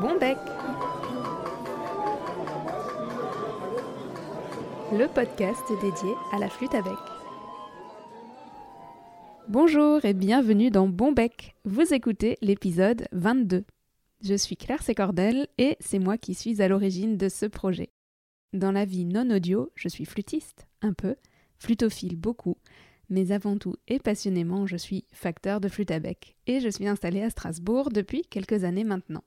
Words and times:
Bon 0.00 0.16
Bec 0.16 0.38
Le 4.92 5.12
podcast 5.12 5.60
dédié 5.82 6.14
à 6.32 6.38
la 6.38 6.48
flûte 6.48 6.72
à 6.74 6.82
bec. 6.82 6.92
Bonjour 9.48 10.04
et 10.04 10.14
bienvenue 10.14 10.70
dans 10.70 10.86
Bon 10.86 11.10
Bec. 11.10 11.56
Vous 11.64 11.92
écoutez 11.92 12.38
l'épisode 12.42 13.08
22. 13.10 13.64
Je 14.22 14.34
suis 14.34 14.56
Claire 14.56 14.84
Sécordel 14.84 15.48
et 15.58 15.76
c'est 15.80 15.98
moi 15.98 16.16
qui 16.16 16.34
suis 16.34 16.62
à 16.62 16.68
l'origine 16.68 17.16
de 17.16 17.28
ce 17.28 17.46
projet. 17.46 17.90
Dans 18.52 18.70
la 18.70 18.84
vie 18.84 19.04
non 19.04 19.28
audio, 19.30 19.72
je 19.74 19.88
suis 19.88 20.04
flûtiste, 20.04 20.68
un 20.80 20.92
peu, 20.92 21.16
flutophile 21.58 22.16
beaucoup, 22.16 22.56
mais 23.10 23.32
avant 23.32 23.56
tout 23.56 23.74
et 23.88 23.98
passionnément, 23.98 24.64
je 24.64 24.76
suis 24.76 25.06
facteur 25.10 25.60
de 25.60 25.68
flûte 25.68 25.90
à 25.90 25.98
bec 25.98 26.36
et 26.46 26.60
je 26.60 26.68
suis 26.68 26.86
installée 26.86 27.22
à 27.22 27.30
Strasbourg 27.30 27.90
depuis 27.90 28.22
quelques 28.22 28.62
années 28.62 28.84
maintenant. 28.84 29.24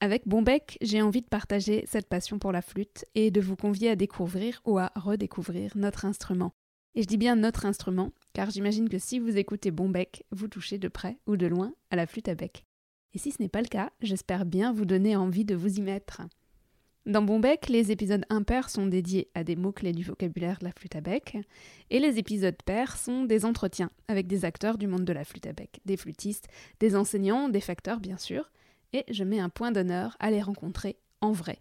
Avec 0.00 0.28
Bonbec, 0.28 0.76
j'ai 0.82 1.00
envie 1.00 1.22
de 1.22 1.26
partager 1.26 1.84
cette 1.86 2.06
passion 2.06 2.38
pour 2.38 2.52
la 2.52 2.60
flûte 2.60 3.06
et 3.14 3.30
de 3.30 3.40
vous 3.40 3.56
convier 3.56 3.88
à 3.88 3.96
découvrir 3.96 4.60
ou 4.66 4.78
à 4.78 4.92
redécouvrir 4.94 5.72
notre 5.74 6.04
instrument. 6.04 6.52
Et 6.94 7.02
je 7.02 7.06
dis 7.06 7.16
bien 7.16 7.34
notre 7.34 7.64
instrument, 7.64 8.12
car 8.34 8.50
j'imagine 8.50 8.90
que 8.90 8.98
si 8.98 9.18
vous 9.18 9.38
écoutez 9.38 9.70
Bonbec, 9.70 10.24
vous 10.32 10.48
touchez 10.48 10.76
de 10.76 10.88
près 10.88 11.16
ou 11.26 11.38
de 11.38 11.46
loin 11.46 11.72
à 11.90 11.96
la 11.96 12.06
flûte 12.06 12.28
à 12.28 12.34
bec. 12.34 12.66
Et 13.14 13.18
si 13.18 13.32
ce 13.32 13.40
n'est 13.40 13.48
pas 13.48 13.62
le 13.62 13.68
cas, 13.68 13.90
j'espère 14.02 14.44
bien 14.44 14.70
vous 14.70 14.84
donner 14.84 15.16
envie 15.16 15.46
de 15.46 15.54
vous 15.54 15.78
y 15.78 15.80
mettre. 15.80 16.20
Dans 17.06 17.22
Bonbec, 17.22 17.70
les 17.70 17.90
épisodes 17.90 18.26
impairs 18.28 18.68
sont 18.68 18.86
dédiés 18.86 19.30
à 19.34 19.44
des 19.44 19.56
mots-clés 19.56 19.92
du 19.92 20.02
vocabulaire 20.02 20.58
de 20.58 20.64
la 20.64 20.72
flûte 20.72 20.96
à 20.96 21.00
bec, 21.00 21.38
et 21.88 22.00
les 22.00 22.18
épisodes 22.18 22.60
pairs 22.66 22.98
sont 22.98 23.24
des 23.24 23.46
entretiens 23.46 23.90
avec 24.08 24.26
des 24.26 24.44
acteurs 24.44 24.76
du 24.76 24.88
monde 24.88 25.04
de 25.04 25.12
la 25.14 25.24
flûte 25.24 25.46
à 25.46 25.54
bec, 25.54 25.80
des 25.86 25.96
flûtistes, 25.96 26.48
des 26.80 26.96
enseignants, 26.96 27.48
des 27.48 27.60
facteurs 27.62 28.00
bien 28.00 28.18
sûr, 28.18 28.50
et 28.92 29.04
je 29.08 29.24
mets 29.24 29.40
un 29.40 29.48
point 29.48 29.72
d'honneur 29.72 30.16
à 30.20 30.30
les 30.30 30.42
rencontrer 30.42 30.96
en 31.20 31.32
vrai. 31.32 31.58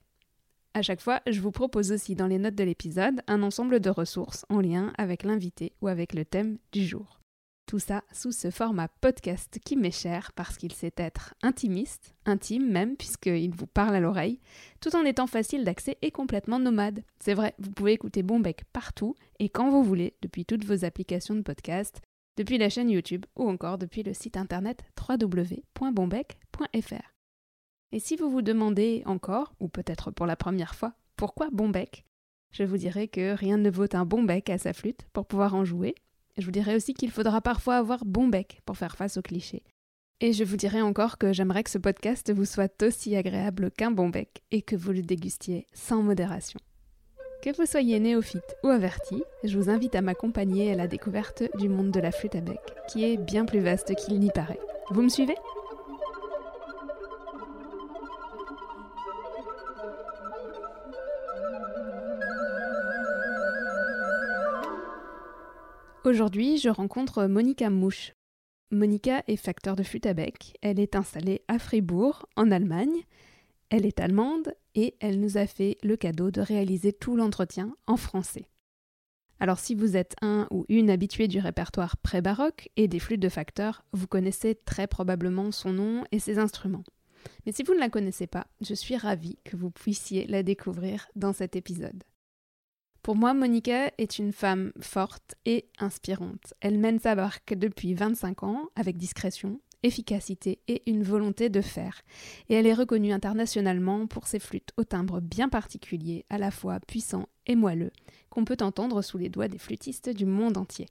À 0.74 0.82
chaque 0.82 1.02
fois, 1.02 1.22
je 1.26 1.40
vous 1.40 1.52
propose 1.52 1.94
aussi 1.94 2.16
dans 2.16 2.28
les 2.28 2.38
notes 2.38 2.56
de 2.56 2.64
l'épisode 2.64 3.22
un 3.28 3.44
ensemble 3.44 3.80
de 3.80 3.90
ressources 3.90 4.46
en 4.50 4.60
lien 4.60 4.92
avec 4.98 5.24
l'invité 5.24 5.74
ou 5.82 5.88
avec 5.88 6.14
le 6.14 6.26
thème 6.26 6.58
du 6.74 6.86
jour. 6.86 7.22
Tout 7.66 7.80
ça 7.80 8.04
sous 8.14 8.32
ce 8.32 8.52
format 8.52 8.88
podcast 8.88 9.58
qui 9.64 9.76
m'est 9.76 9.90
cher 9.90 10.34
parce 10.34 10.58
qu'il 10.58 10.74
sait 10.74 10.94
être 10.98 11.34
intimiste, 11.42 12.14
intime 12.26 12.70
même, 12.70 12.96
puisqu'il 12.96 13.56
vous 13.56 13.66
parle 13.66 13.96
à 13.96 14.00
l'oreille, 14.00 14.40
tout 14.82 14.96
en 14.96 15.04
étant 15.04 15.28
facile 15.28 15.64
d'accès 15.64 15.98
et 16.04 16.12
complètement 16.12 16.60
nomade. 16.60 17.04
C'est 17.20 17.34
vrai, 17.34 17.56
vous 17.58 17.72
pouvez 17.72 17.94
écouter 17.94 18.22
Bonbec 18.22 18.66
partout 18.72 19.16
et 19.40 19.50
quand 19.50 19.72
vous 19.72 19.84
voulez, 19.84 20.14
depuis 20.22 20.46
toutes 20.46 20.66
vos 20.66 20.86
applications 20.86 21.36
de 21.36 21.42
podcast, 21.42 22.02
depuis 22.38 22.58
la 22.58 22.70
chaîne 22.70 22.90
YouTube 22.90 23.26
ou 23.36 23.50
encore 23.50 23.78
depuis 23.78 24.04
le 24.04 24.14
site 24.14 24.38
internet 24.38 24.84
www.bonbec.fr. 25.10 27.15
Et 27.96 28.00
si 28.00 28.18
vous 28.18 28.30
vous 28.30 28.42
demandez 28.42 29.04
encore, 29.06 29.54
ou 29.62 29.70
peut-être 29.70 30.12
pour 30.12 30.26
la 30.26 30.36
première 30.36 30.76
fois, 30.76 30.92
pourquoi 31.16 31.48
Bonbec 31.50 32.04
Je 32.52 32.64
vous 32.64 32.76
dirai 32.76 33.08
que 33.08 33.34
rien 33.34 33.56
ne 33.56 33.70
vaut 33.70 33.96
un 33.96 34.04
bon 34.04 34.22
bec 34.22 34.50
à 34.50 34.58
sa 34.58 34.74
flûte 34.74 35.08
pour 35.14 35.26
pouvoir 35.26 35.56
en 35.56 35.64
jouer, 35.64 35.96
je 36.38 36.44
vous 36.44 36.52
dirai 36.52 36.76
aussi 36.76 36.94
qu'il 36.94 37.10
faudra 37.10 37.40
parfois 37.40 37.78
avoir 37.78 38.04
bon 38.04 38.28
bec 38.28 38.60
pour 38.66 38.76
faire 38.76 38.98
face 38.98 39.16
aux 39.16 39.22
clichés. 39.22 39.64
Et 40.20 40.34
je 40.34 40.44
vous 40.44 40.58
dirai 40.58 40.82
encore 40.82 41.18
que 41.18 41.32
j'aimerais 41.32 41.64
que 41.64 41.70
ce 41.70 41.78
podcast 41.78 42.34
vous 42.34 42.44
soit 42.44 42.84
aussi 42.84 43.16
agréable 43.16 43.72
qu'un 43.72 43.92
bon 43.92 44.10
bec 44.10 44.44
et 44.52 44.62
que 44.62 44.76
vous 44.76 44.92
le 44.92 45.02
dégustiez 45.02 45.66
sans 45.72 46.04
modération. 46.04 46.60
Que 47.42 47.56
vous 47.56 47.66
soyez 47.66 48.02
néophyte 48.02 48.58
ou 48.66 48.68
averti, 48.68 49.24
je 49.46 49.58
vous 49.58 49.70
invite 49.70 49.96
à 49.96 50.02
m'accompagner 50.02 50.74
à 50.74 50.76
la 50.76 50.88
découverte 50.88 51.44
du 51.60 51.70
monde 51.70 51.92
de 51.92 52.02
la 52.02 52.12
flûte 52.12 52.36
à 52.36 52.42
bec, 52.42 52.60
qui 52.90 53.06
est 53.06 53.16
bien 53.16 53.46
plus 53.46 53.62
vaste 53.62 53.96
qu'il 53.96 54.20
n'y 54.20 54.32
paraît. 54.32 54.60
Vous 54.92 55.02
me 55.02 55.08
suivez? 55.08 55.36
Aujourd'hui, 66.06 66.60
je 66.60 66.70
rencontre 66.70 67.26
Monica 67.26 67.72
Mouche. 67.72 68.14
Monica 68.70 69.24
est 69.28 69.38
facteur 69.38 69.76
de 69.76 69.82
flûte 69.82 70.06
à 70.06 70.14
bec. 70.14 70.56
Elle 70.62 70.80
est 70.80 70.96
installée 70.96 71.42
à 71.48 71.58
Fribourg, 71.58 72.28
en 72.36 72.52
Allemagne. 72.52 73.02
Elle 73.72 73.88
est 73.88 74.00
allemande 74.00 74.54
et 74.76 74.94
elle 75.00 75.20
nous 75.20 75.38
a 75.38 75.48
fait 75.48 75.80
le 75.82 75.98
cadeau 75.98 76.30
de 76.30 76.42
réaliser 76.42 76.94
tout 76.94 77.16
l'entretien 77.16 77.76
en 77.88 77.98
français. 77.98 78.46
Alors 79.40 79.58
si 79.58 79.74
vous 79.74 79.98
êtes 79.98 80.16
un 80.22 80.48
ou 80.52 80.64
une 80.70 80.92
habituée 80.92 81.28
du 81.28 81.40
répertoire 81.40 81.98
pré-baroque 81.98 82.70
et 82.78 82.88
des 82.88 83.00
flûtes 83.00 83.20
de 83.20 83.28
facteur, 83.28 83.84
vous 83.92 84.06
connaissez 84.06 84.54
très 84.54 84.86
probablement 84.86 85.52
son 85.52 85.74
nom 85.74 86.04
et 86.12 86.20
ses 86.20 86.38
instruments. 86.38 86.84
Mais 87.48 87.52
si 87.52 87.64
vous 87.64 87.74
ne 87.74 87.80
la 87.80 87.90
connaissez 87.90 88.28
pas, 88.28 88.46
je 88.62 88.76
suis 88.76 88.96
ravie 88.96 89.40
que 89.44 89.56
vous 89.56 89.72
puissiez 89.72 90.28
la 90.28 90.44
découvrir 90.44 91.08
dans 91.16 91.34
cet 91.34 91.56
épisode. 91.56 92.04
Pour 93.06 93.16
moi, 93.16 93.36
Monica 93.36 93.92
est 94.00 94.18
une 94.18 94.34
femme 94.34 94.72
forte 94.82 95.36
et 95.46 95.68
inspirante. 95.78 96.56
Elle 96.60 96.80
mène 96.80 96.98
sa 96.98 97.14
barque 97.14 97.54
depuis 97.54 97.94
25 97.94 98.42
ans 98.42 98.70
avec 98.76 98.98
discrétion, 98.98 99.62
efficacité 99.84 100.58
et 100.68 100.82
une 100.90 101.04
volonté 101.04 101.50
de 101.50 101.62
faire. 101.62 102.02
Et 102.50 102.56
elle 102.56 102.66
est 102.66 102.74
reconnue 102.74 103.14
internationalement 103.14 104.08
pour 104.08 104.26
ses 104.26 104.40
flûtes 104.40 104.72
au 104.78 104.84
timbre 104.86 105.20
bien 105.20 105.50
particulier, 105.50 106.26
à 106.32 106.40
la 106.40 106.50
fois 106.50 106.80
puissant 106.80 107.30
et 107.46 107.56
moelleux, 107.56 107.92
qu'on 108.32 108.44
peut 108.44 108.58
entendre 108.62 109.04
sous 109.04 109.20
les 109.20 109.30
doigts 109.30 109.50
des 109.50 109.60
flûtistes 109.60 110.10
du 110.10 110.26
monde 110.26 110.58
entier. 110.58 110.88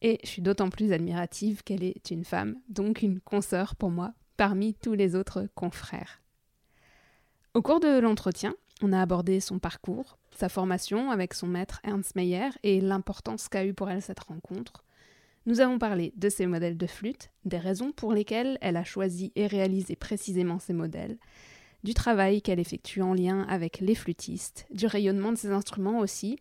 Et 0.00 0.20
je 0.22 0.28
suis 0.28 0.40
d'autant 0.40 0.70
plus 0.70 0.90
admirative 0.90 1.64
qu'elle 1.64 1.84
est 1.84 2.10
une 2.10 2.24
femme, 2.24 2.56
donc 2.70 3.02
une 3.02 3.20
consoeur 3.20 3.76
pour 3.76 3.90
moi, 3.90 4.14
parmi 4.38 4.72
tous 4.72 4.94
les 4.94 5.14
autres 5.14 5.46
confrères. 5.54 6.22
Au 7.52 7.60
cours 7.60 7.80
de 7.80 7.98
l'entretien, 8.00 8.54
on 8.82 8.92
a 8.92 9.00
abordé 9.00 9.40
son 9.40 9.58
parcours, 9.58 10.18
sa 10.36 10.48
formation 10.48 11.10
avec 11.10 11.34
son 11.34 11.46
maître 11.46 11.80
Ernst 11.84 12.16
Meyer 12.16 12.50
et 12.62 12.80
l'importance 12.80 13.48
qu'a 13.48 13.64
eu 13.64 13.74
pour 13.74 13.90
elle 13.90 14.02
cette 14.02 14.20
rencontre. 14.20 14.84
Nous 15.46 15.60
avons 15.60 15.78
parlé 15.78 16.12
de 16.16 16.28
ses 16.28 16.46
modèles 16.46 16.78
de 16.78 16.86
flûte, 16.86 17.30
des 17.44 17.58
raisons 17.58 17.92
pour 17.92 18.12
lesquelles 18.12 18.58
elle 18.60 18.76
a 18.76 18.84
choisi 18.84 19.32
et 19.34 19.46
réalisé 19.46 19.96
précisément 19.96 20.58
ces 20.58 20.72
modèles, 20.72 21.18
du 21.82 21.94
travail 21.94 22.42
qu'elle 22.42 22.60
effectue 22.60 23.02
en 23.02 23.12
lien 23.12 23.42
avec 23.48 23.80
les 23.80 23.96
flûtistes, 23.96 24.66
du 24.72 24.86
rayonnement 24.86 25.32
de 25.32 25.38
ses 25.38 25.50
instruments 25.50 25.98
aussi. 25.98 26.38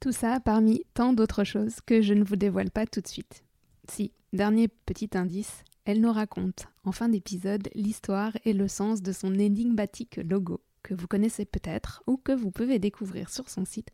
Tout 0.00 0.12
ça 0.12 0.38
parmi 0.38 0.84
tant 0.94 1.12
d'autres 1.12 1.44
choses 1.44 1.80
que 1.84 2.02
je 2.02 2.14
ne 2.14 2.22
vous 2.22 2.36
dévoile 2.36 2.70
pas 2.70 2.86
tout 2.86 3.00
de 3.00 3.08
suite. 3.08 3.44
Si, 3.88 4.12
dernier 4.32 4.68
petit 4.68 5.10
indice, 5.14 5.64
elle 5.84 6.00
nous 6.00 6.12
raconte, 6.12 6.68
en 6.84 6.92
fin 6.92 7.08
d'épisode, 7.08 7.68
l'histoire 7.74 8.32
et 8.44 8.52
le 8.52 8.68
sens 8.68 9.02
de 9.02 9.12
son 9.12 9.34
énigmatique 9.34 10.20
logo 10.24 10.60
que 10.84 10.94
vous 10.94 11.08
connaissez 11.08 11.44
peut-être 11.44 12.04
ou 12.06 12.16
que 12.16 12.30
vous 12.30 12.52
pouvez 12.52 12.78
découvrir 12.78 13.28
sur 13.30 13.50
son 13.50 13.64
site 13.64 13.90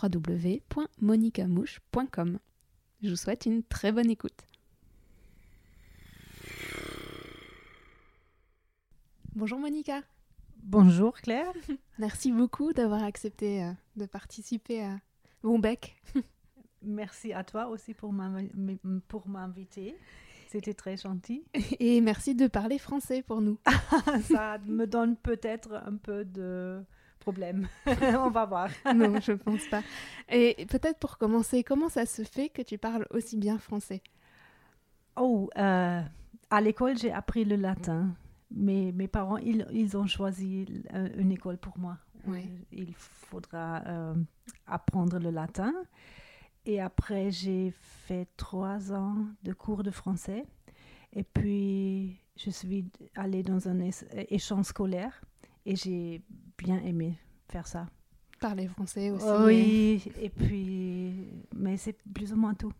www.monicamouche.com. 0.00 2.38
Je 3.02 3.10
vous 3.10 3.16
souhaite 3.16 3.46
une 3.46 3.64
très 3.64 3.90
bonne 3.90 4.10
écoute. 4.10 4.46
Bonjour 9.34 9.58
Monica. 9.58 10.02
Bonjour 10.62 11.14
Claire. 11.14 11.52
Merci 11.98 12.30
beaucoup 12.30 12.72
d'avoir 12.72 13.02
accepté 13.02 13.64
euh, 13.64 13.72
de 13.96 14.06
participer 14.06 14.84
à 14.84 15.00
Bonbec. 15.42 15.96
Merci 16.82 17.32
à 17.32 17.42
toi 17.42 17.66
aussi 17.68 17.94
pour 17.94 18.12
m'inviter. 18.12 19.96
C'était 20.54 20.74
très 20.74 20.96
gentil. 20.96 21.42
Et 21.80 22.00
merci 22.00 22.36
de 22.36 22.46
parler 22.46 22.78
français 22.78 23.22
pour 23.22 23.40
nous. 23.40 23.58
Ça 24.32 24.58
me 24.64 24.86
donne 24.86 25.16
peut-être 25.16 25.82
un 25.84 25.96
peu 25.96 26.24
de 26.24 26.80
problème. 27.18 27.66
On 28.00 28.30
va 28.30 28.44
voir. 28.44 28.70
non, 28.94 29.18
je 29.20 29.32
pense 29.32 29.66
pas. 29.66 29.82
Et 30.28 30.64
peut-être 30.66 31.00
pour 31.00 31.18
commencer, 31.18 31.64
comment 31.64 31.88
ça 31.88 32.06
se 32.06 32.22
fait 32.22 32.50
que 32.50 32.62
tu 32.62 32.78
parles 32.78 33.04
aussi 33.10 33.36
bien 33.36 33.58
français? 33.58 34.00
Oh, 35.16 35.50
euh, 35.58 36.00
à 36.50 36.60
l'école, 36.60 36.96
j'ai 36.98 37.10
appris 37.10 37.44
le 37.44 37.56
latin. 37.56 38.14
Mais 38.52 38.92
mes 38.94 39.08
parents, 39.08 39.38
ils, 39.38 39.66
ils 39.72 39.96
ont 39.96 40.06
choisi 40.06 40.66
une 41.16 41.32
école 41.32 41.58
pour 41.58 41.76
moi. 41.80 41.98
Oui. 42.28 42.48
Il 42.70 42.94
faudra 42.94 43.82
euh, 43.88 44.14
apprendre 44.68 45.18
le 45.18 45.30
latin. 45.30 45.72
Et 46.66 46.80
après, 46.80 47.30
j'ai 47.30 47.72
fait 48.06 48.26
trois 48.36 48.92
ans 48.92 49.16
de 49.42 49.52
cours 49.52 49.82
de 49.82 49.90
français. 49.90 50.44
Et 51.12 51.22
puis, 51.22 52.20
je 52.36 52.50
suis 52.50 52.86
allée 53.14 53.42
dans 53.42 53.68
un 53.68 53.80
échange 54.28 54.66
scolaire 54.66 55.20
et 55.66 55.76
j'ai 55.76 56.22
bien 56.58 56.78
aimé 56.82 57.18
faire 57.48 57.66
ça. 57.66 57.86
Parler 58.40 58.66
français 58.66 59.10
aussi. 59.10 59.26
oui, 59.44 60.12
et 60.20 60.28
puis, 60.28 61.30
mais 61.54 61.76
c'est 61.76 61.96
plus 62.12 62.32
ou 62.32 62.36
moins 62.36 62.54
tout. 62.54 62.72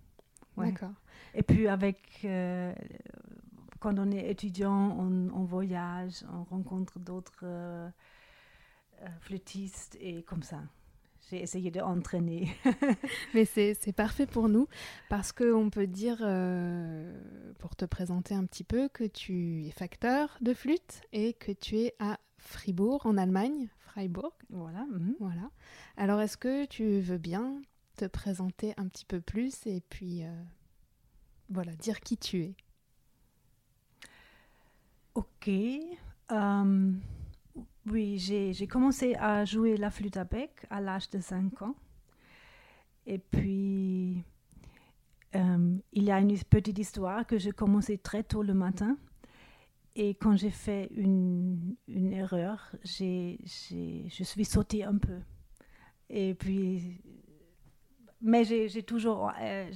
D'accord. 0.56 0.92
Et 1.34 1.42
puis, 1.42 1.68
avec, 1.68 2.20
euh, 2.24 2.74
quand 3.80 3.98
on 3.98 4.10
est 4.10 4.30
étudiant, 4.30 4.96
on, 4.98 5.44
voyage, 5.44 6.24
on 6.32 6.44
rencontre 6.44 6.98
d'autres 6.98 7.40
euh, 7.44 7.88
euh, 9.02 9.06
flûtistes 9.20 9.96
et 10.00 10.22
comme 10.22 10.42
ça 10.42 10.62
j'ai 11.30 11.42
essayé 11.42 11.70
d'entraîner. 11.70 12.54
Mais 13.34 13.44
c'est 13.44 13.92
parfait 13.94 14.26
pour 14.26 14.48
nous 14.48 14.68
parce 15.08 15.32
qu'on 15.32 15.70
peut 15.70 15.86
dire, 15.86 16.18
euh, 16.22 17.18
pour 17.58 17.76
te 17.76 17.84
présenter 17.84 18.34
un 18.34 18.44
petit 18.44 18.64
peu, 18.64 18.88
que 18.88 19.04
tu 19.04 19.66
es 19.66 19.70
facteur 19.70 20.36
de 20.40 20.54
flûte 20.54 21.02
et 21.12 21.32
que 21.32 21.52
tu 21.52 21.78
es 21.78 21.94
à 21.98 22.18
Fribourg, 22.38 23.06
en 23.06 23.16
Allemagne, 23.16 23.68
Freiburg. 23.78 24.32
Voilà. 24.50 24.84
mhm. 24.90 25.16
Voilà. 25.20 25.50
Alors, 25.96 26.20
est-ce 26.20 26.36
que 26.36 26.66
tu 26.66 27.00
veux 27.00 27.18
bien 27.18 27.60
te 27.96 28.04
présenter 28.04 28.74
un 28.76 28.88
petit 28.88 29.04
peu 29.04 29.20
plus 29.20 29.66
et 29.66 29.80
puis, 29.80 30.24
euh, 30.24 30.42
voilà, 31.48 31.72
dire 31.76 32.00
qui 32.00 32.16
tu 32.16 32.42
es? 32.42 32.54
Ok. 35.14 35.48
Euh, 36.32 36.92
oui, 37.86 38.18
j'ai 38.18 38.66
commencé 38.66 39.14
à 39.16 39.44
jouer 39.44 39.76
la 39.76 39.90
flûte 39.90 40.16
à 40.16 40.24
bec 40.24 40.50
à 40.70 40.80
l'âge 40.80 41.10
de 41.10 41.20
5 41.20 41.62
ans. 41.62 41.74
Et 43.06 43.18
puis, 43.18 44.22
euh, 45.34 45.76
il 45.92 46.04
y 46.04 46.10
a 46.10 46.18
une 46.20 46.36
petite 46.38 46.78
histoire 46.78 47.26
que 47.26 47.36
j'ai 47.38 47.52
commencé 47.52 47.98
très 47.98 48.22
tôt 48.22 48.42
le 48.42 48.54
matin. 48.54 48.96
Et 49.96 50.14
quand 50.14 50.34
j'ai 50.36 50.50
fait 50.50 50.88
une, 50.96 51.76
une 51.86 52.12
erreur, 52.12 52.72
j'ai- 52.82 53.38
j'ai- 53.44 54.06
je 54.08 54.24
suis 54.24 54.44
sautée 54.44 54.82
un 54.82 54.96
peu. 54.96 55.18
Et 56.08 56.34
puis, 56.34 57.00
mais 58.20 58.44
j'ai 58.44 58.82
toujours, 58.82 59.30
euh, 59.40 59.70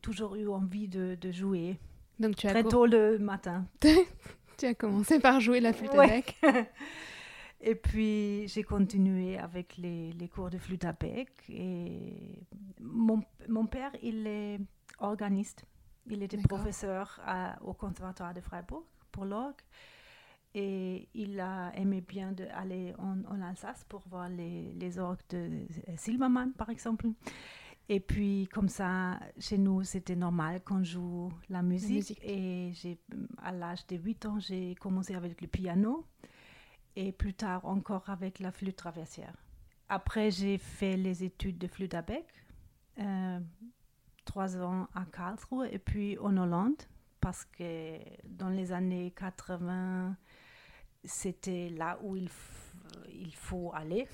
toujours 0.00 0.36
eu 0.36 0.48
envie 0.48 0.88
de, 0.88 1.16
de 1.20 1.32
jouer 1.32 1.78
Donc, 2.18 2.36
tu 2.36 2.46
as, 2.46 2.50
très 2.50 2.62
tôt 2.64 2.86
le 2.86 3.18
matin. 3.18 3.66
tu 4.58 4.66
as 4.66 4.74
commencé 4.74 5.18
par 5.18 5.40
jouer 5.40 5.60
la 5.60 5.72
flûte 5.72 5.92
à 5.94 5.98
Ouais. 5.98 6.08
bec. 6.08 6.40
Et 7.64 7.74
puis 7.76 8.48
j'ai 8.48 8.64
continué 8.64 9.38
avec 9.38 9.76
les, 9.76 10.12
les 10.12 10.28
cours 10.28 10.50
de 10.50 10.58
flûte 10.58 10.84
à 10.84 10.92
bec. 10.92 11.30
Et 11.48 12.44
mon, 12.80 13.22
mon 13.48 13.66
père, 13.66 13.92
il 14.02 14.26
est 14.26 14.58
organiste. 14.98 15.64
Il 16.10 16.22
était 16.24 16.38
professeur 16.38 17.20
à- 17.24 17.56
au 17.62 17.72
conservatoire 17.72 18.34
de 18.34 18.40
Freiburg 18.40 18.82
pour 19.12 19.24
l'orgue. 19.24 19.60
Et 20.54 21.08
il 21.14 21.38
a 21.40 21.70
aimé 21.76 22.00
bien 22.02 22.34
aller 22.52 22.94
en, 22.98 23.22
en 23.24 23.40
Alsace 23.40 23.84
pour 23.88 24.02
voir 24.08 24.28
les, 24.28 24.72
les 24.74 24.98
orgues 24.98 25.20
de 25.30 25.48
Silbermann, 25.96 26.52
par 26.52 26.68
exemple. 26.68 27.06
Et 27.88 28.00
puis, 28.00 28.48
comme 28.52 28.68
ça, 28.68 29.18
chez 29.38 29.56
nous, 29.56 29.82
c'était 29.84 30.16
normal 30.16 30.62
qu'on 30.62 30.82
joue 30.82 31.32
la 31.48 31.62
musique. 31.62 32.20
musique. 32.20 32.20
Et 32.24 32.72
à 33.42 33.52
l'âge 33.52 33.86
de 33.86 33.96
8 33.96 34.26
ans, 34.26 34.38
j'ai 34.40 34.74
commencé 34.74 35.14
avec 35.14 35.40
le 35.40 35.46
piano 35.46 36.04
et 36.96 37.12
plus 37.12 37.34
tard 37.34 37.64
encore 37.64 38.08
avec 38.08 38.38
la 38.38 38.52
flûte 38.52 38.76
traversière. 38.76 39.34
Après, 39.88 40.30
j'ai 40.30 40.58
fait 40.58 40.96
les 40.96 41.24
études 41.24 41.58
de 41.58 41.66
flûte 41.66 41.94
à 41.94 42.02
bec, 42.02 42.26
euh, 42.98 43.40
trois 44.24 44.56
ans 44.56 44.88
à 44.94 45.04
Karlsruhe 45.04 45.68
et 45.70 45.78
puis 45.78 46.18
en 46.18 46.36
Hollande, 46.36 46.82
parce 47.20 47.44
que 47.44 47.98
dans 48.24 48.48
les 48.48 48.72
années 48.72 49.12
80, 49.16 50.16
c'était 51.04 51.68
là 51.70 51.98
où 52.02 52.16
il, 52.16 52.28
il 53.10 53.34
faut 53.34 53.72
aller. 53.74 54.06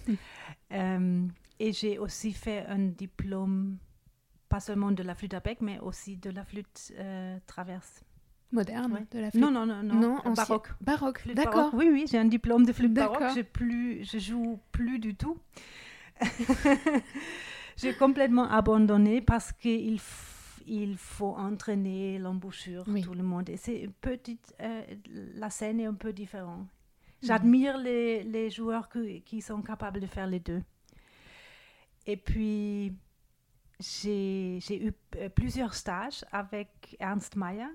Euh, 0.70 1.26
et 1.58 1.72
j'ai 1.72 1.98
aussi 1.98 2.30
fait 2.32 2.66
un 2.66 2.78
diplôme, 2.88 3.78
pas 4.50 4.60
seulement 4.60 4.92
de 4.92 5.02
la 5.02 5.14
flûte 5.14 5.32
à 5.32 5.40
bec, 5.40 5.62
mais 5.62 5.78
aussi 5.78 6.18
de 6.18 6.28
la 6.28 6.44
flûte 6.44 6.92
euh, 6.98 7.38
traverse. 7.46 8.04
Moderne 8.50 8.92
Ouais. 8.94 9.06
de 9.10 9.18
la 9.20 9.30
flûte. 9.30 9.42
Non, 9.42 9.50
non, 9.50 9.66
non, 9.66 9.82
non, 9.82 9.94
Non, 9.94 10.16
ancien- 10.24 10.32
baroque. 10.34 10.68
Baroque, 10.80 11.22
d'accord. 11.34 11.70
Oui, 11.74 11.88
oui, 11.92 12.06
j'ai 12.10 12.16
un 12.18 12.24
diplôme 12.24 12.64
de 12.64 12.72
flûte 12.72 12.94
baroque. 12.94 13.22
Je 13.36 13.42
plus, 13.42 14.04
je 14.04 14.18
joue 14.18 14.58
plus 14.72 14.98
du 14.98 15.14
tout. 15.14 15.36
j'ai 17.76 17.94
complètement 17.94 18.48
abandonné 18.50 19.20
parce 19.20 19.52
qu'il 19.52 20.00
il 20.66 20.96
faut 20.98 21.34
entraîner 21.36 22.18
l'embouchure, 22.18 22.84
Oui. 22.88 23.00
tout 23.02 23.14
le 23.14 23.22
monde. 23.22 23.48
Et 23.48 23.56
c'est 23.56 23.80
une 23.80 23.92
petite, 23.92 24.54
euh, 24.60 24.82
la 25.34 25.48
scène 25.48 25.80
est 25.80 25.86
un 25.86 25.94
peu 25.94 26.12
différente. 26.12 26.60
Mhm. 26.60 26.66
J'admire 27.22 27.78
les, 27.78 28.22
les 28.22 28.50
joueurs 28.50 28.88
que- 28.90 29.18
qui 29.20 29.40
sont 29.40 29.62
capables 29.62 29.98
de 30.00 30.06
faire 30.06 30.26
les 30.26 30.40
deux. 30.40 30.62
Et 32.06 32.16
puis, 32.18 32.92
j'ai 33.80 34.58
j'ai 34.60 34.84
eu 34.86 34.92
euh, 35.16 35.28
plusieurs 35.30 35.72
stages 35.74 36.24
avec 36.32 36.96
Ernst 37.00 37.34
Mayer 37.36 37.68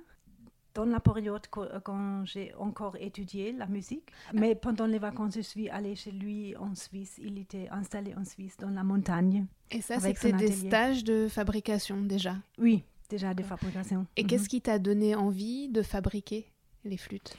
dans 0.73 0.85
la 0.85 0.99
période 0.99 1.45
co- 1.47 1.65
quand 1.83 2.25
j'ai 2.25 2.53
encore 2.55 2.95
étudié 2.99 3.51
la 3.51 3.67
musique. 3.67 4.11
Mais 4.33 4.55
pendant 4.55 4.85
les 4.87 4.99
vacances, 4.99 5.35
je 5.35 5.41
suis 5.41 5.69
allée 5.69 5.95
chez 5.95 6.11
lui 6.11 6.55
en 6.57 6.73
Suisse. 6.75 7.19
Il 7.21 7.37
était 7.37 7.67
installé 7.69 8.13
en 8.15 8.25
Suisse, 8.25 8.57
dans 8.57 8.69
la 8.69 8.83
montagne. 8.83 9.45
Et 9.71 9.81
ça, 9.81 9.99
c'était 9.99 10.33
des 10.33 10.51
stages 10.51 11.03
de 11.03 11.27
fabrication 11.27 12.01
déjà? 12.01 12.35
Oui, 12.57 12.83
déjà 13.09 13.33
de 13.33 13.43
fabrication. 13.43 14.05
Et 14.15 14.23
Mhm. 14.23 14.27
qu'est-ce 14.29 14.49
qui 14.49 14.61
t'a 14.61 14.79
donné 14.79 15.15
envie 15.15 15.69
de 15.69 15.81
fabriquer 15.83 16.47
les 16.83 16.97
flûtes? 16.97 17.37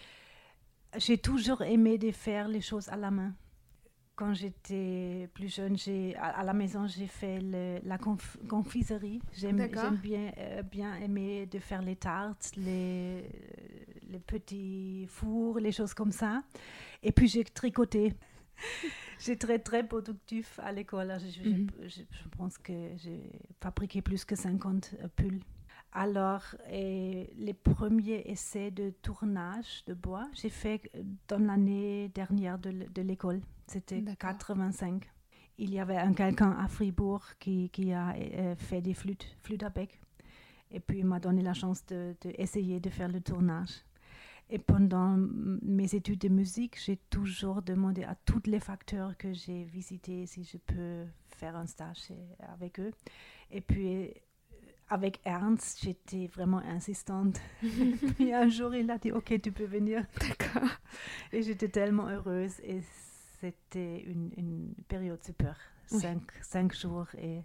J'ai 0.96 1.19
toujours 1.19 1.62
aimé 1.62 1.98
de 1.98 2.12
faire 2.12 2.46
les 2.46 2.60
choses 2.60 2.88
à 2.88 2.96
la 2.96 3.10
main. 3.10 3.34
Quand 4.16 4.32
j'étais 4.32 5.28
plus 5.34 5.52
jeune, 5.52 5.76
j'ai, 5.76 6.14
à, 6.16 6.26
à 6.40 6.44
la 6.44 6.52
maison, 6.52 6.87
j'ai 6.87 7.08
fait 7.08 7.40
le- 7.40 7.81
la 7.82 7.96
conf- 7.99 8.37
confiserie. 8.49 9.20
J'aime, 9.32 9.56
bien, 10.00 10.32
euh, 10.38 10.62
bien 10.62 10.94
aimer 10.96 11.46
de 11.46 11.58
faire 11.58 11.82
les 11.82 11.96
tartes, 11.96 12.52
les, 12.56 13.28
les 14.08 14.20
petits 14.20 15.06
fours, 15.08 15.58
les 15.58 15.72
choses 15.72 15.94
comme 15.94 16.12
ça. 16.12 16.43
Et 17.02 17.11
puis 17.11 17.26
j'ai 17.26 17.43
tricoté. 17.43 18.14
j'ai 19.19 19.37
très 19.37 19.58
très 19.58 19.82
productif 19.84 20.60
à 20.62 20.70
l'école. 20.70 21.12
Je, 21.19 21.49
Mhm. 21.49 21.67
je- 21.82 21.88
je 21.88 22.28
pense 22.37 22.56
que 22.56 22.72
j'ai 22.96 23.20
fabriqué 23.60 24.00
plus 24.00 24.25
que 24.25 24.37
50 24.37 24.94
euh, 25.02 25.08
pulls. 25.17 25.40
Alors, 25.96 26.43
et 26.69 27.31
les 27.37 27.55
premiers 27.55 28.23
essais 28.26 28.73
de 28.73 28.91
tournage 28.91 29.85
de 29.87 29.94
bois, 29.94 30.29
j'ai 30.35 30.49
fait 30.50 30.91
dans 31.29 31.38
l'année 31.38 32.08
dernière 32.08 32.58
de, 32.58 32.73
de 32.93 33.02
l'école. 33.02 33.41
C'était 33.69 34.00
D'accord. 34.00 34.31
85. 34.31 35.08
Il 35.58 35.73
y 35.73 35.79
avait 35.79 35.96
un 35.96 36.12
quelqu'un 36.12 36.50
à 36.58 36.67
Fribourg 36.67 37.23
qui, 37.38 37.70
qui 37.70 37.93
a 37.93 38.12
euh, 38.17 38.56
fait 38.56 38.81
des 38.82 38.93
flûtes, 38.93 39.37
flûtes 39.41 39.62
à 39.62 39.70
bec. 39.70 40.00
Et 40.73 40.81
puis, 40.81 40.99
il 40.99 41.06
m'a 41.06 41.20
donné 41.20 41.43
la 41.43 41.55
chance 41.55 41.87
d'essayer 41.87 42.17
de, 42.23 42.32
essayer 42.43 42.81
de 42.81 42.91
faire 42.91 43.08
le 43.08 43.20
tournage. 43.20 43.70
Et 44.50 44.58
pendant 44.58 45.17
mes 45.17 45.94
études 45.94 46.19
de 46.20 46.29
musique, 46.29 46.76
j'ai 46.85 46.96
toujours 47.08 47.62
demandé 47.62 48.02
à 48.02 48.17
tous 48.26 48.43
les 48.46 48.58
facteurs 48.61 49.17
que 49.17 49.32
j'ai 49.32 49.62
visités 49.62 50.26
si 50.26 50.43
je 50.43 50.58
peux 50.58 51.05
faire 51.29 51.55
un 51.56 51.67
stage 51.67 51.99
chez- 52.08 52.37
avec 52.52 52.81
eux. 52.81 52.91
Et 53.52 53.61
puis, 53.61 53.87
euh, 53.94 54.08
avec 54.88 55.20
Ernst, 55.25 55.81
j'étais 55.82 56.26
vraiment 56.26 56.58
insistante. 56.58 57.40
Puis 58.16 58.32
un 58.32 58.48
jour, 58.48 58.75
il 58.75 58.90
a 58.90 58.98
dit, 58.98 59.12
OK, 59.12 59.41
tu 59.43 59.50
peux 59.53 59.64
venir. 59.64 60.05
D'accord. 60.20 60.69
Et 61.32 61.43
j'étais 61.43 61.69
tellement 61.69 62.08
heureuse. 62.08 62.60
Et 62.62 62.81
c'était 63.41 64.00
une, 64.03 64.31
une 64.36 64.74
période 64.88 65.22
super. 65.22 65.56
Oui. 65.91 66.00
Cinq, 66.00 66.22
cinq 66.43 66.74
jours. 66.74 67.06
Et 67.19 67.43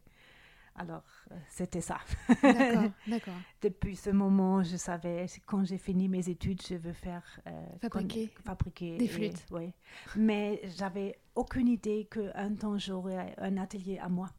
alors, 0.76 1.04
c'était 1.50 1.82
ça. 1.82 1.98
D'accord, 2.42 2.92
d'accord. 3.08 3.34
Depuis 3.62 3.96
ce 3.96 4.10
moment, 4.12 4.64
je 4.64 4.78
savais, 4.78 5.26
quand 5.46 5.64
j'ai 5.66 5.78
fini 5.78 6.08
mes 6.08 6.30
études, 6.30 6.62
je 6.66 6.76
veux 6.76 6.94
faire... 6.94 7.24
euh, 7.48 7.52
Fabriquer 7.82 8.28
con- 8.28 8.44
fabriquer 8.46 8.98
des 8.98 9.08
flûtes. 9.08 9.46
oui. 9.52 9.74
Mais 10.16 10.62
j'avais 10.78 11.20
aucune 11.36 11.68
idée 11.68 12.08
qu'un 12.10 12.54
temps, 12.56 12.78
j'aurais 12.78 13.34
un 13.40 13.58
atelier 13.58 13.98
à 13.98 14.08
moi. 14.10 14.30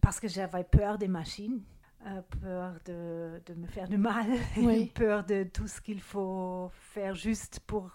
Parce 0.00 0.18
que 0.20 0.28
j'avais 0.28 0.64
peur 0.64 0.96
des 0.96 1.08
machines, 1.08 1.60
peur 2.22 2.74
de, 2.84 3.40
de 3.46 3.54
me 3.54 3.66
faire 3.66 3.88
du 3.88 3.96
mal, 3.98 4.26
Oui. 4.58 4.86
peur 4.94 5.24
de 5.24 5.44
tout 5.44 5.66
ce 5.66 5.80
qu'il 5.80 6.00
faut 6.00 6.70
faire 6.72 7.14
juste 7.14 7.60
pour... 7.66 7.90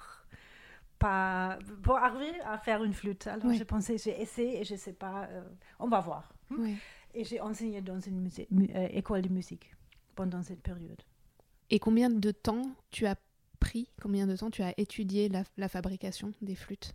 Pas, 0.98 1.58
pour 1.82 1.96
arriver 1.98 2.38
à 2.46 2.58
faire 2.58 2.84
une 2.84 2.94
flûte. 2.94 3.26
Alors 3.28 3.46
Oui. 3.46 3.58
j'ai 3.58 3.64
pensé, 3.64 3.98
j'ai 3.98 4.22
essayé 4.22 4.60
et 4.60 4.64
je 4.66 4.74
ne 4.74 4.78
sais 4.78 4.92
pas, 4.92 5.28
euh, 5.32 5.42
on 5.80 5.88
va 5.88 6.02
voir. 6.02 6.34
Ouais. 6.52 6.76
Et 7.14 7.24
j'ai 7.24 7.40
enseigné 7.40 7.82
dans 7.82 8.02
une 8.02 8.20
musée- 8.20 8.50
euh, 8.76 8.88
école 8.92 9.22
de 9.22 9.30
musique 9.30 9.74
pendant 10.16 10.42
cette 10.44 10.62
période. 10.62 11.02
Et 11.70 11.80
combien 11.80 12.10
de 12.10 12.32
temps 12.32 12.64
tu 12.92 13.06
as 13.06 13.16
pris, 13.62 13.88
combien 14.02 14.28
de 14.28 14.36
temps 14.36 14.50
tu 14.50 14.62
as 14.62 14.74
étudié 14.78 15.30
la, 15.30 15.44
la 15.56 15.70
fabrication 15.70 16.34
des 16.42 16.56
flûtes? 16.56 16.94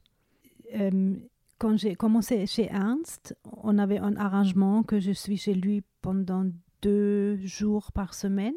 Euh, 0.74 1.16
quand 1.56 1.78
j'ai 1.78 1.94
commencé 1.94 2.46
chez 2.46 2.66
Ernst, 2.66 3.34
on 3.62 3.78
avait 3.78 3.98
un 3.98 4.16
arrangement 4.16 4.82
que 4.82 5.00
je 5.00 5.12
suis 5.12 5.38
chez 5.38 5.54
lui 5.54 5.82
pendant 6.02 6.44
deux 6.84 7.36
jours 7.46 7.90
par 7.92 8.12
semaine. 8.12 8.54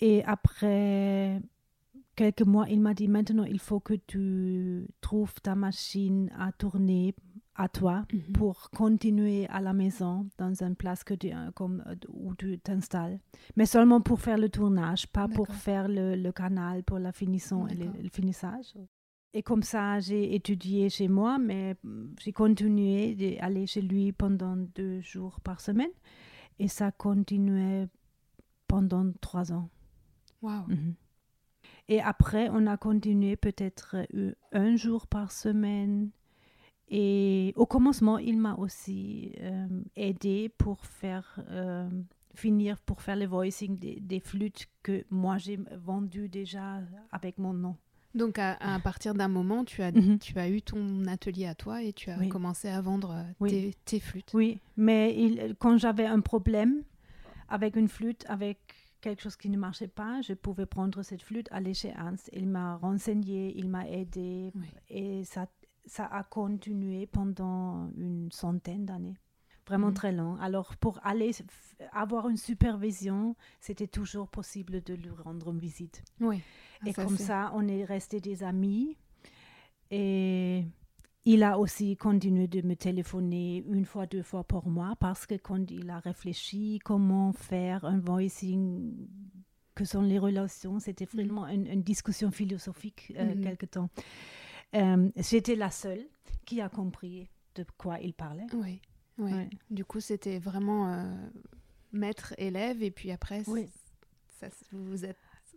Et 0.00 0.22
après 0.24 1.42
quelques 2.14 2.42
mois, 2.42 2.66
il 2.70 2.80
m'a 2.80 2.94
dit 2.94 3.08
maintenant, 3.08 3.44
il 3.44 3.58
faut 3.58 3.80
que 3.80 3.94
tu 3.94 4.86
trouves 5.00 5.34
ta 5.42 5.56
machine 5.56 6.30
à 6.38 6.52
tourner 6.52 7.14
à 7.56 7.68
toi 7.68 8.06
pour 8.32 8.70
continuer 8.70 9.48
à 9.48 9.60
la 9.60 9.72
maison 9.72 10.26
dans 10.38 10.54
une 10.62 10.76
place 10.76 11.02
que 11.02 11.12
tu, 11.12 11.30
euh, 11.30 11.50
comme, 11.54 11.82
euh, 11.88 11.94
où 12.08 12.34
tu 12.34 12.58
t'installes. 12.58 13.18
Mais 13.56 13.66
seulement 13.66 14.00
pour 14.00 14.20
faire 14.20 14.38
le 14.38 14.48
tournage, 14.48 15.08
pas 15.08 15.28
pour 15.28 15.48
faire 15.48 15.88
le, 15.88 16.14
le 16.14 16.32
canal 16.32 16.84
pour 16.84 16.98
la 16.98 17.12
finition 17.12 17.66
et 17.66 17.74
le 17.74 18.08
finissage. 18.08 18.74
Et 19.34 19.42
comme 19.42 19.62
ça, 19.62 20.00
j'ai 20.00 20.34
étudié 20.34 20.88
chez 20.88 21.08
moi, 21.08 21.38
mais 21.38 21.74
mm, 21.82 22.14
j'ai 22.20 22.32
continué 22.32 23.14
d'aller 23.14 23.66
chez 23.66 23.82
lui 23.82 24.12
pendant 24.12 24.56
deux 24.56 25.00
jours 25.00 25.40
par 25.40 25.60
semaine. 25.60 25.90
Et 26.60 26.68
ça 26.68 26.92
continuait 26.92 27.88
pendant 28.68 29.10
trois 29.22 29.50
ans. 29.50 29.70
Waouh. 30.42 30.66
Mhm. 30.68 30.94
Et 31.88 32.00
après, 32.00 32.48
on 32.52 32.66
a 32.66 32.76
continué 32.76 33.34
peut-être 33.34 33.96
euh, 34.14 34.32
un 34.52 34.76
jour 34.76 35.06
par 35.06 35.32
semaine. 35.32 36.10
Et 36.88 37.54
au 37.56 37.64
commencement, 37.64 38.18
il 38.18 38.36
m'a 38.38 38.54
aussi 38.56 39.32
euh, 39.40 39.66
aidé 39.96 40.50
pour 40.50 40.84
faire 40.84 41.42
euh, 41.48 41.88
finir, 42.34 42.78
pour 42.82 43.00
faire 43.00 43.16
le 43.16 43.26
voicing 43.26 43.78
des, 43.78 43.98
des 43.98 44.20
flûtes 44.20 44.68
que 44.82 45.04
moi 45.10 45.38
j'ai 45.38 45.58
vendues 45.72 46.28
déjà 46.28 46.80
avec 47.10 47.38
mon 47.38 47.54
nom. 47.54 47.76
Donc 48.14 48.38
à, 48.38 48.54
à 48.60 48.78
partir 48.80 49.14
d'un 49.14 49.28
moment, 49.28 49.64
tu 49.64 49.82
as, 49.82 49.92
Mhm. 49.92 50.18
tu 50.18 50.38
as 50.38 50.48
eu 50.48 50.62
ton 50.62 51.06
atelier 51.06 51.46
à 51.46 51.54
toi 51.54 51.82
et 51.82 51.92
tu 51.92 52.10
as 52.10 52.18
Oui. 52.18 52.28
commencé 52.28 52.68
à 52.68 52.80
vendre 52.80 53.12
euh, 53.12 53.22
Oui. 53.40 53.50
tes, 53.50 53.74
tes 53.84 54.00
flûtes. 54.00 54.30
Oui, 54.34 54.58
mais 54.76 55.14
il- 55.16 55.54
quand 55.60 55.76
j'avais 55.78 56.06
un 56.06 56.20
problème 56.20 56.82
avec 57.48 57.76
une 57.76 57.88
flûte, 57.88 58.24
avec 58.28 58.58
quelque 59.00 59.22
chose 59.22 59.36
qui 59.36 59.48
ne 59.48 59.56
marchait 59.56 59.88
pas, 59.88 60.20
je 60.22 60.34
pouvais 60.34 60.66
prendre 60.66 61.02
cette 61.02 61.22
flûte, 61.22 61.48
aller 61.52 61.72
chez 61.72 61.88
Ernst. 61.90 62.28
Il 62.32 62.48
m'a 62.48 62.76
renseigné, 62.76 63.52
il 63.56 63.68
m'a 63.68 63.88
aidé 63.88 64.52
Oui. 64.56 64.66
et 64.88 65.24
ça, 65.24 65.46
ça 65.86 66.04
a 66.06 66.22
continué 66.24 67.06
pendant 67.06 67.90
une 67.96 68.30
centaine 68.32 68.86
d'années. 68.86 69.14
Vraiment 69.66 69.88
Mhm. 69.88 69.94
très 69.94 70.12
long. 70.12 70.36
Alors 70.40 70.74
pour 70.76 70.98
aller 71.04 71.30
avoir 71.92 72.28
une 72.28 72.36
supervision, 72.36 73.36
c'était 73.60 73.86
toujours 73.86 74.26
possible 74.28 74.82
de 74.82 74.94
lui 74.94 75.10
rendre 75.10 75.50
une 75.52 75.58
visite. 75.60 76.02
Oui. 76.20 76.42
Et 76.86 76.92
Ah, 76.96 77.04
comme 77.04 77.16
c'est- 77.16 77.24
ça, 77.24 77.52
on 77.54 77.66
est 77.68 77.84
resté 77.84 78.20
des 78.20 78.42
amis. 78.42 78.96
Et 79.90 80.64
il 81.24 81.42
a 81.42 81.58
aussi 81.58 81.96
continué 81.96 82.46
de 82.48 82.62
me 82.66 82.74
téléphoner 82.76 83.64
une 83.68 83.84
fois, 83.84 84.06
deux 84.06 84.22
fois 84.22 84.44
par 84.44 84.66
mois 84.68 84.94
parce 84.98 85.26
que 85.26 85.34
quand 85.34 85.70
il 85.70 85.90
a 85.90 85.98
réfléchi 85.98 86.78
comment 86.84 87.32
faire 87.32 87.84
un 87.84 87.98
voicing, 87.98 88.94
que 89.74 89.84
sont 89.84 90.02
les 90.02 90.18
relations, 90.18 90.78
c'était 90.78 91.06
vraiment 91.06 91.46
une, 91.48 91.66
une 91.66 91.82
discussion 91.82 92.30
philosophique 92.30 93.12
euh, 93.16 93.34
Mhm. 93.34 93.40
quelque 93.42 93.66
temps. 93.66 93.88
Euh, 94.74 95.10
J'étais 95.16 95.56
la 95.56 95.70
seule 95.70 96.06
qui 96.44 96.60
a 96.60 96.68
compris 96.68 97.28
de 97.56 97.64
quoi 97.76 97.98
il 98.00 98.14
parlait. 98.14 98.46
Oui. 98.52 98.80
oui. 99.18 99.32
Ouais. 99.32 99.50
Du 99.70 99.84
coup, 99.84 100.00
c'était 100.00 100.38
vraiment 100.38 100.88
euh, 100.92 101.12
maître-élève 101.92 102.82
et 102.82 102.90
puis 102.90 103.10
après, 103.10 103.42
Oui. 103.48 103.68
ça, 104.38 104.48
vous 104.72 105.04
êtes 105.04 105.16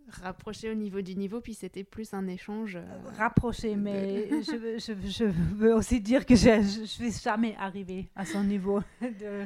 rapproché 0.10 0.69
au 0.72 0.75
niveau 0.75 1.01
du 1.01 1.15
niveau, 1.15 1.41
puis 1.41 1.53
c'était 1.53 1.83
plus 1.83 2.13
un 2.13 2.27
échange. 2.27 2.75
euh, 2.75 2.83
rapproché, 3.17 3.75
mais 3.75 4.27
je, 4.43 4.55
veux- 4.55 4.79
je, 4.79 4.91
veux- 4.93 5.10
je 5.10 5.24
veux 5.25 5.74
aussi 5.74 6.00
dire 6.01 6.25
que 6.25 6.36
je 6.36 6.81
ne 6.81 6.86
suis 6.86 7.12
jamais 7.12 7.55
arrivée 7.57 8.10
à 8.15 8.25
son 8.25 8.43
niveau 8.43 8.81
de, 9.01 9.45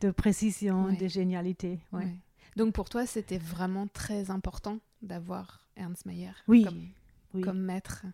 de 0.00 0.10
précision, 0.10 0.86
Ouais. 0.86 0.96
de 0.96 1.06
génialité. 1.08 1.78
ouais. 1.92 2.04
ouais. 2.04 2.14
Donc 2.56 2.72
pour 2.74 2.88
toi, 2.88 3.04
c'était 3.06 3.38
vraiment 3.38 3.86
très 3.88 4.30
important 4.30 4.78
d'avoir 5.02 5.66
Ernst 5.76 6.06
Mayer 6.06 6.30
Oui. 6.46 6.64
comme, 6.64 6.86
Oui. 7.34 7.40
comme 7.40 7.58
maître. 7.60 8.04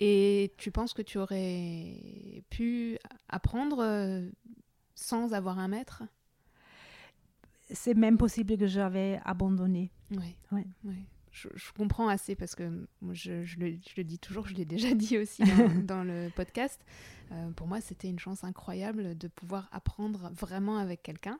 Et 0.00 0.54
tu 0.56 0.70
penses 0.70 0.94
que 0.94 1.02
tu 1.02 1.18
aurais 1.18 2.42
pu 2.48 2.98
apprendre 3.28 3.80
euh, 3.82 4.26
sans 4.94 5.34
avoir 5.34 5.58
un 5.58 5.68
maître? 5.68 6.02
C'est 7.70 7.94
même 7.94 8.18
possible 8.18 8.56
que 8.58 8.66
j'avais 8.66 9.20
abandonné. 9.24 9.90
Oui. 10.18 10.36
Ouais. 10.84 10.94
Je, 11.30 11.48
je 11.54 11.72
comprends 11.72 12.08
assez 12.08 12.34
parce 12.34 12.54
que 12.54 12.86
moi, 13.00 13.14
je, 13.14 13.42
je 13.44 13.58
le, 13.58 13.70
je 13.86 13.94
le 13.96 14.04
dis 14.04 14.18
toujours, 14.18 14.46
je 14.46 14.54
l'ai 14.54 14.66
déjà 14.66 14.92
dit 14.94 15.16
aussi 15.18 15.42
dans, 15.44 15.68
dans 15.82 16.04
le 16.04 16.28
podcast. 16.34 16.80
Euh, 17.30 17.50
pour 17.52 17.66
moi, 17.66 17.80
c'était 17.80 18.08
une 18.08 18.18
chance 18.18 18.44
incroyable 18.44 19.16
de 19.16 19.28
pouvoir 19.28 19.68
apprendre 19.72 20.30
vraiment 20.34 20.76
avec 20.76 21.02
quelqu'un 21.02 21.38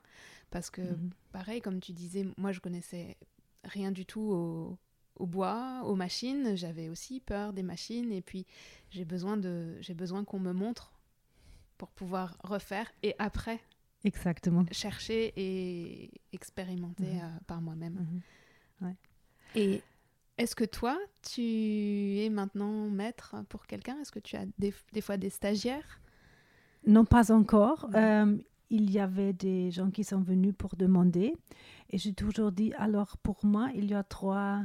parce 0.49 0.69
que, 0.71 0.81
Mhm. 0.81 1.09
pareil, 1.31 1.61
comme 1.61 1.79
tu 1.79 1.93
disais, 1.93 2.25
moi, 2.37 2.51
je 2.51 2.59
connaissais 2.59 3.17
rien 3.63 3.91
du 3.91 4.05
tout 4.05 4.21
au, 4.21 4.77
au 5.15 5.25
bois, 5.27 5.81
aux 5.85 5.95
machines. 5.95 6.55
J'avais 6.55 6.89
aussi 6.89 7.19
peur 7.19 7.53
des 7.53 7.63
machines 7.63 8.11
et 8.11 8.21
puis 8.21 8.47
j'ai 8.89 9.05
besoin 9.05 9.37
de, 9.37 9.77
j'ai 9.81 9.93
besoin 9.93 10.23
qu'on 10.25 10.39
me 10.39 10.53
montre 10.53 10.91
pour 11.77 11.91
pouvoir 11.91 12.35
refaire 12.43 12.91
et 13.03 13.13
après 13.19 13.59
Exactement. 14.05 14.65
chercher 14.71 15.33
et 15.37 16.09
expérimenter 16.33 17.13
Mhm. 17.13 17.19
euh, 17.23 17.39
par 17.47 17.61
moi-même. 17.61 18.21
Et 19.55 19.81
est-ce 20.37 20.55
que 20.55 20.63
toi, 20.65 20.97
tu 21.21 21.41
es 21.41 22.29
maintenant 22.29 22.89
maître 22.89 23.35
pour 23.49 23.65
quelqu'un? 23.67 23.99
Est-ce 24.01 24.11
que 24.11 24.19
tu 24.19 24.35
as 24.35 24.45
des, 24.57 24.73
des 24.91 25.01
fois 25.01 25.17
des 25.17 25.29
stagiaires? 25.29 26.01
Non, 26.85 27.05
pas 27.05 27.31
encore. 27.31 27.89
Euh, 27.95 28.37
il 28.69 28.91
y 28.91 28.99
avait 28.99 29.33
des 29.33 29.71
gens 29.71 29.91
qui 29.91 30.03
sont 30.03 30.21
venus 30.21 30.53
pour 30.57 30.75
demander. 30.75 31.35
Et 31.89 31.97
j'ai 31.97 32.13
toujours 32.13 32.51
dit, 32.51 32.73
alors 32.73 33.17
pour 33.17 33.45
moi, 33.45 33.69
il 33.75 33.89
y 33.89 33.93
a 33.93 34.03
trois 34.03 34.61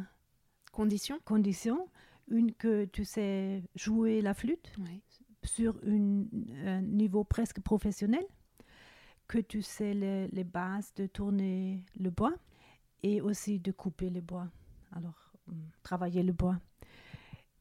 Conditions? 0.73 1.19
conditions. 1.25 1.89
Une, 2.31 2.53
que 2.53 2.85
tu 2.87 3.05
sais 3.05 3.63
jouer 3.75 4.21
la 4.21 4.35
flûte. 4.35 4.73
Oui. 4.79 5.03
sur 5.45 5.79
une- 5.85 6.29
un 6.67 6.83
niveau 6.83 7.25
presque 7.25 7.61
professionnel, 7.61 8.25
que 9.29 9.39
tu 9.39 9.63
sais 9.63 9.95
les, 9.95 10.29
les 10.29 10.45
bases 10.45 10.93
de 10.97 11.07
tourner 11.07 11.85
le 11.99 12.11
bois 12.11 12.35
et 13.03 13.21
aussi 13.21 13.59
de 13.59 13.73
couper 13.73 14.11
le 14.11 14.21
bois. 14.21 14.49
Alors, 14.93 15.33
hum, 15.49 15.63
travailler 15.83 16.23
le 16.23 16.33
bois. 16.33 16.59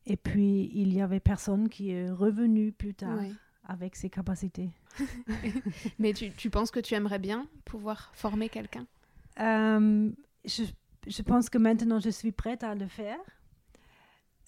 Et 0.06 0.16
puis, 0.16 0.72
il 0.74 0.94
y 0.94 1.02
avait 1.02 1.20
personne 1.20 1.68
qui 1.68 1.92
est 1.92 2.10
revenu 2.10 2.72
plus 2.72 2.94
tard 2.94 3.20
avec 3.66 3.96
ses 3.96 4.10
capacités. 4.10 4.70
Mais 6.00 6.14
tu, 6.14 6.32
tu 6.32 6.50
penses 6.50 6.72
que 6.72 6.80
tu 6.80 6.94
aimerais 6.94 7.20
bien 7.20 7.46
pouvoir 7.66 8.12
former 8.14 8.48
quelqu'un? 8.48 8.88
Euh, 9.40 10.10
je, 10.46 10.64
je 11.06 11.22
pense 11.22 11.50
que 11.50 11.58
maintenant, 11.58 12.00
je 12.00 12.10
suis 12.10 12.32
prête 12.32 12.64
à 12.64 12.74
le 12.74 12.88
faire 12.88 13.20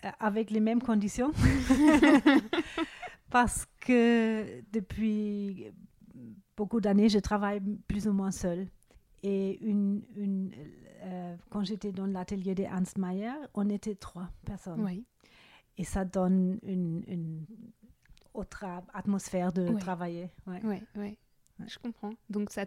euh, 0.06 0.10
avec 0.20 0.50
les 0.50 0.62
mêmes 0.62 0.82
conditions. 0.82 1.34
Parce 3.30 3.68
que 3.82 4.62
depuis 4.72 5.66
beaucoup 6.56 6.82
d'années, 6.82 7.10
je 7.10 7.20
travaille 7.20 7.60
plus 7.88 8.08
ou 8.08 8.14
moins 8.14 8.32
seule. 8.32 8.68
Et 9.24 9.60
une, 9.66 10.02
une, 10.16 10.52
euh, 11.04 11.36
quand 11.50 11.64
j'étais 11.64 11.92
dans 11.92 12.06
l'atelier 12.06 12.56
de 12.56 12.64
Ernst 12.64 12.98
Mayer, 12.98 13.32
on 13.54 13.70
était 13.70 13.96
trois 13.96 14.30
personnes. 14.46 14.82
Oui. 14.82 15.04
Et 15.78 15.84
ça 15.84 16.06
donne 16.06 16.60
une, 16.64 17.04
une 17.08 17.46
autre 18.34 18.66
atmosphère 18.94 19.52
de 19.52 19.68
Oui. 19.70 19.80
travailler. 19.80 20.30
Ouais. 20.48 20.62
Oui, 20.64 20.82
oui. 20.96 21.18
Je 21.68 21.78
comprends. 21.80 22.12
Donc 22.30 22.50
ça 22.52 22.66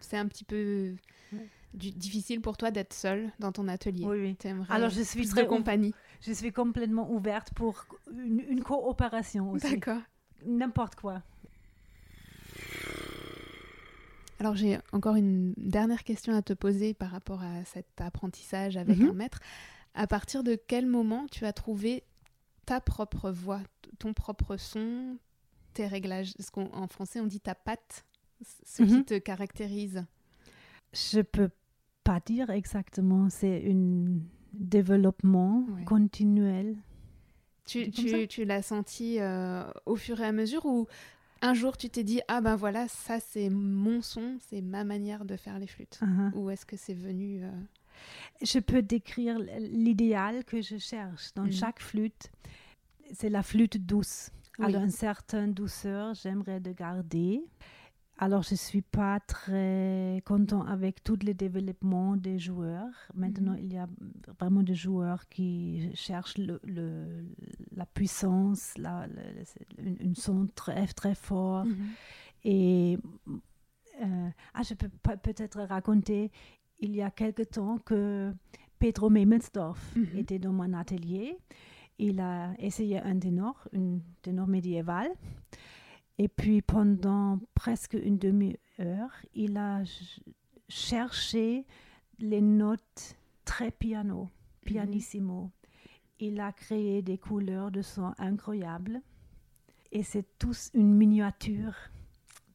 c'est 0.00 0.16
un 0.16 0.26
petit 0.26 0.44
peu 0.44 0.94
Ouais. 1.34 1.48
du- 1.74 1.90
difficile 1.90 2.40
pour 2.40 2.56
toi 2.56 2.70
d'être 2.70 2.94
seule 2.94 3.30
dans 3.38 3.52
ton 3.52 3.68
atelier. 3.68 4.06
Oui, 4.06 4.34
oui. 4.44 4.50
Alors, 4.70 4.88
je 4.88 5.02
suis 5.02 5.28
très 5.28 5.46
compagnie. 5.46 5.92
Je 6.22 6.32
suis 6.32 6.50
complètement 6.50 7.10
ouverte 7.12 7.52
pour 7.52 7.84
une, 8.10 8.40
une 8.48 8.62
coopération 8.62 9.50
aussi. 9.50 9.74
D'accord. 9.74 10.00
N'importe 10.46 10.94
quoi. 10.94 11.22
Alors 14.38 14.54
j'ai 14.54 14.78
encore 14.92 15.16
une 15.16 15.54
dernière 15.56 16.04
question 16.04 16.34
à 16.34 16.42
te 16.42 16.52
poser 16.52 16.92
par 16.94 17.10
rapport 17.10 17.42
à 17.42 17.64
cet 17.64 18.00
apprentissage 18.00 18.76
avec 18.76 18.98
Mhm. 18.98 19.08
un 19.10 19.12
maître. 19.14 19.40
À 19.94 20.06
partir 20.06 20.42
de 20.44 20.56
quel 20.56 20.86
moment 20.86 21.26
tu 21.30 21.46
as 21.46 21.52
trouvé 21.54 22.04
ta 22.66 22.80
propre 22.80 23.30
voix, 23.30 23.60
ton 23.98 24.12
propre 24.12 24.56
son, 24.58 25.16
tes 25.72 25.86
réglages? 25.86 26.34
Ce 26.38 26.50
qu'en 26.50 26.68
en 26.74 26.86
français 26.86 27.20
on 27.20 27.26
dit 27.26 27.40
ta 27.40 27.54
patte, 27.54 28.04
ce 28.64 28.82
qui 28.82 28.92
Mhm. 28.98 29.04
te 29.04 29.18
caractérise. 29.18 30.04
Je 30.92 31.20
peux 31.22 31.48
pas 32.04 32.20
dire 32.20 32.50
exactement. 32.50 33.30
C'est 33.30 33.70
un 33.70 34.18
développement 34.52 35.64
Ouais. 35.74 35.84
continuel. 35.84 36.76
Tu 37.64 38.44
l'as 38.44 38.62
senti 38.62 39.18
euh, 39.18 39.64
au 39.86 39.96
fur 39.96 40.20
et 40.20 40.26
à 40.26 40.30
mesure 40.32 40.66
ou 40.66 40.86
un 41.46 41.54
jour 41.54 41.76
tu 41.76 41.88
t'es 41.88 42.04
dit 42.04 42.20
ah 42.28 42.40
ben 42.40 42.56
voilà 42.56 42.88
ça 42.88 43.20
c'est 43.20 43.48
mon 43.50 44.02
son, 44.02 44.38
c'est 44.48 44.60
ma 44.62 44.84
manière 44.84 45.24
de 45.24 45.36
faire 45.36 45.58
les 45.58 45.66
flûtes 45.66 46.00
Uh-huh. 46.02 46.32
Ou 46.34 46.50
est-ce 46.50 46.66
que 46.66 46.76
c'est 46.76 46.94
venu 46.94 47.42
euh, 47.44 47.50
Je 48.42 48.58
peux 48.58 48.82
décrire 48.82 49.38
l'idéal 49.58 50.44
que 50.44 50.60
je 50.60 50.76
cherche 50.78 51.32
dans 51.34 51.44
Mhm. 51.44 51.52
chaque 51.52 51.80
flûte. 51.80 52.30
C'est 53.12 53.30
la 53.30 53.42
flûte 53.42 53.76
douce. 53.78 54.30
Oui. 54.58 54.66
Alors, 54.66 54.82
une 54.82 54.90
certaine 54.90 55.52
douceur, 55.54 56.14
j'aimerais 56.14 56.60
de 56.60 56.72
garder. 56.72 57.42
Alors, 58.18 58.42
je 58.42 58.52
ne 58.52 58.56
suis 58.56 58.80
pas 58.80 59.20
très 59.20 60.22
content 60.24 60.62
avec 60.62 61.04
tout 61.04 61.18
le 61.22 61.34
développement 61.34 62.16
des 62.16 62.38
joueurs. 62.38 62.94
Maintenant, 63.14 63.52
Mhm. 63.52 63.58
il 63.58 63.72
y 63.74 63.76
a 63.76 63.86
vraiment 64.40 64.62
des 64.62 64.74
joueurs 64.74 65.28
qui 65.28 65.90
cherchent 65.94 66.38
le, 66.38 66.58
le- 66.64 67.26
la 67.74 67.84
puissance, 67.84 68.72
la, 68.78 69.06
le- 69.06 69.44
une, 69.86 69.96
une 70.00 70.14
son 70.14 70.46
très, 70.54 70.86
très 70.86 71.14
fort. 71.14 71.66
Mhm. 71.66 71.76
Et 72.44 72.98
euh, 74.02 74.28
ah, 74.54 74.62
je 74.62 74.74
peux 74.74 74.88
peut-être 74.88 75.60
raconter, 75.62 76.30
il 76.80 76.96
y 76.96 77.02
a 77.02 77.10
quelque 77.10 77.42
temps 77.42 77.76
que 77.78 78.32
Pedro 78.78 79.10
Memelsdorf 79.10 79.94
Mhm. 79.94 80.06
était 80.18 80.38
dans 80.38 80.52
mon 80.52 80.72
atelier. 80.72 81.36
Il 81.98 82.20
a 82.20 82.54
essayé 82.58 82.98
un 82.98 83.18
ténor, 83.18 83.68
un 83.74 83.98
ténor 84.22 84.46
médiéval. 84.48 85.08
Et 86.18 86.28
puis 86.28 86.62
pendant 86.62 87.38
presque 87.54 87.94
une 87.94 88.18
demi-heure, 88.18 89.12
il 89.34 89.56
a 89.58 89.84
ch- 89.84 90.20
cherché 90.68 91.66
les 92.18 92.40
notes 92.40 93.16
très 93.44 93.70
piano. 93.70 94.28
pianissimo. 94.64 95.52
Il 96.18 96.40
a 96.40 96.52
créé 96.52 97.02
des 97.02 97.18
couleurs 97.18 97.70
de 97.70 97.82
son 97.82 98.14
incroyables. 98.18 99.00
Et 99.92 100.02
c'est 100.02 100.26
tous 100.38 100.70
une 100.74 100.92
miniature 100.92 101.74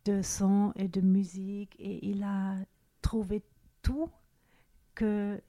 de 0.05 0.21
son 0.21 0.73
et 0.75 0.87
de 0.87 0.99
musique. 0.99 1.75
Et 1.79 2.05
il 2.09 2.23
a 2.23 2.55
trouvé 3.01 3.43
tout 3.81 4.09
que 4.95 5.39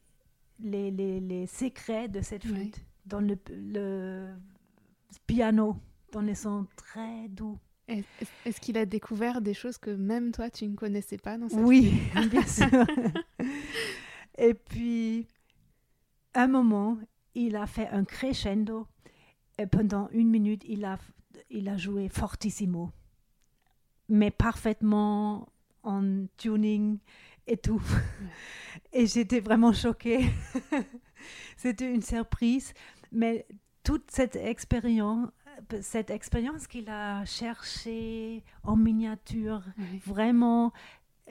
les, 0.61 0.91
les, 0.91 1.19
les 1.21 1.47
secrets 1.47 2.09
de 2.09 2.21
cette 2.21 2.45
flûte 2.47 2.85
dans 3.07 3.21
le, 3.21 3.37
le 3.51 4.35
piano, 5.27 5.77
dans 6.13 6.21
les 6.21 6.37
sons 6.37 6.67
très 6.77 7.29
doux. 7.29 7.59
Est- 7.93 8.05
est- 8.21 8.29
Est-ce 8.49 8.61
qu'il 8.61 8.77
a 8.79 8.87
découvert 8.87 9.41
des 9.41 9.55
choses 9.55 9.79
que 9.79 9.91
même 9.91 10.33
toi, 10.33 10.51
tu 10.51 10.67
ne 10.69 10.75
connaissais 10.77 11.19
pas 11.19 11.39
dans 11.39 11.49
cette 11.49 11.59
Oui, 11.61 12.01
bien 12.31 12.47
sûr. 12.47 12.67
Et 14.39 14.55
puis, 14.55 15.27
un 16.35 16.47
moment, 16.49 16.99
il 17.35 17.57
a 17.57 17.67
fait 17.67 17.89
un 17.89 18.05
crescendo 18.05 18.87
et 19.59 19.67
pendant 19.67 20.09
une 20.13 20.29
minute, 20.31 20.63
il 20.67 20.85
a, 20.85 20.99
il 21.51 21.69
a 21.69 21.77
joué 21.77 22.09
fortissimo, 22.09 22.91
mais 24.09 24.31
parfaitement 24.31 25.49
en 25.83 26.27
tuning 26.37 26.99
et 27.47 27.57
tout. 27.57 27.83
Et 28.93 29.07
j'étais 29.07 29.41
vraiment 29.41 29.73
choquée. 29.73 30.25
C'était 31.57 31.93
une 31.93 32.03
surprise, 32.03 32.73
mais 33.11 33.47
toute 33.85 34.11
cette 34.11 34.37
expérience, 34.37 35.29
cette 35.81 36.11
expérience 36.11 36.67
qu'il 36.67 36.89
a 36.89 37.25
cherchée 37.25 38.43
en 38.63 38.77
miniature, 38.77 39.63
vraiment 40.07 40.73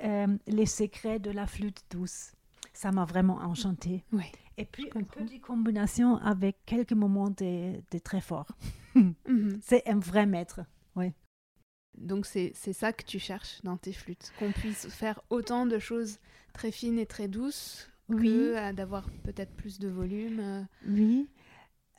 euh, 0.03 0.27
les 0.47 0.65
secrets 0.65 1.19
de 1.19 1.31
la 1.31 1.47
flûte 1.47 1.83
douce. 1.89 2.33
Ça 2.73 2.91
m'a 2.91 3.05
vraiment 3.05 3.37
enchantée. 3.37 4.03
Ouais. 4.13 4.31
Et 4.57 4.65
puis, 4.65 4.89
une 4.95 5.05
petite 5.05 5.41
combinaison 5.41 6.17
avec 6.17 6.57
quelques 6.65 6.93
moments 6.93 7.29
de, 7.29 7.81
de 7.91 7.97
très 7.99 8.21
fort. 8.21 8.47
Mhm. 8.93 9.59
C'est 9.61 9.87
un 9.87 9.99
vrai 9.99 10.25
maître. 10.25 10.61
Donc 11.97 12.25
c'est 12.25 12.53
c'est 12.55 12.71
ça 12.73 12.93
que 12.93 13.03
tu 13.03 13.19
cherches 13.19 13.61
dans 13.63 13.75
tes 13.77 13.91
flûtes, 13.91 14.31
qu'on 14.39 14.51
puisse 14.53 14.87
faire 14.87 15.21
autant 15.29 15.65
de 15.65 15.77
choses 15.77 16.19
très 16.53 16.71
fines 16.71 16.97
et 16.97 17.05
très 17.05 17.27
douces 17.27 17.89
Oui. 18.07 18.29
que 18.29 18.55
euh, 18.57 18.73
d'avoir 18.73 19.09
peut-être 19.23 19.53
plus 19.55 19.77
de 19.77 19.89
volume. 19.89 20.39
euh. 20.39 20.63
Oui. 20.87 21.27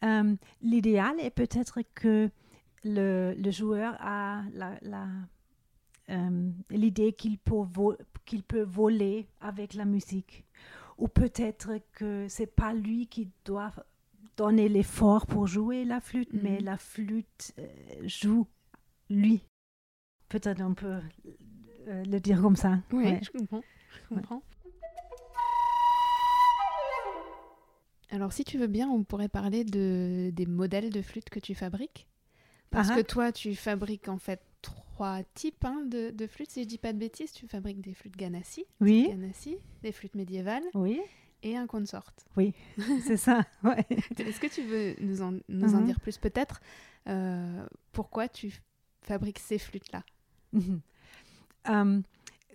Euh, 0.05 0.35
L'idéal 0.61 1.19
est 1.21 1.31
peut-être 1.31 1.81
que 1.95 2.31
le, 2.85 3.35
le 3.39 3.51
joueur 3.51 3.97
a 4.01 4.43
la- 4.53 4.79
la, 4.83 5.07
euh, 6.11 6.51
l'idée 6.71 7.13
qu'il 7.13 7.39
peut, 7.39 7.63
vo- 7.73 7.97
peut 8.49 8.63
voler 8.63 9.29
avec 9.41 9.75
la 9.75 9.85
musique. 9.85 10.45
Ou 10.99 11.09
peut-être 11.09 11.79
que 11.93 12.27
c'est 12.29 12.47
pas 12.55 12.75
lui 12.75 13.07
qui 13.07 13.31
doit 13.45 13.73
donner 14.37 14.69
l'effort 14.69 15.27
pour 15.27 15.47
jouer 15.47 15.85
la 15.85 16.01
flûte, 16.01 16.33
Mhm. 16.33 16.41
mais 16.43 16.61
la 16.61 16.77
flûte 16.79 17.53
euh, 17.59 17.67
joue 18.07 18.47
lui. 19.11 19.43
Peut-être 20.29 20.63
on 20.63 20.75
peut 20.75 21.01
euh, 21.89 22.05
le 22.05 22.19
dire 22.21 22.41
comme 22.41 22.57
ça. 22.57 22.81
Oui, 22.93 23.05
Ouais. 23.05 23.21
je 23.23 23.31
comprends. 23.31 23.63
Je 24.11 24.15
comprends. 24.15 24.43
Alors 28.13 28.33
si 28.33 28.45
tu 28.45 28.59
veux 28.59 28.67
bien, 28.69 28.89
on 28.89 29.03
pourrait 29.05 29.29
parler 29.29 29.65
de, 29.65 30.31
des 30.33 30.47
modèles 30.47 30.91
de 30.91 31.03
flûtes 31.03 31.31
que 31.31 31.41
tu 31.41 31.55
fabriques. 31.55 32.07
Parce 32.71 32.91
Ah 32.91 32.95
que 32.97 33.01
ah. 33.01 33.05
toi, 33.05 33.33
tu 33.33 33.55
fabriques 33.57 34.09
en 34.09 34.19
fait 34.19 34.41
trois 34.61 35.23
types 35.35 35.65
hein, 35.65 35.83
de, 35.87 36.11
de 36.11 36.27
flûtes, 36.27 36.51
si 36.51 36.63
je 36.63 36.69
dis 36.69 36.79
pas 36.79 36.93
de 36.93 36.99
bêtises. 36.99 37.33
Tu 37.33 37.49
fabriques 37.49 37.81
des 37.81 37.95
flûtes 37.95 38.17
ganassi, 38.17 38.65
Oui, 38.81 39.09
ganassi, 39.09 39.57
des 39.83 39.93
flûtes 39.93 40.15
médiévales 40.15 40.63
oui, 40.75 41.01
et 41.43 41.57
un 41.57 41.67
consort. 41.67 42.13
c'est 43.03 43.17
ça. 43.17 43.45
ouais. 43.65 43.85
Est-ce 43.91 44.41
que 44.41 44.47
tu 44.47 44.63
veux 44.63 44.95
nous 45.01 45.23
en, 45.23 45.33
nous 45.49 45.75
en 45.75 45.81
Mhm. 45.81 45.87
dire 45.87 46.01
plus 46.01 46.19
peut-être 46.19 46.61
euh, 47.09 47.67
Pourquoi 47.93 48.29
tu 48.29 48.63
fabriques 49.03 49.39
ces 49.41 49.59
flûtes-là? 49.59 50.05
Mhm. 50.53 50.81
Euh, 51.69 52.01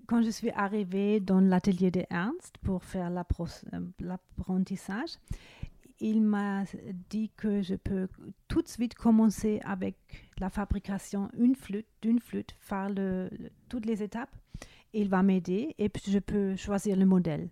quand 0.08 0.22
je 0.24 0.30
suis 0.30 0.50
arrivée 0.52 1.20
dans 1.20 1.40
l'atelier 1.42 1.92
de 1.92 2.04
Ernst 2.10 2.58
pour 2.64 2.84
faire 2.84 3.12
euh, 3.74 3.80
l'apprentissage, 4.00 5.12
il 6.00 6.22
m'a 6.22 6.64
dit 7.10 7.30
que 7.36 7.62
je 7.62 7.76
peux 7.76 8.08
tout 8.48 8.62
de 8.62 8.68
suite 8.68 8.94
commencer 8.96 9.60
avec 9.64 9.98
la 10.40 10.50
fabrication 10.50 11.30
flûte, 11.56 11.88
d'une 12.02 12.20
flûte, 12.20 12.56
faire 12.60 12.90
le- 12.90 13.30
le- 13.38 13.50
toutes 13.68 13.86
les 13.86 14.02
étapes. 14.04 14.36
Il 14.94 15.10
va 15.10 15.24
m'aider 15.24 15.76
et 15.78 15.90
puis 15.90 16.12
je 16.12 16.20
peux 16.20 16.56
choisir 16.56 16.96
le 16.96 17.06
modèle. 17.06 17.50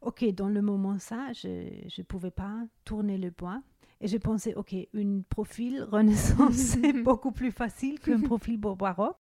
Ok, 0.00 0.24
dans 0.34 0.48
le 0.48 0.62
moment 0.62 0.98
ça, 0.98 1.32
je 1.32 1.48
ne 1.48 2.02
pouvais 2.04 2.30
pas 2.30 2.54
tourner 2.84 3.18
le 3.18 3.30
bois. 3.30 3.62
Et 4.00 4.06
je 4.06 4.16
pensais, 4.16 4.54
ok, 4.54 4.74
un 4.94 5.20
profil 5.28 5.82
Renaissance, 5.82 6.54
c'est 6.80 6.92
beaucoup 7.02 7.32
plus 7.32 7.50
facile 7.50 7.98
qu'un 8.00 8.20
profil 8.20 8.58
baroque. 8.76 9.18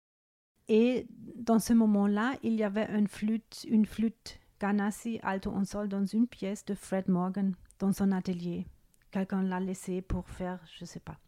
Et 0.68 1.06
dans 1.36 1.58
ce 1.58 1.72
moment-là, 1.72 2.36
il 2.42 2.54
y 2.54 2.64
avait 2.64 2.88
une 2.90 3.08
flûte, 3.08 3.66
une 3.68 3.86
flûte 3.86 4.40
Ganassi 4.60 5.18
alto 5.22 5.50
en 5.50 5.64
sol 5.64 5.88
dans 5.88 6.06
une 6.06 6.26
pièce 6.26 6.64
de 6.64 6.74
Fred 6.74 7.08
Morgan 7.08 7.54
dans 7.78 7.92
son 7.92 8.12
atelier. 8.12 8.66
Quelqu'un 9.10 9.42
l'a 9.42 9.60
laissé 9.60 10.00
pour 10.00 10.28
faire, 10.28 10.58
je 10.78 10.84
sais 10.84 11.00
pas. 11.00 11.18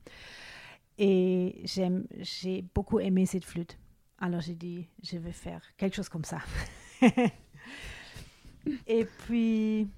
Et 0.99 1.61
j'aime, 1.65 2.07
j'ai 2.19 2.63
beaucoup 2.75 3.01
aimé 3.01 3.27
cette 3.27 3.45
flûte. 3.45 3.79
Alors 4.19 4.41
j'ai 4.41 4.55
dit, 4.55 4.89
je 5.03 5.19
vais 5.19 5.33
faire 5.33 5.63
quelque 5.77 5.95
chose 5.95 6.09
comme 6.09 6.25
ça. 6.25 6.39
Et 8.87 9.05
puis, 9.05 9.89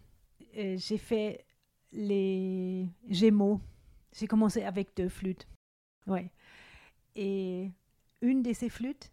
euh, 0.57 0.77
j'ai 0.77 0.99
fait 0.99 1.47
les 1.93 2.89
Gémeaux. 3.09 3.61
J'ai 4.13 4.27
commencé 4.27 4.65
avec 4.65 4.97
deux 4.97 5.09
flûtes. 5.09 5.47
Ouais. 6.07 6.31
Et 7.15 7.71
une 8.21 8.43
de 8.43 8.53
ces 8.53 8.69
flûtes, 8.69 9.13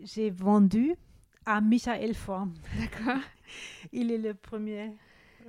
j'ai 0.00 0.30
vendu 0.30 0.94
à 1.44 1.60
Michael 1.60 2.14
Form. 2.14 2.54
D'accord. 2.78 3.22
Il 3.92 4.10
est 4.10 4.18
le 4.18 4.34
premier 4.34 4.92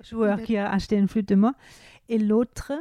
joueur 0.04 0.42
qui 0.42 0.58
a 0.58 0.72
acheté 0.72 0.98
une 0.98 1.08
flûte 1.08 1.30
de 1.30 1.36
moi. 1.36 1.54
Et 2.10 2.18
l'autre, 2.18 2.72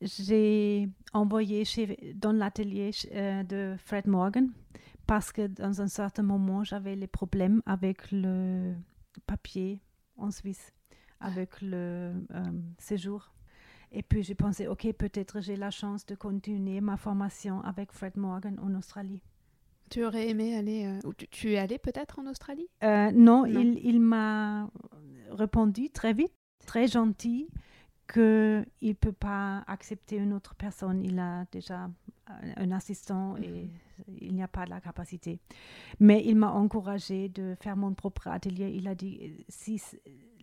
j'ai 0.00 0.88
envoyé 1.12 1.64
chez, 1.64 2.14
dans 2.14 2.32
l'atelier 2.32 2.90
euh, 3.12 3.42
de 3.42 3.76
Fred 3.78 4.06
Morgan 4.06 4.50
parce 5.06 5.32
que 5.32 5.46
dans 5.46 5.82
un 5.82 5.88
certain 5.88 6.22
moment, 6.22 6.64
j'avais 6.64 6.96
les 6.96 7.06
problèmes 7.06 7.62
avec 7.66 8.10
le 8.10 8.74
papier 9.26 9.82
en 10.16 10.30
Suisse, 10.30 10.72
avec 11.20 11.60
le 11.60 12.12
euh, 12.30 12.52
séjour. 12.78 13.32
Et 13.92 14.02
puis 14.02 14.22
j'ai 14.22 14.34
pensé, 14.34 14.66
ok, 14.66 14.92
peut-être 14.94 15.40
j'ai 15.40 15.56
la 15.56 15.70
chance 15.70 16.04
de 16.06 16.14
continuer 16.14 16.80
ma 16.80 16.96
formation 16.96 17.60
avec 17.62 17.92
Fred 17.92 18.16
Morgan 18.16 18.58
en 18.60 18.74
Australie. 18.74 19.22
Tu 19.94 20.04
aurais 20.04 20.28
aimé 20.28 20.56
aller... 20.56 20.86
euh, 20.86 21.08
ou 21.08 21.14
tu, 21.14 21.28
tu 21.28 21.52
es 21.52 21.58
allé 21.58 21.78
peut-être 21.78 22.18
en 22.18 22.26
Australie? 22.26 22.66
Euh, 22.82 23.12
non, 23.12 23.46
Non. 23.46 23.60
il, 23.60 23.78
il 23.86 24.00
m'a 24.00 24.68
répondu 25.30 25.88
très 25.90 26.12
vite, 26.12 26.32
très 26.66 26.88
gentil, 26.88 27.48
qu'il 28.12 28.66
ne 28.82 28.92
peut 28.92 29.12
pas 29.12 29.62
accepter 29.68 30.16
une 30.16 30.32
autre 30.32 30.56
personne. 30.56 31.00
Il 31.04 31.20
a 31.20 31.44
déjà 31.52 31.88
un, 32.26 32.40
un 32.56 32.72
assistant 32.72 33.36
et 33.36 33.70
il 34.08 34.34
n'y 34.34 34.42
a 34.42 34.48
pas 34.48 34.66
la 34.66 34.80
capacité. 34.80 35.38
Mais 36.00 36.22
il 36.24 36.36
m'a 36.36 36.50
encouragé 36.50 37.28
de 37.28 37.54
faire 37.60 37.76
mon 37.76 37.94
propre 37.94 38.28
atelier. 38.28 38.70
Il 38.74 38.88
a 38.88 38.94
dit, 38.94 39.44
si 39.48 39.80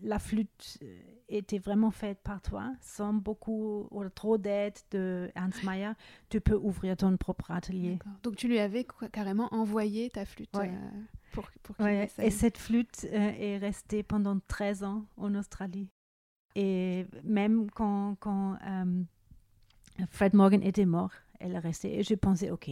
la 0.01 0.19
flûte 0.19 0.77
euh, 0.83 0.99
était 1.29 1.59
vraiment 1.59 1.91
faite 1.91 2.19
par 2.23 2.41
toi, 2.41 2.73
sans 2.81 3.13
beaucoup 3.13 3.87
ou 3.91 4.09
trop 4.09 4.37
d'aide 4.37 4.77
de 4.91 5.29
Ernst 5.35 5.63
Mayer, 5.63 5.91
tu 6.29 6.41
peux 6.41 6.55
ouvrir 6.55 6.97
ton 6.97 7.15
propre 7.17 7.51
atelier. 7.51 7.99
Donc 8.23 8.35
tu 8.35 8.47
lui 8.47 8.59
avais 8.59 8.85
carrément 9.11 9.47
envoyé 9.53 10.09
ta 10.09 10.25
flûte 10.25 10.49
Ouais. 10.55 10.69
euh, 10.69 10.89
pour, 11.31 11.49
pour 11.63 11.79
Ouais, 11.79 12.09
et 12.17 12.31
cette 12.31 12.57
flûte 12.57 13.05
euh, 13.11 13.31
est 13.37 13.57
restée 13.57 14.03
pendant 14.03 14.39
13 14.47 14.83
ans 14.83 15.05
en 15.17 15.35
Australie. 15.35 15.87
Et 16.55 17.05
même 17.23 17.69
quand, 17.71 18.15
quand 18.19 18.57
euh, 18.67 19.03
Fred 20.09 20.33
Morgan 20.33 20.61
était 20.63 20.85
mort, 20.85 21.11
elle 21.39 21.53
est 21.53 21.59
restée. 21.59 21.99
Et 21.99 22.03
je 22.03 22.13
pensais, 22.15 22.49
OK, 22.51 22.69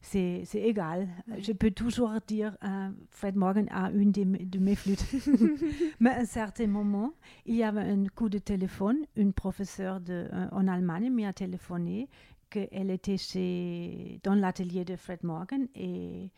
c'est 0.00 0.42
c'est 0.44 0.62
égal. 0.62 1.08
Je 1.38 1.52
peux 1.52 1.70
toujours 1.70 2.12
dire, 2.26 2.56
euh, 2.64 2.90
Fred 3.10 3.36
Morgan 3.36 3.66
a 3.70 3.90
une 3.90 4.12
de, 4.12 4.24
mes- 4.24 4.44
de 4.44 4.58
mes 4.58 4.74
flûtes. 4.74 5.04
Mais 6.00 6.10
à 6.10 6.18
un 6.20 6.24
certain 6.24 6.66
moment, 6.66 7.12
il 7.46 7.56
y 7.56 7.62
avait 7.62 7.80
un 7.82 8.04
coup 8.06 8.28
de 8.28 8.38
téléphone. 8.38 8.98
Une 9.16 9.32
professeure 9.32 10.00
de, 10.00 10.28
euh, 10.32 10.48
en 10.52 10.66
Allemagne 10.68 11.10
m'a 11.10 11.32
téléphoné 11.32 12.08
qu'elle 12.48 12.90
était 12.90 13.16
chez, 13.18 14.20
dans 14.24 14.34
l'atelier 14.34 14.84
de 14.84 14.96
Fred 14.96 15.22
Morgan 15.22 15.68
et 15.74 16.30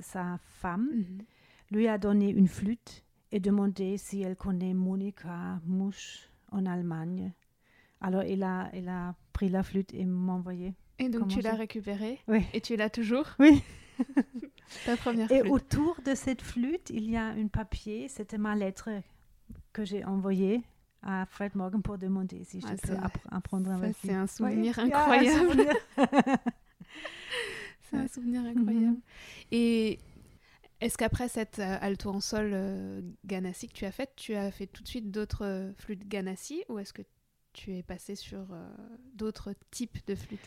sa 0.00 0.38
femme 0.38 0.88
Mhm. 0.92 1.18
lui 1.70 1.88
a 1.88 1.96
donné 1.98 2.28
une 2.30 2.48
flûte 2.48 3.04
et 3.32 3.40
demandé 3.40 3.96
si 3.98 4.20
elle 4.22 4.36
connaît 4.36 4.74
Monika 4.74 5.60
Musch 5.66 6.28
en 6.52 6.66
Allemagne. 6.66 7.32
Alors, 8.00 8.22
il 8.24 8.42
a, 8.42 8.68
il 8.74 8.88
a 8.88 9.14
pris 9.32 9.48
la 9.48 9.62
flûte 9.62 9.94
et 9.94 10.04
m'a 10.04 10.34
envoyé. 10.34 10.74
Et 10.98 11.08
donc 11.08 11.28
tu 11.28 11.40
l'as 11.40 11.54
récupérée 11.54 12.18
Oui. 12.28 12.44
et 12.52 12.60
tu 12.60 12.76
l'as 12.76 12.90
toujours 12.90 13.26
Oui. 13.38 13.62
Ta 14.84 14.96
première 14.96 15.30
Et 15.30 15.40
flûte. 15.40 15.52
autour 15.52 16.00
de 16.04 16.14
cette 16.14 16.42
flûte, 16.42 16.90
il 16.90 17.08
y 17.10 17.16
a 17.16 17.26
un 17.26 17.46
papier. 17.48 18.08
C'était 18.08 18.38
ma 18.38 18.54
lettre 18.54 18.90
que 19.72 19.84
j'ai 19.84 20.04
envoyée 20.04 20.62
à 21.02 21.24
Fred 21.26 21.54
Morgan 21.54 21.82
pour 21.82 21.98
demander 21.98 22.42
si 22.44 22.60
je 22.60 22.66
Ah, 22.66 22.70
peux 22.72 22.76
c'est- 22.88 22.94
appr- 22.94 23.28
apprendre 23.30 23.70
avec 23.70 23.94
c'est 24.00 24.08
lui. 24.08 24.14
un 24.14 24.26
souvenir 24.26 24.74
Ah, 24.78 24.82
un 24.82 24.86
incroyable. 24.86 25.50
souvenir. 25.50 25.72
C'est 27.90 27.96
un 27.96 28.08
souvenir 28.08 28.42
Mhm. 28.42 28.48
incroyable. 28.58 28.98
Et 29.52 29.98
est-ce 30.80 30.98
qu'après 30.98 31.28
cette 31.28 31.58
euh, 31.60 31.78
alto 31.80 32.10
en 32.10 32.20
sol 32.20 32.50
euh, 32.52 33.00
Ganassi 33.24 33.68
que 33.68 33.74
tu 33.74 33.84
as 33.84 33.92
faite, 33.92 34.12
tu 34.16 34.34
as 34.34 34.50
fait 34.50 34.66
tout 34.66 34.82
de 34.82 34.88
suite 34.88 35.10
d'autres 35.10 35.44
euh, 35.44 35.72
flûtes 35.74 36.06
Ganassi 36.08 36.64
ou 36.68 36.78
est-ce 36.80 36.92
que 36.92 37.02
tu 37.52 37.72
es 37.74 37.82
passé 37.82 38.14
sur 38.16 38.40
euh, 38.52 38.68
d'autres 39.14 39.54
types 39.70 40.04
de 40.08 40.14
flûtes? 40.16 40.40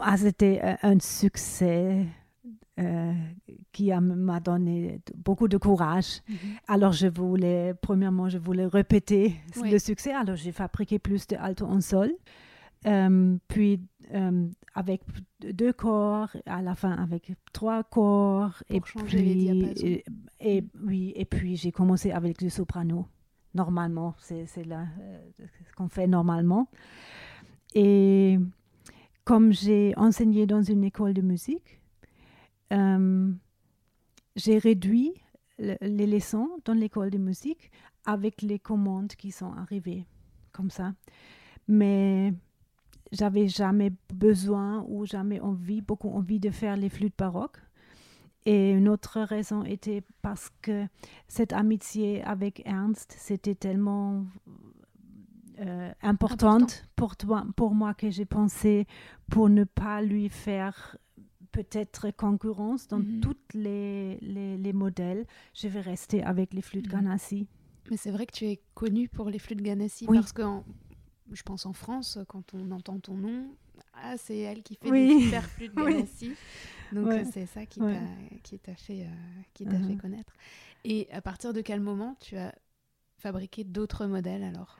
Ah, 0.00 0.16
C'était 0.16 0.60
euh, 0.62 0.74
un 0.82 0.98
succès 1.00 2.06
euh, 2.78 3.12
qui 3.72 3.92
a- 3.92 4.00
m'a 4.00 4.40
donné 4.40 5.00
beaucoup 5.16 5.48
de 5.48 5.56
courage. 5.58 6.20
Alors, 6.68 6.92
je 6.92 7.06
voulais, 7.06 7.74
premièrement, 7.80 8.28
je 8.28 8.38
voulais 8.38 8.66
répéter 8.66 9.34
Oui. 9.60 9.70
le 9.70 9.78
succès. 9.78 10.12
Alors, 10.12 10.36
j'ai 10.36 10.52
fabriqué 10.52 10.98
plus 10.98 11.26
de 11.26 11.36
alto 11.36 11.66
en 11.66 11.80
sol. 11.80 12.12
Euh, 12.86 13.36
puis, 13.46 13.80
euh, 14.12 14.48
avec 14.74 15.02
deux 15.40 15.72
corps, 15.72 16.30
à 16.46 16.62
la 16.62 16.74
fin, 16.74 16.92
avec 16.92 17.32
trois 17.52 17.84
corps. 17.84 18.62
et 18.68 18.80
changer 18.84 19.18
les 19.22 19.32
puis, 19.34 19.44
diapasons. 19.44 19.86
Et, 19.86 20.04
et- 20.40 20.64
oui, 20.84 21.12
et 21.14 21.24
puis, 21.24 21.56
j'ai 21.56 21.70
commencé 21.72 22.10
avec 22.10 22.42
le 22.42 22.48
soprano. 22.48 23.06
Normalement, 23.54 24.14
c'est 24.18 24.46
ce 24.46 24.60
qu'on 25.76 25.88
fait 25.88 26.06
normalement. 26.06 26.68
Et 27.74 28.38
comme 29.24 29.52
j'ai 29.52 29.94
enseigné 29.96 30.46
dans 30.46 30.62
une 30.62 30.84
école 30.84 31.14
de 31.14 31.22
musique, 31.22 31.80
euh, 32.72 33.32
j'ai 34.36 34.58
réduit 34.58 35.14
le- 35.58 35.76
les 35.80 36.06
leçons 36.06 36.48
dans 36.64 36.74
l'école 36.74 37.10
de 37.10 37.18
musique 37.18 37.70
avec 38.04 38.42
les 38.42 38.58
commandes 38.58 39.12
qui 39.14 39.30
sont 39.30 39.52
arrivées, 39.52 40.06
comme 40.52 40.70
ça. 40.70 40.94
Mais 41.68 42.32
j'avais 43.12 43.46
jamais 43.48 43.92
besoin 44.12 44.84
ou 44.88 45.06
jamais 45.06 45.38
envie, 45.40 45.82
beaucoup 45.82 46.08
envie 46.10 46.40
de 46.40 46.50
faire 46.50 46.76
les 46.76 46.88
flûtes 46.88 47.16
baroques. 47.16 47.60
Et 48.44 48.72
une 48.72 48.88
autre 48.88 49.20
raison 49.20 49.62
était 49.62 50.02
parce 50.20 50.50
que 50.62 50.86
cette 51.28 51.52
amitié 51.52 52.24
avec 52.24 52.62
Ernst, 52.66 53.14
c'était 53.16 53.54
tellement 53.54 54.24
euh, 55.60 55.92
importante 56.02 56.86
pour, 56.96 57.16
toi, 57.16 57.44
pour 57.56 57.74
moi 57.74 57.94
que 57.94 58.10
j'ai 58.10 58.24
pensé 58.24 58.86
pour 59.30 59.48
ne 59.48 59.64
pas 59.64 60.02
lui 60.02 60.28
faire 60.28 60.96
peut-être 61.52 62.10
concurrence 62.16 62.88
dans 62.88 62.98
Mhm. 63.00 63.20
tous 63.20 63.36
les, 63.54 64.16
les, 64.20 64.56
les 64.56 64.72
modèles, 64.72 65.26
je 65.54 65.68
vais 65.68 65.80
rester 65.80 66.22
avec 66.22 66.54
les 66.54 66.62
flûtes 66.62 66.86
Mhm. 66.86 66.92
Ganassi. 66.92 67.46
Mais 67.90 67.96
c'est 67.96 68.10
vrai 68.10 68.26
que 68.26 68.32
tu 68.32 68.46
es 68.46 68.60
connu 68.74 69.08
pour 69.08 69.28
les 69.28 69.38
flûtes 69.38 69.60
Ganassi 69.60 70.06
Oui. 70.08 70.16
parce 70.18 70.32
que 70.32 70.42
en- 70.42 70.64
je 71.30 71.42
pense 71.42 71.66
en 71.66 71.72
France, 71.72 72.18
quand 72.28 72.54
on 72.54 72.70
entend 72.70 72.98
ton 73.00 73.14
nom, 73.14 73.46
ah, 73.94 74.16
c'est 74.16 74.38
elle 74.38 74.62
qui 74.62 74.76
fait 74.76 74.90
Oui. 74.90 75.08
des 75.08 75.24
super 75.24 75.44
flûtes 75.50 75.72
Oui. 75.76 75.94
Ganassi. 75.96 76.32
Donc 76.92 77.06
Ouais. 77.08 77.20
euh, 77.26 77.30
c'est 77.30 77.46
ça 77.46 77.66
qui 77.66 77.80
Ouais. 77.80 77.98
t'a 78.62 78.74
fait, 78.74 79.02
euh, 79.02 79.06
qui 79.52 79.64
t'a 79.66 79.78
Mhm. 79.78 79.88
fait 79.88 79.96
connaître. 79.96 80.32
Et 80.84 81.08
à 81.12 81.20
partir 81.20 81.52
de 81.52 81.60
quel 81.60 81.80
moment 81.80 82.16
tu 82.20 82.36
as 82.36 82.54
fabriqué 83.18 83.64
d'autres 83.64 84.06
modèles 84.06 84.42
alors? 84.42 84.78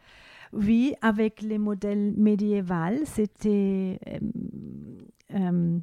Oui, 0.52 0.94
avec 1.00 1.40
les 1.40 1.58
modèles 1.58 2.12
médiévaux, 2.16 3.04
c'était 3.04 3.98
euh, 4.08 4.18
euh, 5.34 5.78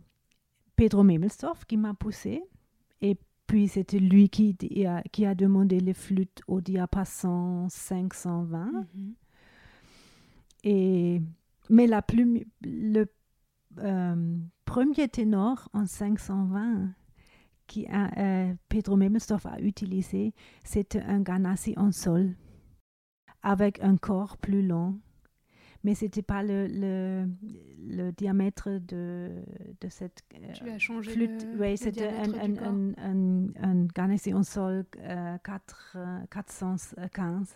Pedro 0.76 1.04
Memelsdorff 1.04 1.66
qui 1.66 1.78
m'a 1.78 1.94
poussé. 1.94 2.44
Et 3.02 3.18
puis 3.48 3.68
c'était 3.68 4.00
lui 4.00 4.30
qui, 4.30 4.56
qui 5.12 5.26
a, 5.26 5.36
demandé 5.36 5.80
les 5.80 5.94
flûtes 5.94 6.42
au 6.48 6.62
diapason 6.62 7.68
520. 7.70 8.72
Mhm. 8.94 9.14
Et, 10.64 11.22
mais 11.70 11.88
la 11.88 12.06
le 12.62 13.06
euh, 13.80 14.38
premier 14.66 15.08
ténor 15.08 15.70
en 15.74 15.86
520 15.86 16.90
qui 17.66 17.88
a, 17.88 18.12
euh, 18.20 18.54
Pedro 18.68 18.98
Memelsdorff 18.98 19.46
a 19.46 19.60
utilisé, 19.60 20.34
c'était 20.64 21.02
un 21.02 21.22
Ganassi 21.22 21.74
en 21.78 21.92
sol 21.92 22.36
avec 23.44 23.80
un 23.82 23.98
corps 23.98 24.38
plus 24.38 24.66
long. 24.66 25.00
Mais 25.86 25.96
ce 25.96 26.04
n'était 26.06 26.22
pas 26.22 26.44
le, 26.44 26.68
le, 26.68 27.26
le 27.88 28.12
diamètre 28.12 28.70
de, 28.70 29.32
de 29.80 29.88
cette 29.90 30.24
euh, 30.36 30.52
Tu 30.54 30.70
as 30.70 30.78
changé 30.78 31.12
flûte. 31.12 31.46
le, 31.54 31.58
Oui, 31.62 31.78
c'était 31.78 32.10
un, 32.10 32.34
un, 32.34 32.94
un, 32.98 33.54
un, 33.64 33.88
un 34.34 34.44
sol 34.44 34.84
euh, 35.00 35.38
4, 35.42 35.94
euh, 35.96 36.20
415. 36.32 37.56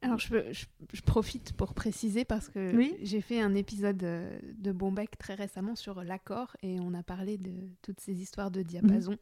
Alors, 0.00 0.18
je, 0.18 0.28
peux- 0.28 0.52
je- 0.52 0.66
je 0.92 1.02
profite 1.02 1.52
pour 1.54 1.74
préciser 1.74 2.24
parce 2.24 2.48
que 2.48 2.74
Oui. 2.74 2.94
j'ai 3.02 3.20
fait 3.20 3.40
un 3.40 3.54
épisode 3.54 4.02
euh, 4.02 4.38
de 4.58 4.72
Bombec 4.72 5.18
très 5.18 5.34
récemment 5.34 5.76
sur 5.76 6.02
l'accord 6.04 6.56
et 6.62 6.78
on 6.80 6.92
a 6.94 7.02
parlé 7.02 7.36
de 7.38 7.52
toutes 7.82 8.00
ces 8.00 8.20
histoires 8.20 8.50
de 8.50 8.62
diapason. 8.62 9.16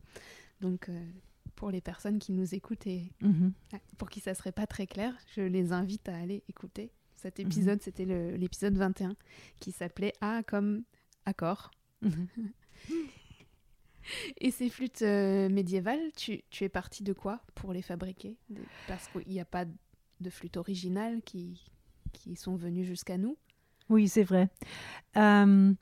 Donc, 0.61 0.89
euh, 0.89 1.05
pour 1.63 1.71
les 1.71 1.81
personnes 1.81 2.19
qui 2.19 2.33
nous 2.33 2.57
écoutent 2.57 2.89
et 2.89 3.13
Mhm. 3.21 3.53
pour 3.97 4.11
qui 4.11 4.19
ça 4.19 4.35
serait 4.35 4.51
pas 4.51 4.67
très 4.67 4.89
clair, 4.89 5.17
je 5.37 5.43
les 5.43 5.71
invite 5.71 6.09
à 6.09 6.17
aller 6.17 6.43
écouter. 6.49 6.91
Cet 7.15 7.39
Mhm. 7.39 7.47
épisode, 7.47 7.81
c'était 7.83 8.05
l'épisode 8.05 8.77
21 8.77 9.15
qui 9.61 9.71
s'appelait 9.71 10.13
A 10.21 10.43
comme 10.43 10.83
accord. 11.25 11.71
Mhm. 12.01 12.27
Et 14.39 14.51
ces 14.51 14.69
flûtes 14.71 15.03
euh, 15.03 15.49
médiévales, 15.49 16.11
tu, 16.17 16.43
tu 16.51 16.65
es 16.65 16.69
parti 16.69 17.05
de 17.05 17.13
quoi 17.13 17.41
pour 17.55 17.73
les 17.73 17.83
fabriquer? 17.83 18.37
Parce 18.89 19.07
qu'il 19.07 19.29
n'y 19.29 19.39
a 19.39 19.45
pas 19.45 19.65
de 19.65 20.31
flûtes 20.31 20.57
originales 20.57 21.23
qui, 21.23 21.65
qui 22.13 22.35
sont 22.35 22.57
venues 22.57 22.85
jusqu'à 22.85 23.19
nous? 23.19 23.37
Oui, 23.89 24.09
c'est 24.09 24.25
vrai. 24.25 24.49
Euh, 25.17 25.73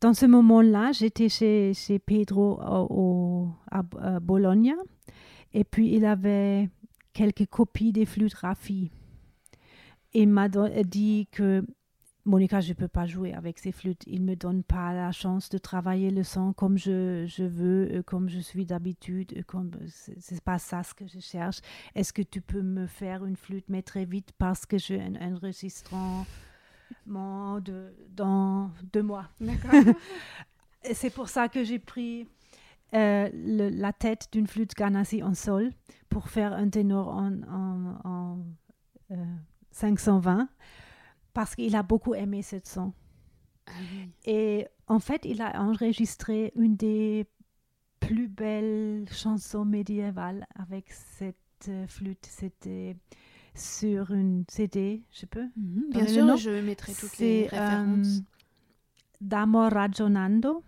dans 0.00 0.14
ce 0.14 0.26
moment-là, 0.26 0.92
j'étais 0.92 1.28
chez, 1.28 1.98
Pedro 2.04 2.60
à, 2.60 4.20
Bologna 4.20 4.74
et 5.52 5.64
puis 5.64 5.94
il 5.94 6.04
avait 6.04 6.68
quelques 7.12 7.46
copies 7.46 7.92
des 7.92 8.04
flûtes 8.04 8.34
Raffi. 8.34 8.90
Il 10.12 10.28
m'a 10.28 10.48
dit 10.48 11.28
que 11.30 11.64
Monica, 12.26 12.60
je 12.60 12.70
ne 12.70 12.74
peux 12.74 12.88
pas 12.88 13.06
jouer 13.06 13.32
avec 13.32 13.58
ces 13.58 13.70
flûtes. 13.70 14.02
Il 14.06 14.24
ne 14.24 14.30
me 14.30 14.36
donne 14.36 14.64
pas 14.64 14.92
la 14.92 15.12
chance 15.12 15.48
de 15.48 15.58
travailler 15.58 16.10
le 16.10 16.24
son 16.24 16.52
comme 16.52 16.76
je, 16.76 17.42
veux, 17.46 17.88
euh, 17.92 18.02
comme 18.02 18.28
je 18.28 18.40
suis 18.40 18.66
d'habitude. 18.66 19.32
euh, 19.36 19.42
comme 19.46 19.70
C'est 19.86 20.20
c'est 20.20 20.42
pas 20.42 20.58
ça 20.58 20.82
ce 20.82 20.92
que 20.92 21.06
je 21.06 21.20
cherche. 21.20 21.60
Est-ce 21.94 22.12
que 22.12 22.22
tu 22.22 22.40
peux 22.40 22.62
me 22.62 22.88
faire 22.88 23.24
une 23.24 23.36
flûte, 23.36 23.66
mais 23.68 23.82
très 23.82 24.04
vite 24.04 24.32
parce 24.38 24.66
que 24.66 24.76
j'ai 24.76 25.00
un 25.00 25.14
enregistrement 25.34 26.26
de, 27.06 27.94
dans 28.10 28.70
deux 28.92 29.02
mois. 29.02 29.28
C'est 30.92 31.10
pour 31.10 31.28
ça 31.28 31.48
que 31.48 31.64
j'ai 31.64 31.78
pris 31.78 32.28
euh, 32.94 33.28
le- 33.32 33.68
la 33.70 33.92
tête 33.92 34.28
d'une 34.32 34.46
flûte 34.46 34.74
Ganassi 34.74 35.22
en 35.22 35.34
sol 35.34 35.70
pour 36.08 36.28
faire 36.28 36.52
un 36.52 36.68
ténor 36.68 37.08
en, 37.08 37.32
en- 37.42 38.00
en, 38.04 38.38
euh, 39.10 39.24
520 39.72 40.48
parce 41.32 41.54
qu'il 41.54 41.74
a 41.76 41.82
beaucoup 41.82 42.14
aimé 42.14 42.42
ce 42.42 42.56
son. 42.64 42.92
Ah 43.66 43.72
oui. 43.92 44.10
Et 44.24 44.66
en 44.86 45.00
fait, 45.00 45.24
il 45.24 45.42
a 45.42 45.60
enregistré 45.60 46.52
une 46.56 46.76
des 46.76 47.26
plus 48.00 48.28
belles 48.28 49.06
chansons 49.10 49.64
médiévales 49.64 50.46
avec 50.54 50.92
cette 50.92 51.36
euh, 51.68 51.86
flûte. 51.88 52.26
C'était 52.30 52.96
sur 53.56 54.10
une 54.12 54.44
CD, 54.48 55.02
je 55.12 55.26
peux 55.26 55.46
Mhm, 55.56 55.90
Bien 55.90 56.06
sûr, 56.06 56.26
nom. 56.26 56.36
je 56.36 56.50
mettrai 56.50 56.92
toutes 56.92 57.18
les 57.18 57.48
C'est, 57.48 57.56
références. 57.56 58.18
euh, 58.18 58.22
D'Amor 59.20 59.72
Ragionando. 59.72 60.62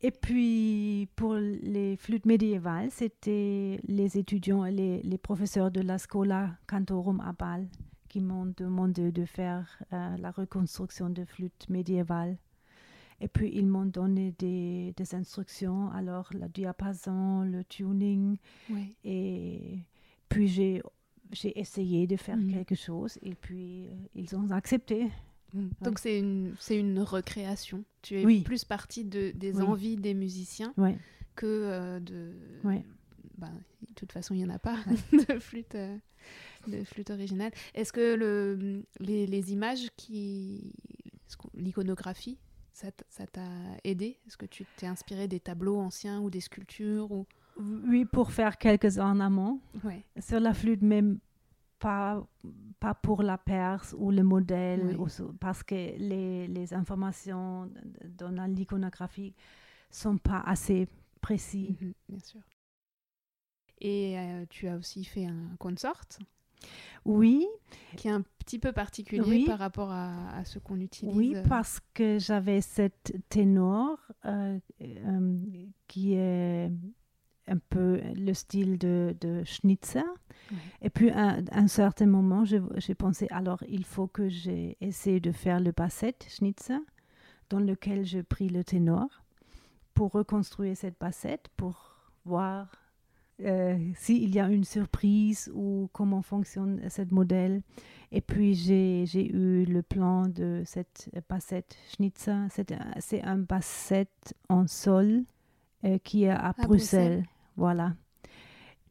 Et 0.00 0.12
puis, 0.12 1.08
pour 1.16 1.34
les 1.34 1.96
flûtes 1.96 2.26
médiévales, 2.26 2.90
c'était 2.92 3.80
les 3.88 4.16
étudiants 4.16 4.64
et 4.64 4.70
les, 4.70 5.02
les 5.02 5.18
professeurs 5.18 5.72
de 5.72 5.80
la 5.80 5.98
Scola 5.98 6.56
Cantorum 6.68 7.20
à 7.20 7.32
Bâle 7.32 7.66
qui 8.08 8.20
m'ont 8.20 8.46
demandé 8.56 9.10
de 9.10 9.24
faire 9.24 9.82
euh, 9.92 10.16
la 10.18 10.30
reconstruction 10.30 11.10
de 11.10 11.24
flûtes 11.24 11.68
médiévales. 11.68 12.38
Et 13.20 13.26
puis, 13.26 13.50
ils 13.52 13.66
m'ont 13.66 13.86
donné 13.86 14.32
des, 14.38 14.94
des 14.96 15.14
instructions, 15.16 15.90
alors 15.90 16.30
le 16.32 16.48
diapason, 16.48 17.42
le 17.42 17.64
tuning, 17.64 18.38
Ouais. 18.70 18.94
et 19.04 19.80
puis 20.28 20.46
j'ai 20.46 20.80
j'ai 21.32 21.58
essayé 21.58 22.06
de 22.06 22.16
faire 22.16 22.36
Mhm. 22.36 22.52
quelque 22.52 22.74
chose 22.74 23.18
et 23.22 23.34
puis 23.34 23.86
euh, 23.88 23.94
ils 24.14 24.34
ont 24.36 24.50
accepté. 24.50 25.08
Mm. 25.54 25.68
Donc 25.82 25.98
c'est 25.98 26.18
une, 26.18 26.54
une 26.70 27.00
recréation. 27.00 27.84
Tu 28.02 28.20
es 28.20 28.24
Oui. 28.24 28.40
plus 28.42 28.64
partie 28.64 29.04
de, 29.04 29.30
des 29.34 29.56
Oui. 29.56 29.62
envies 29.62 29.96
des 29.96 30.14
musiciens 30.14 30.72
Ouais. 30.76 30.96
que 31.36 31.46
euh, 31.46 32.00
de... 32.00 32.32
Ouais. 32.64 32.84
Ben, 33.38 33.52
de 33.88 33.94
toute 33.94 34.12
façon, 34.12 34.34
il 34.34 34.38
n'y 34.38 34.44
en 34.44 34.50
a 34.50 34.58
pas 34.58 34.76
de 35.12 35.38
flûte, 35.38 35.74
euh, 35.76 35.96
de 36.66 36.82
flûte 36.84 37.10
originale. 37.10 37.52
Est-ce 37.74 37.92
que 37.92 38.14
le, 38.14 38.82
les, 39.00 39.26
les 39.26 39.52
images 39.52 39.88
qui... 39.96 40.72
L'iconographie, 41.54 42.38
ça 42.72 42.90
t'a 43.30 43.42
aidé? 43.84 44.18
Est-ce 44.26 44.36
que 44.36 44.46
tu 44.46 44.64
t'es 44.76 44.86
inspiré 44.86 45.28
des 45.28 45.40
tableaux 45.40 45.78
anciens 45.78 46.20
ou 46.20 46.30
des 46.30 46.40
sculptures 46.40 47.10
ou... 47.12 47.26
Oui, 47.58 48.04
pour 48.04 48.30
faire 48.32 48.56
quelques 48.58 48.98
ornements 48.98 49.60
Ouais. 49.84 50.04
sur 50.20 50.38
la 50.40 50.54
flûte, 50.54 50.82
même 50.82 51.18
pas, 51.78 52.24
pas 52.80 52.94
pour 52.94 53.22
la 53.22 53.38
Perse 53.38 53.94
ou 53.98 54.10
le 54.10 54.22
modèle, 54.22 54.82
Oui. 54.86 54.94
ou 54.96 55.08
so- 55.08 55.32
parce 55.40 55.62
que 55.62 55.74
les, 55.74 56.46
les 56.48 56.74
informations 56.74 57.70
dans 58.18 58.46
l'iconographie 58.46 59.34
sont 59.90 60.18
pas 60.18 60.40
assez 60.40 60.88
précises. 61.20 61.80
Mhm, 61.80 61.92
bien 62.08 62.18
sûr. 62.20 62.40
Et 63.80 64.18
euh, 64.18 64.44
tu 64.50 64.66
as 64.68 64.76
aussi 64.76 65.04
fait 65.04 65.26
un 65.26 65.54
consort? 65.58 66.00
Oui, 67.04 67.46
qui 67.96 68.08
est 68.08 68.10
un 68.10 68.22
petit 68.40 68.58
peu 68.58 68.72
particulier 68.72 69.22
Oui. 69.22 69.44
par 69.46 69.58
rapport 69.60 69.90
à, 69.92 70.30
à 70.36 70.44
ce 70.44 70.58
qu'on 70.58 70.80
utilise. 70.80 71.14
oui, 71.16 71.36
euh, 71.36 71.42
parce 71.48 71.80
que 71.94 72.18
j'avais 72.18 72.60
cette 72.60 73.14
ténor 73.28 73.98
euh, 74.24 74.58
euh, 74.80 75.38
qui 75.86 76.14
est 76.14 76.72
un 77.48 77.58
peu 77.70 78.00
le 78.16 78.32
style 78.34 78.78
de, 78.78 79.14
de 79.20 79.42
Schnitzer. 79.44 80.04
Et 80.82 80.90
puis, 80.90 81.10
à 81.10 81.38
un 81.52 81.68
certain 81.68 82.06
moment, 82.06 82.44
je- 82.44 82.56
j'ai 82.76 82.94
pensé, 82.94 83.26
alors, 83.30 83.62
il 83.68 83.84
faut 83.84 84.06
que 84.06 84.28
j'essaie 84.28 85.20
de 85.20 85.32
faire 85.32 85.60
le 85.60 85.72
bassette 85.72 86.26
Schnitzer, 86.28 86.78
dans 87.50 87.60
lequel 87.60 88.04
j'ai 88.04 88.22
pris 88.22 88.48
le 88.48 88.64
ténor, 88.64 89.08
pour 89.94 90.12
reconstruire 90.12 90.76
cette 90.76 90.98
bassette, 91.00 91.48
pour 91.56 91.96
voir 92.24 92.70
euh, 93.40 93.78
s'il 93.94 94.34
y 94.34 94.40
a 94.40 94.48
une 94.48 94.64
surprise 94.64 95.48
ou 95.54 95.88
comment 95.92 96.22
fonctionne 96.22 96.80
ce 96.90 97.02
modèle. 97.14 97.62
Et 98.10 98.20
puis, 98.20 98.54
j'ai 98.54 99.04
j'ai 99.06 99.30
eu 99.32 99.64
le 99.64 99.82
plan 99.82 100.26
de 100.28 100.62
cette 100.66 101.08
bassette 101.28 101.76
Schnitzer. 101.94 102.46
C'est 102.98 103.22
un- 103.22 103.38
bassette 103.38 104.34
en 104.48 104.66
sol 104.66 105.24
euh, 105.84 105.98
qui 106.02 106.24
est 106.24 106.30
à, 106.30 106.52
Bruxelles. 106.52 106.66
Bruxelles. 106.68 107.24
Voilà. 107.58 107.96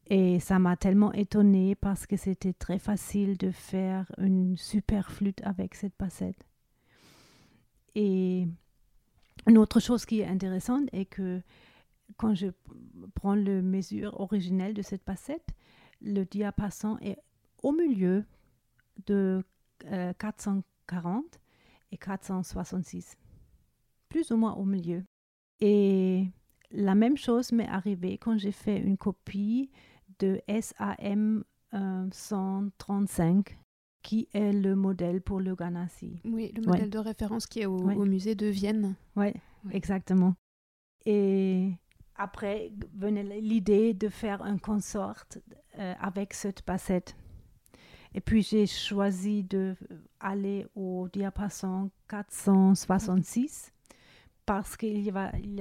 Et 0.08 0.41
ça 0.41 0.60
m'a 0.60 0.75
tellement 0.75 1.13
étonnée 1.13 1.73
parce 1.75 2.06
que 2.06 2.17
c'était 2.17 2.51
très 2.51 2.80
facile 2.80 3.38
de 3.38 3.49
faire 3.49 4.12
une 4.17 4.58
super 4.58 5.10
flûte 5.10 5.41
avec 5.43 5.73
cette 5.73 5.93
bassette. 5.97 6.45
Et 7.95 8.45
une 9.47 9.58
autre 9.58 9.80
chose 9.80 10.06
qui 10.06 10.19
est 10.19 10.27
intéressante 10.27 10.89
est 10.91 11.06
que 11.06 11.41
quand 12.17 12.36
je 12.36 12.47
prends 13.15 13.36
le 13.36 13.62
mesure 13.62 14.19
originelle 14.19 14.73
de 14.73 14.82
cette 14.82 15.06
bassette, 15.06 15.47
le 16.01 16.25
diapason 16.25 16.97
est 16.99 17.19
au 17.63 17.71
milieu 17.71 18.25
de 19.06 19.45
euh, 19.86 20.12
440 20.19 21.39
et 21.93 21.97
466. 21.97 23.17
Plus 24.10 24.30
ou 24.32 24.36
moins 24.36 24.56
au 24.56 24.65
milieu. 24.65 25.06
Et 25.62 26.27
la 26.71 26.95
même 26.95 27.17
chose 27.17 27.51
m'est 27.51 27.67
arrivée 27.67 28.17
quand 28.17 28.38
j'ai 28.38 28.51
fait 28.51 28.77
une 28.80 28.97
copie 28.97 29.69
de 30.19 30.41
SAM 30.62 31.43
euh, 31.73 32.08
135, 32.12 33.58
qui 34.01 34.27
est 34.34 34.53
le 34.53 34.75
modèle 34.75 35.21
pour 35.21 35.39
le 35.39 35.56
Ganassi. 35.56 36.21
Oui, 36.25 36.51
le 36.56 36.62
Ouais. 36.62 36.67
modèle 36.67 36.89
de 36.89 36.97
référence 36.99 37.45
qui 37.45 37.60
est 37.62 37.65
au, 37.65 37.77
Ouais. 37.82 37.95
au 37.95 38.06
musée 38.06 38.36
de 38.36 38.47
Vienne. 38.47 38.95
Oui, 39.15 39.25
Ouais. 39.27 39.34
exactement. 39.71 40.36
Et 41.06 41.71
après 42.15 42.71
venait 42.95 43.23
l'idée 43.41 43.93
de 43.93 44.10
faire 44.10 44.41
un 44.41 44.58
consort 44.58 45.23
euh, 45.77 45.93
avec 45.99 46.34
cette 46.34 46.65
bassette. 46.65 47.15
Et 48.13 48.21
puis 48.21 48.41
j'ai 48.41 48.65
choisi 48.65 49.43
d'aller 49.43 50.65
au 50.75 51.08
diapason 51.12 51.91
466 52.10 53.71
parce 54.47 54.77
qu'il 54.77 55.01
y, 55.03 55.12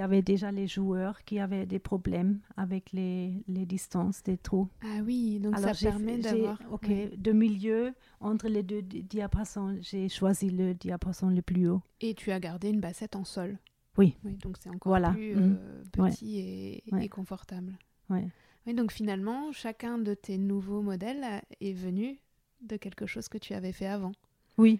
avait- 0.00 0.22
déjà 0.22 0.50
les 0.52 0.66
joueurs 0.68 1.22
qui 1.24 1.38
avaient 1.40 1.66
des 1.66 1.80
problèmes 1.80 2.38
avec 2.56 2.92
les, 2.92 3.42
les 3.48 3.66
distances 3.66 4.22
des 4.22 4.38
trous. 4.38 4.68
Ah 4.82 5.00
oui, 5.04 5.40
donc 5.40 5.56
Alors, 5.56 5.74
ça 5.74 5.90
permet 5.90 6.18
d'avoir. 6.18 6.58
Ok, 6.70 6.88
de 6.88 7.32
milieu, 7.32 7.92
entre 8.20 8.48
les 8.48 8.62
deux 8.62 8.80
di- 8.82 9.02
diapasons, 9.02 9.76
j'ai 9.80 10.08
choisi 10.08 10.50
le 10.50 10.72
diapason 10.72 11.28
le 11.30 11.42
plus 11.42 11.68
haut. 11.68 11.82
Et 12.00 12.14
tu 12.14 12.30
as 12.30 12.38
gardé 12.40 12.70
une 12.70 12.80
bassette 12.80 13.16
en 13.16 13.24
sol. 13.24 13.58
Oui. 13.98 14.14
donc 14.42 14.56
c'est 14.60 14.68
encore 14.68 14.90
Voilà. 14.90 15.10
plus 15.10 15.34
Mhm. 15.34 15.58
euh, 15.58 15.82
Ouais. 16.02 16.10
petit 16.10 16.38
et, 16.38 16.84
Ouais. 16.92 17.06
et 17.06 17.08
confortable. 17.08 17.76
Ouais. 18.08 18.28
Oui, 18.66 18.74
donc 18.74 18.92
finalement, 18.92 19.50
chacun 19.52 19.98
de 19.98 20.14
tes 20.14 20.38
nouveaux 20.38 20.82
modèles 20.82 21.24
est 21.60 21.72
venu 21.72 22.18
de 22.60 22.76
quelque 22.76 23.06
chose 23.06 23.28
que 23.28 23.38
tu 23.38 23.52
avais 23.54 23.72
fait 23.72 23.86
avant. 23.86 24.12
Oui. 24.58 24.78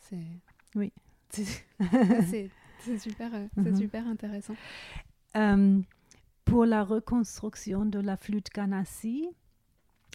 C'est. 0.00 0.26
Oui. 0.74 0.92
C'est 1.30 2.50
c'est- 2.84 2.98
super, 2.98 3.30
euh, 3.34 3.46
Mhm. 3.56 3.76
super 3.76 4.06
intéressant. 4.06 4.54
Euh, 5.36 5.80
pour 6.44 6.64
la 6.64 6.82
reconstruction 6.84 7.84
de 7.84 7.98
la 8.00 8.16
flûte 8.16 8.48
Ganassi, 8.54 9.28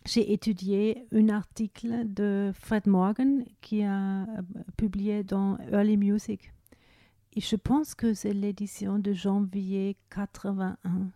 j'ai 0.06 0.34
étudié 0.34 1.06
un 1.14 1.30
article 1.30 2.12
de 2.12 2.52
Fred 2.54 2.88
Morgan 2.88 3.44
qui 3.62 3.84
a 3.84 4.24
euh, 4.24 4.42
publié 4.78 5.24
dans 5.24 5.58
Early 5.72 5.98
Music. 5.98 6.52
Et 7.36 7.42
je 7.42 7.56
pense 7.56 7.96
que 7.96 8.14
c'est 8.14 8.34
l'édition 8.34 9.00
de 9.00 9.14
janvier 9.14 9.96
81. 10.10 11.10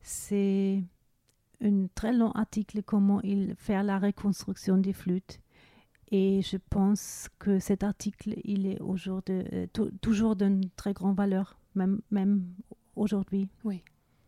C'est 0.00 0.82
un 1.62 1.86
très 1.94 2.12
long 2.12 2.30
article 2.32 2.82
comment 2.82 3.20
il 3.22 3.54
fait 3.56 3.82
la 3.82 3.98
reconstruction 3.98 4.78
des 4.78 4.92
flûtes. 4.92 5.40
Et 6.10 6.40
je 6.42 6.56
pense 6.70 7.28
que 7.38 7.58
cet 7.58 7.82
article, 7.84 8.34
il 8.44 8.66
est 8.66 8.80
aujourd'hui, 8.80 9.44
euh, 9.52 9.66
tou- 9.72 9.90
toujours 10.00 10.36
d'une 10.36 10.68
très 10.70 10.92
grande 10.94 11.16
valeur, 11.16 11.58
même, 11.74 12.00
même 12.10 12.46
aujourd'hui. 12.96 13.48
Oui, 13.64 13.82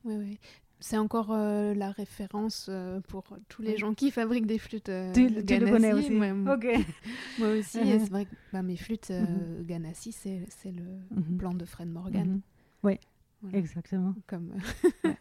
oui. 0.04 0.38
C'est 0.82 0.96
encore 0.96 1.32
euh, 1.32 1.74
la 1.74 1.90
référence 1.90 2.66
euh, 2.70 3.00
pour 3.02 3.24
tous 3.48 3.60
les 3.60 3.72
Oui. 3.72 3.78
gens 3.78 3.94
qui 3.94 4.10
fabriquent 4.10 4.46
des 4.46 4.58
flûtes. 4.58 4.88
euh, 4.88 5.12
Tu, 5.12 5.26
tu 5.44 5.58
le 5.58 5.66
connais 5.66 5.92
aussi. 5.92 6.10
Moi, 6.10 6.54
Ok. 6.54 6.66
moi 7.38 7.48
aussi, 7.50 7.80
Mhm. 7.80 7.98
c'est 7.98 8.10
vrai 8.10 8.24
que 8.26 8.34
bah, 8.52 8.62
mes 8.62 8.76
flûtes 8.76 9.10
euh, 9.10 9.62
Ganassi, 9.62 10.12
c'est 10.12 10.46
le 10.72 10.84
Mhm. 11.10 11.36
plan 11.36 11.52
de 11.54 11.64
Fred 11.66 11.88
Morgan. 11.88 12.26
Mhm. 12.28 12.40
Oui, 12.82 12.98
Voilà. 13.42 13.58
exactement. 13.58 14.14
Comme, 14.26 14.54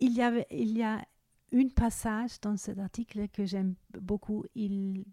Il 0.00 0.12
y, 0.12 0.22
avait, 0.22 0.46
il 0.50 0.76
y 0.78 0.82
a 0.82 1.04
un 1.52 1.68
passage 1.68 2.40
dans 2.40 2.56
cet 2.56 2.78
article 2.78 3.28
que 3.28 3.44
j'aime 3.44 3.74
beaucoup. 4.00 4.44
Il 4.54 5.04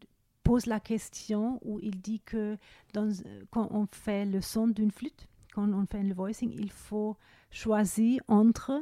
pose 0.47 0.65
la 0.65 0.79
question 0.79 1.59
où 1.63 1.79
il 1.81 1.99
dit 2.01 2.21
que 2.21 2.57
dans, 2.93 3.09
quand 3.51 3.67
on 3.71 3.85
fait 3.91 4.25
le 4.25 4.41
son 4.41 4.67
d'une 4.67 4.91
flûte, 4.91 5.27
quand 5.53 5.67
on 5.73 5.85
fait 5.85 6.03
le 6.03 6.13
voicing, 6.13 6.51
il 6.53 6.71
faut 6.71 7.17
choisir 7.51 8.21
entre 8.27 8.81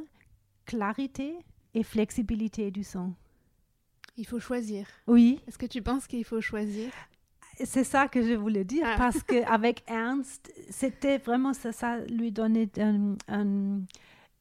clarité 0.64 1.34
et 1.74 1.82
flexibilité 1.82 2.70
du 2.70 2.84
son. 2.84 3.12
il 4.16 4.26
faut 4.26 4.40
choisir. 4.40 4.86
Oui, 5.06 5.40
Est-ce 5.46 5.58
que 5.58 5.66
tu 5.66 5.82
penses 5.82 6.06
qu'il 6.06 6.24
faut 6.24 6.40
choisir? 6.40 6.90
C'est 7.64 7.84
ça 7.84 8.06
que 8.08 8.22
je 8.22 8.34
voulais 8.34 8.64
dire 8.64 8.84
Ah. 8.86 8.96
parce 8.98 9.22
qu'avec 9.22 9.82
Ernst, 9.88 10.52
c'était 10.70 11.18
vraiment 11.18 11.52
ça, 11.54 11.72
ça 11.72 11.98
lui 12.18 12.30
donnait 12.30 12.70
un, 12.78 13.16
un, 13.28 13.80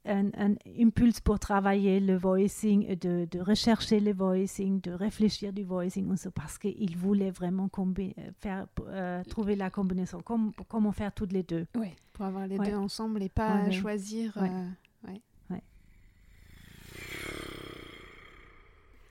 un, 0.05 0.27
un 0.37 0.55
impulse 0.79 1.19
pour 1.19 1.39
travailler 1.39 1.99
le 1.99 2.15
voicing, 2.17 2.85
et 2.87 2.95
de, 2.95 3.27
de 3.29 3.39
rechercher 3.39 3.99
le 3.99 4.13
voicing, 4.13 4.79
de 4.81 4.91
réfléchir 4.91 5.51
du 5.53 5.63
voicing 5.63 6.07
parce 6.33 6.57
qu'il 6.57 6.95
voulait 6.97 7.31
vraiment 7.31 7.67
combi- 7.67 8.15
faire, 8.39 8.67
euh, 8.87 9.23
trouver 9.23 9.55
la 9.55 9.69
combinaison, 9.69 10.21
comme, 10.21 10.51
comment 10.69 10.91
faire 10.91 11.13
toutes 11.13 11.31
les 11.33 11.43
deux. 11.43 11.65
Oui. 11.75 11.89
Pour 12.13 12.25
avoir 12.25 12.47
les 12.47 12.57
Ouais. 12.57 12.69
deux 12.71 12.75
ensemble 12.77 13.21
et 13.23 13.29
pas 13.29 13.63
Ouais, 13.65 13.71
choisir. 13.71 14.37
Ouais. 14.37 14.49
euh. 14.49 14.69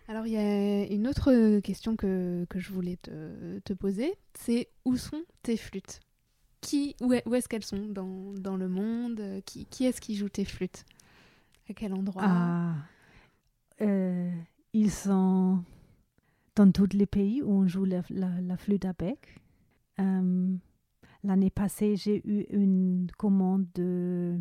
Alors, 0.07 0.27
il 0.27 0.35
y 0.35 0.37
a 0.37 0.85
une 0.93 1.09
autre 1.09 1.61
question 1.61 1.97
que, 1.97 2.45
que 2.51 2.59
je 2.59 2.71
voulais 2.71 2.97
te, 2.99 3.59
te 3.61 3.73
poser, 3.73 4.13
c'est 4.35 4.69
où 4.85 4.97
sont 4.99 5.23
tes 5.43 5.57
flûtes? 5.57 6.01
Qui, 6.65 6.97
Où 7.01 7.13
est- 7.13 7.27
où 7.29 7.35
est-ce 7.35 7.49
qu'elles 7.49 7.65
sont 7.65 7.87
dans, 7.89 8.33
dans 8.35 8.57
le 8.57 8.69
monde 8.69 9.21
Qui, 9.47 9.67
qui 9.67 9.85
est-ce 9.87 10.01
qui 10.01 10.15
joue 10.17 10.29
tes 10.29 10.45
flûtes? 10.45 10.85
À 11.69 11.75
quel 11.75 11.93
endroit? 11.95 12.23
Ah, 12.25 12.75
euh, 13.81 14.31
ils 14.73 14.91
sont 14.91 15.63
dans 16.57 16.71
tous 16.71 16.89
les 16.95 17.07
pays 17.07 17.43
où 17.43 17.51
on 17.51 17.67
joue 17.67 17.85
la, 17.85 18.03
la- 18.11 18.41
la 18.41 18.57
flûte 18.57 18.85
à 18.85 18.93
bec. 18.93 19.41
Euh, 20.01 20.55
L'année 21.23 21.49
passée, 21.51 21.97
j'ai 21.97 22.21
eu 22.29 22.45
une 22.51 23.07
commande 23.17 23.67
de 23.75 24.39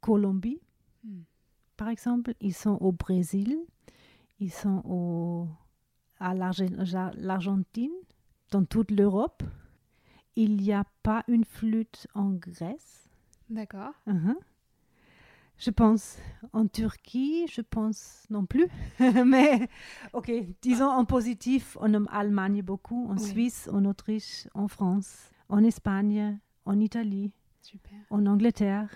Colombie, 0.00 0.60
Hmm. 1.04 1.22
par 1.76 1.88
exemple. 1.88 2.34
Ils 2.40 2.54
sont 2.54 2.76
au 2.80 2.92
Brésil, 2.92 3.56
ils 4.38 4.52
sont 4.52 4.82
au, 4.84 5.48
à 6.20 6.34
l'Argentine, 6.34 7.90
dans 8.50 8.64
toute 8.64 8.90
l'Europe. 8.90 9.42
Il 10.36 10.56
n'y 10.56 10.72
a 10.72 10.84
pas 11.02 11.24
une 11.28 11.44
flûte 11.44 12.06
en 12.14 12.30
Grèce. 12.30 13.08
D'accord. 13.50 13.92
Mhm. 14.06 14.34
Je 15.58 15.70
pense 15.70 16.16
en 16.52 16.66
Turquie, 16.66 17.46
je 17.48 17.60
pense 17.60 18.24
non 18.30 18.46
plus. 18.46 18.66
Mais 19.26 19.68
ok, 20.12 20.32
disons 20.60 20.88
en 20.88 21.04
positif, 21.04 21.76
en 21.80 22.04
Allemagne 22.06 22.62
beaucoup, 22.62 23.06
en 23.08 23.16
Oui. 23.16 23.20
Suisse, 23.30 23.68
en 23.72 23.84
Autriche, 23.84 24.48
en 24.54 24.66
France, 24.68 25.30
en 25.48 25.62
Espagne, 25.62 26.38
en 26.64 26.80
Italie, 26.80 27.30
Super. 27.60 27.92
en 28.10 28.26
Angleterre. 28.26 28.88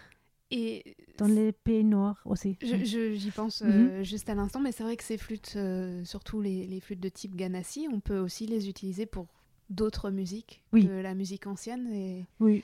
Et 0.51 0.96
dans 1.18 1.27
les 1.27 1.53
pays 1.53 1.85
noirs 1.85 2.20
aussi. 2.25 2.57
Je- 2.62 2.85
je- 2.85 3.14
J'y 3.14 3.31
pense 3.31 3.62
euh, 3.62 4.03
juste 4.03 4.29
à 4.31 4.35
l'instant, 4.35 4.61
mais 4.61 4.72
c'est 4.72 4.85
vrai 4.85 4.96
que 4.96 5.05
ces 5.05 5.18
flûtes, 5.18 5.55
euh, 5.57 6.05
surtout 6.05 6.40
les, 6.40 6.66
les 6.66 6.81
flûtes 6.81 7.01
de 7.01 7.09
type 7.09 7.35
Ganassi, 7.37 7.88
on 7.92 8.01
peut 8.01 8.18
aussi 8.18 8.46
les 8.46 8.68
utiliser 8.68 9.07
pour 9.07 9.27
d'autres 9.70 10.11
musiques 10.11 10.62
Oui. 10.72 10.87
que 10.87 10.92
la 10.92 11.14
musique 11.14 11.46
ancienne 11.46 11.87
et 11.92 12.26
Oui. 12.40 12.62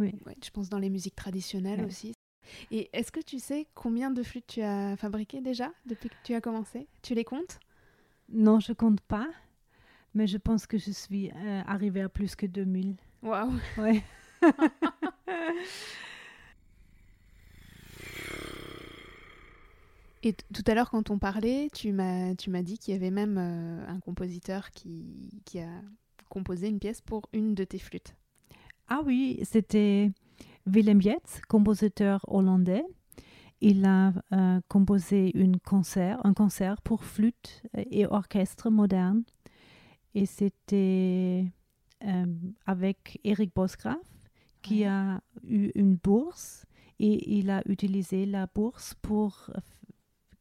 ouais, 0.00 0.14
je 0.44 0.50
pense 0.50 0.68
dans 0.68 0.78
les 0.78 0.90
musiques 0.90 1.16
traditionnelles 1.16 1.80
Ouais. 1.80 1.86
aussi. 1.86 2.12
Et 2.70 2.90
est-ce 2.92 3.12
que 3.12 3.20
tu 3.20 3.38
sais 3.38 3.66
combien 3.74 4.10
de 4.10 4.22
flûtes 4.22 4.46
tu 4.48 4.62
as 4.62 4.96
fabriquées 4.96 5.40
déjà 5.40 5.72
depuis 5.86 6.08
que 6.10 6.16
tu 6.24 6.34
as 6.34 6.40
commencé? 6.40 6.88
Tu 7.02 7.14
les 7.14 7.24
comptes? 7.24 7.60
Non, 8.28 8.58
je 8.60 8.72
compte 8.72 9.00
pas, 9.02 9.28
mais 10.14 10.26
je 10.26 10.38
pense 10.38 10.66
que 10.66 10.76
je 10.78 10.90
suis 10.90 11.30
euh, 11.30 11.62
arrivée 11.66 12.00
à 12.02 12.08
plus 12.08 12.34
que 12.34 12.46
2000. 12.46 12.96
Waouh 13.22 13.52
Ouais. 13.78 14.02
Et 20.24 20.34
tout 20.54 20.62
à 20.66 20.74
l'heure, 20.74 20.90
quand 20.90 21.10
on 21.10 21.18
parlait, 21.18 21.68
tu 21.72 21.92
m'as 21.92 22.34
tu 22.36 22.48
m'as 22.50 22.62
dit 22.62 22.78
qu'il 22.78 22.94
y 22.94 22.96
avait 22.96 23.10
même 23.10 23.38
euh, 23.38 23.84
un 23.88 23.98
compositeur 23.98 24.70
qui, 24.70 25.30
qui 25.44 25.58
a 25.58 25.68
composé 26.32 26.68
une 26.68 26.78
pièce 26.78 27.02
pour 27.02 27.22
une 27.34 27.54
de 27.54 27.64
tes 27.64 27.78
flûtes. 27.78 28.14
Ah 28.88 29.00
oui, 29.04 29.38
c'était 29.44 30.10
Willem 30.66 31.00
Jetz, 31.02 31.42
compositeur 31.46 32.24
hollandais. 32.26 32.84
Il 33.60 33.84
a 33.84 34.12
euh, 34.32 34.60
composé 34.68 35.30
une 35.34 35.58
concert, 35.60 36.18
un 36.24 36.32
concert 36.34 36.80
pour 36.82 37.04
flûte 37.04 37.62
et 37.76 38.06
orchestre 38.06 38.70
moderne. 38.70 39.22
Et 40.14 40.26
c'était 40.26 41.44
euh, 42.04 42.26
avec 42.66 43.20
Eric 43.24 43.54
Bosgraaf, 43.54 43.98
qui 44.62 44.80
Ouais. 44.80 44.86
a 44.86 45.20
eu 45.44 45.70
une 45.74 45.94
bourse. 45.96 46.64
Et 46.98 47.38
il 47.38 47.50
a 47.50 47.62
utilisé 47.66 48.26
la 48.26 48.46
bourse 48.46 48.94
pour 49.02 49.50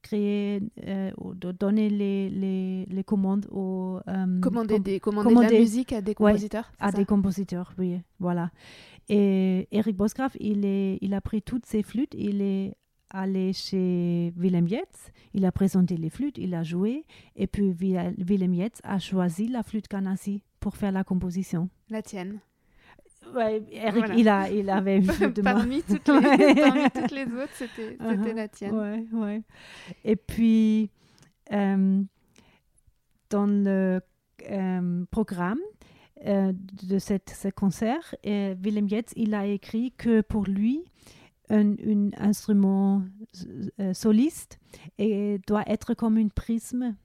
créer, 0.02 0.62
euh, 0.88 1.12
ou 1.18 1.34
de 1.34 1.52
donner 1.52 1.90
les, 1.90 2.30
les, 2.30 2.86
les 2.90 3.04
commandes 3.04 3.48
aux... 3.52 4.00
euh, 4.08 4.40
Commander, 4.42 4.76
com- 4.76 4.84
des, 4.84 5.00
commander 5.00 5.30
de 5.36 5.42
la 5.42 5.60
musique 5.60 5.94
à 5.94 6.02
des 6.02 6.16
compositeurs 6.16 6.72
c'est 6.80 6.84
à 6.86 6.92
des 6.92 7.06
compositeurs, 7.06 7.74
oui, 7.78 8.00
voilà. 8.20 8.52
Et 9.10 9.68
Eric 9.72 9.96
Bosgraaf, 9.98 10.36
il, 10.40 10.66
est, 10.66 10.98
il 11.02 11.14
a 11.14 11.22
pris 11.22 11.42
toutes 11.42 11.66
ses 11.66 11.84
flûtes, 11.84 12.14
il 12.18 12.42
est 12.42 12.76
allé 13.10 13.52
chez 13.52 14.32
Willem 14.38 14.68
Jetz, 14.68 15.12
il 15.34 15.44
a 15.46 15.52
présenté 15.52 15.98
les 15.98 16.10
flûtes, 16.10 16.38
il 16.38 16.54
a 16.54 16.64
joué, 16.64 17.04
et 17.36 17.48
puis 17.48 17.72
Willem 17.74 18.54
Jetz 18.56 18.80
a 18.84 19.00
choisi 19.00 19.48
la 19.48 19.64
flûte 19.64 19.90
Ganassi 19.90 20.44
pour 20.62 20.78
faire 20.78 20.92
la 20.94 21.04
composition. 21.04 21.70
La 21.90 22.02
tienne. 22.02 22.40
Ouais, 23.36 23.63
Eric, 23.72 23.96
Voilà. 23.98 24.15
il, 24.15 24.28
a, 24.30 24.50
il 24.52 24.70
avait 24.70 25.02
flûte 25.02 25.36
de 25.38 25.41
moi. 25.41 25.54
parmi, 25.54 25.82
toutes 25.84 26.08
les, 26.08 26.13
Ouais. 26.13 26.56
parmi 26.56 26.84
toutes 26.94 27.12
les 27.12 27.24
autres, 27.26 27.54
c'était 27.54 27.98
c'était 28.00 28.04
Uh-huh. 28.04 28.36
la 28.36 28.48
tienne. 28.48 28.76
Ouais, 28.76 29.06
ouais. 29.13 29.41
Et 30.04 30.15
puis, 30.15 30.89
euh, 31.52 32.02
dans 33.30 33.46
le 33.46 34.02
euh, 34.50 35.06
programme 35.12 35.60
euh, 36.26 36.52
de 36.88 37.00
cette, 37.00 37.30
ce 37.30 37.48
concert, 37.48 38.15
Willem 38.24 38.89
Jetz, 38.89 39.12
il 39.15 39.34
a 39.34 39.46
écrit 39.46 39.91
que 39.98 40.22
pour 40.22 40.44
lui, 40.46 40.84
un, 41.50 41.72
un 41.74 42.10
instrument 42.17 43.04
soliste 43.94 44.60
et 44.98 45.39
doit 45.48 45.63
être 45.67 45.94
comme 45.94 46.17
une 46.17 46.32
prisme 46.32 46.96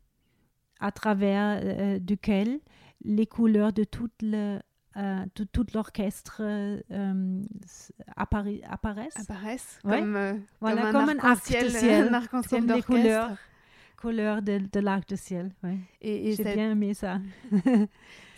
à 0.79 0.93
travers 0.93 2.01
duquel 2.01 2.61
les 3.05 3.27
couleurs 3.27 3.73
de 3.73 3.85
toute 3.85 4.13
le 4.23 4.59
euh, 4.97 5.25
de 5.35 5.45
tout 5.45 5.67
l'orchestre 5.75 6.39
euh, 6.41 6.81
euh, 6.91 7.43
appara- 8.17 8.63
apparaissent. 8.69 9.19
Apparaissent 9.21 9.79
Ouais. 9.85 9.99
comme, 10.01 10.17
euh, 10.17 10.33
Voilà, 10.61 10.83
comme 10.83 10.93
comme 10.93 11.09
un 11.11 11.19
arc 11.19 11.19
de 11.19 11.27
arc-en-ciel 11.27 12.15
arc-en-ciel 12.15 12.61
comme 12.61 12.67
d'orchestre. 12.69 12.87
couleurs. 12.91 13.37
couleur 14.01 14.43
de, 14.43 14.59
de 14.73 14.81
l'arc 14.81 15.09
de 15.09 15.17
ciel. 15.17 15.53
Ouais. 15.63 15.77
Et, 16.01 16.29
et 16.29 16.31
J'ai 16.33 16.45
cette, 16.45 16.55
bien 16.57 16.71
aimé 16.73 16.95
ça. 16.95 17.19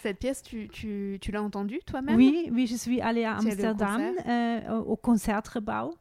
cette 0.03 0.19
pièce, 0.19 0.43
tu, 0.43 0.69
tu, 0.69 1.19
tu 1.21 1.31
l'as 1.33 1.43
entendue 1.43 1.81
toi-même? 1.87 2.17
Oui, 2.17 2.49
oui, 2.53 2.67
je 2.67 2.77
suis 2.77 3.01
allée 3.01 3.25
à 3.25 3.37
Amsterdam 3.37 4.01
concert? 4.15 4.25
euh, 4.29 4.79
au, 4.81 4.97
Concertgebouw. 4.97 5.95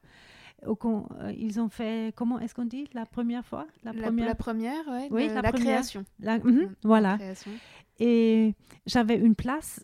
Au 0.65 0.75
con- 0.75 1.07
ils 1.37 1.59
ont 1.59 1.69
fait, 1.69 2.13
comment 2.15 2.39
est-ce 2.39 2.55
qu'on 2.55 2.65
dit, 2.65 2.87
la 2.93 3.05
première 3.05 3.45
fois? 3.45 3.67
La 3.83 3.93
première, 3.93 4.25
la 4.27 4.35
première, 4.35 4.87
ouais, 4.87 5.07
Oui, 5.11 5.27
la 5.27 5.41
la, 5.41 5.51
première. 5.51 5.73
création. 5.75 6.03
la- 6.19 6.39
mhm, 6.39 6.51
Mm, 6.63 6.75
voilà. 6.83 7.17
création. 7.17 7.51
Et 7.99 8.55
j'avais 8.87 9.15
une 9.17 9.35
place 9.35 9.83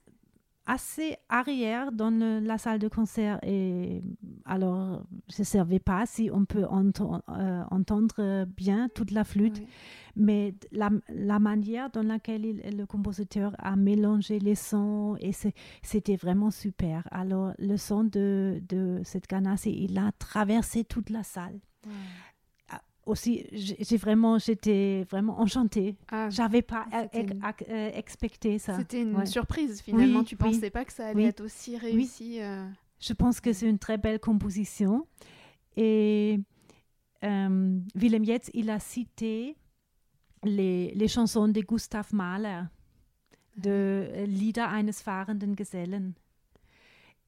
assez 0.66 1.18
arrière 1.30 1.92
dans 1.92 2.10
le- 2.10 2.40
la 2.40 2.58
salle 2.58 2.80
de 2.80 2.88
concert. 2.88 3.38
Et 3.44 4.02
alors, 4.46 5.04
je 5.30 5.42
ne 5.42 5.46
savais 5.46 5.80
pas 5.80 6.06
si 6.06 6.30
on 6.32 6.46
peut 6.46 6.64
euh, 6.66 7.64
entendre 7.70 8.46
bien 8.46 8.88
toute 8.96 9.12
la 9.12 9.24
flûte. 9.24 9.62
Mais 10.16 10.54
la, 10.72 10.90
la 11.10 11.40
manière 11.40 11.90
dans 11.90 12.04
laquelle 12.04 12.46
il- 12.46 12.78
le 12.78 12.86
compositeur 12.86 13.54
a 13.58 13.76
mélangé 13.76 14.40
les 14.40 14.56
sons, 14.56 15.18
et 15.20 15.32
c'était 15.82 16.16
vraiment 16.16 16.52
super. 16.52 17.08
Alors, 17.12 17.54
le 17.58 17.78
son 17.78 18.04
de, 18.04 18.62
de 18.70 19.02
cette 19.04 19.28
ganassi, 19.28 19.72
il 19.84 19.98
a 19.98 20.12
traversé 20.20 20.84
toute 20.84 21.10
la 21.10 21.24
salle. 21.24 21.60
Aussi, 23.06 23.46
j'ai 23.52 23.98
vraiment, 23.98 24.38
j'étais 24.40 25.06
vraiment 25.10 25.40
enchantée. 25.42 25.98
Ah, 26.10 26.30
J'avais 26.30 26.62
pas 26.62 26.86
une- 27.14 27.42
euh, 27.70 27.92
expecté 27.96 28.58
ça. 28.60 28.78
C'était 28.78 29.02
une 29.02 29.16
Ouais. 29.18 29.26
surprise 29.26 29.82
finalement. 29.82 30.20
Oui, 30.20 30.26
tu 30.26 30.36
oui. 30.36 30.52
pensais 30.54 30.70
pas 30.70 30.86
que 30.86 30.94
ça 30.94 31.08
allait 31.08 31.16
Oui. 31.24 31.26
être 31.26 31.42
aussi 31.44 31.78
réussi. 31.78 32.42
euh, 32.42 32.66
Je 33.02 33.12
pense 33.12 33.42
que 33.42 33.52
c'est 33.52 33.68
une 33.70 33.78
très 33.80 33.98
belle 33.98 34.20
composition. 34.22 35.06
Et 35.76 36.40
euh, 37.26 37.80
Willem 37.94 38.24
Jetz, 38.26 38.50
il 38.54 38.70
a 38.70 38.80
cité 38.80 39.58
les, 40.44 40.94
les 40.96 41.08
chansons 41.10 41.50
de 41.50 41.60
Gustav 41.60 42.08
Mahler, 42.14 42.62
de 43.58 43.70
euh, 43.70 44.26
Lieder 44.26 44.62
eines 44.62 44.94
fahrenden 44.94 45.56
Gesellen. 45.58 46.14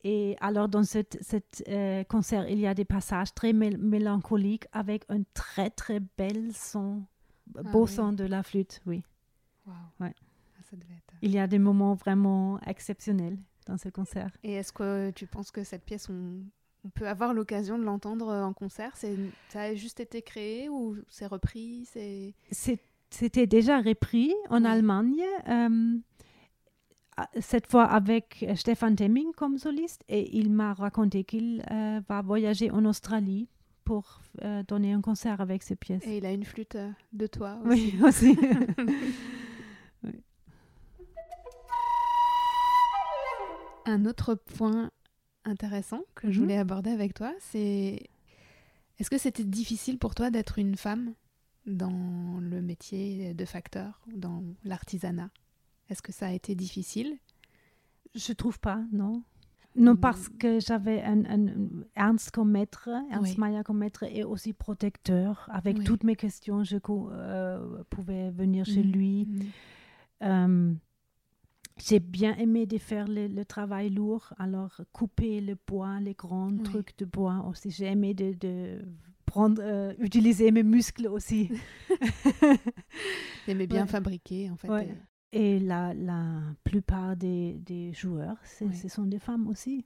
Et 0.08 0.38
alors, 0.40 0.70
dans 0.70 0.84
ce 0.84 1.00
euh, 1.68 2.04
concert, 2.04 2.48
il 2.48 2.60
y 2.60 2.68
a 2.68 2.76
des 2.76 2.86
passages 2.86 3.34
très 3.34 3.54
mél- 3.54 3.78
mélancoliques 3.80 4.68
avec 4.72 5.04
un 5.10 5.24
très, 5.34 5.72
très 5.72 6.00
bel 6.16 6.54
son, 6.54 7.02
beau 7.48 7.86
oui. 7.86 7.92
son 7.92 8.14
de 8.14 8.24
la 8.24 8.44
flûte, 8.44 8.82
oui. 8.86 9.02
Ouais. 9.66 9.74
Ah, 10.00 10.62
ça 10.70 10.76
devait 10.78 10.94
être- 10.94 11.16
Il 11.24 11.32
y 11.32 11.40
a 11.40 11.48
des 11.48 11.58
moments 11.58 11.96
vraiment 11.96 12.60
exceptionnels 12.68 13.40
dans 13.66 13.78
ce 13.80 13.90
concert. 13.90 14.30
Et 14.44 14.54
est-ce 14.54 14.72
que 14.72 15.10
tu 15.10 15.26
penses 15.26 15.50
que 15.50 15.64
cette 15.64 15.84
pièce, 15.84 16.08
on, 16.08 16.42
on 16.84 16.90
peut 16.90 17.08
avoir 17.08 17.34
l'occasion 17.34 17.80
de 17.80 17.84
l'entendre 17.84 18.28
euh, 18.30 18.44
en 18.44 18.54
concert? 18.54 18.96
Ça 18.98 19.08
a 19.62 19.74
juste 19.74 20.00
été 20.02 20.22
créé 20.22 20.70
ou 20.70 20.98
c'est 21.10 21.26
repris? 21.26 21.90
C'était 22.52 23.48
déjà 23.48 23.82
repris 23.82 24.36
en 24.52 24.62
Oui. 24.66 24.70
Allemagne, 24.70 25.24
euh, 25.48 25.98
cette 27.40 27.68
fois 27.68 27.86
avec 27.86 28.44
euh, 28.48 28.56
Stefan 28.56 28.96
Temming 28.96 29.32
comme 29.38 29.58
soliste, 29.58 30.04
et 30.10 30.36
il 30.38 30.52
m'a 30.52 30.74
raconté 30.74 31.24
qu'il 31.24 31.64
euh, 31.72 32.02
va 32.10 32.22
voyager 32.22 32.72
en 32.72 32.84
Australie 32.86 33.48
pour 33.86 34.20
euh, 34.44 34.64
donner 34.68 34.94
un 34.94 35.02
concert 35.02 35.40
avec 35.42 35.64
ces 35.64 35.76
pièces. 35.76 36.06
Et 36.06 36.18
il 36.18 36.26
a 36.26 36.32
une 36.32 36.44
flûte 36.44 36.76
euh, 36.76 36.90
de 37.14 37.28
toi 37.28 37.58
aussi. 37.66 37.94
Oui, 37.96 38.04
aussi. 38.04 38.38
Un 43.86 44.06
autre 44.06 44.34
point 44.36 44.90
intéressant 45.44 46.02
que 46.16 46.32
je 46.32 46.40
Mhm. 46.40 46.44
voulais 46.46 46.58
aborder 46.58 46.90
avec 46.90 47.14
toi, 47.14 47.34
c'est 47.40 48.10
est-ce 48.98 49.10
que 49.10 49.18
c'était 49.18 49.44
difficile 49.44 50.00
pour 50.00 50.16
toi 50.16 50.32
d'être 50.32 50.58
une 50.58 50.76
femme 50.76 51.14
dans 51.68 52.40
le 52.42 52.62
métier 52.62 53.34
de 53.34 53.46
facteur, 53.46 54.02
dans 54.16 54.44
l'artisanat? 54.64 55.30
Est-ce 55.90 56.02
que 56.02 56.12
ça 56.12 56.28
a 56.28 56.32
été 56.32 56.56
difficile? 56.56 57.18
Je 58.16 58.34
trouve 58.34 58.60
pas, 58.60 58.82
non. 58.92 59.24
Non, 59.78 59.94
Mm. 59.94 60.00
parce 60.00 60.30
que 60.30 60.60
j'avais 60.62 61.02
un, 61.04 61.26
un 61.26 61.48
Ernst 61.98 62.32
comme 62.32 62.50
maître, 62.52 62.88
Ernst 63.12 63.34
Oui. 63.34 63.40
Mayer 63.40 63.62
comme 63.66 63.80
maître 63.80 64.04
et 64.04 64.24
aussi 64.24 64.54
protecteur. 64.54 65.50
Avec 65.52 65.78
Oui. 65.80 65.84
toutes 65.84 66.04
mes 66.06 66.16
questions, 66.16 66.64
je 66.64 66.78
euh, 66.88 67.84
pouvais 67.90 68.32
venir 68.32 68.66
chez 68.66 68.84
Mhm. 68.84 68.92
lui. 68.92 69.26
Mhm. 69.26 69.42
Euh, 70.24 70.74
j'ai 71.78 72.00
bien 72.00 72.36
aimé 72.38 72.66
de 72.66 72.78
faire 72.78 73.06
le, 73.10 73.28
le 73.28 73.44
travail 73.44 73.90
lourd, 73.90 74.34
alors 74.38 74.80
couper 74.94 75.42
le 75.42 75.58
bois, 75.68 76.00
les 76.00 76.14
grands 76.14 76.52
Oui. 76.54 76.64
trucs 76.64 76.98
de 76.98 77.04
bois 77.04 77.46
aussi. 77.50 77.70
J'ai 77.70 77.88
aimé 77.88 78.14
de, 78.14 78.32
de 78.32 78.80
prendre, 79.26 79.62
euh, 79.62 79.94
utiliser 80.00 80.52
mes 80.52 80.64
muscles 80.64 81.08
aussi. 81.08 81.52
T'aimais 83.46 83.68
bien 83.68 83.82
Ouais. 83.82 83.88
fabriquer 83.88 84.50
en 84.50 84.56
fait. 84.56 84.70
Ouais. 84.70 84.96
Et- 85.36 85.60
la, 85.60 85.94
la 85.94 86.42
plupart 86.64 87.16
des, 87.16 87.54
des 87.66 87.94
joueurs, 87.94 88.38
Oui. 88.62 88.76
ce 88.76 88.88
sont 88.88 89.06
des 89.06 89.20
femmes 89.20 89.48
aussi. 89.48 89.86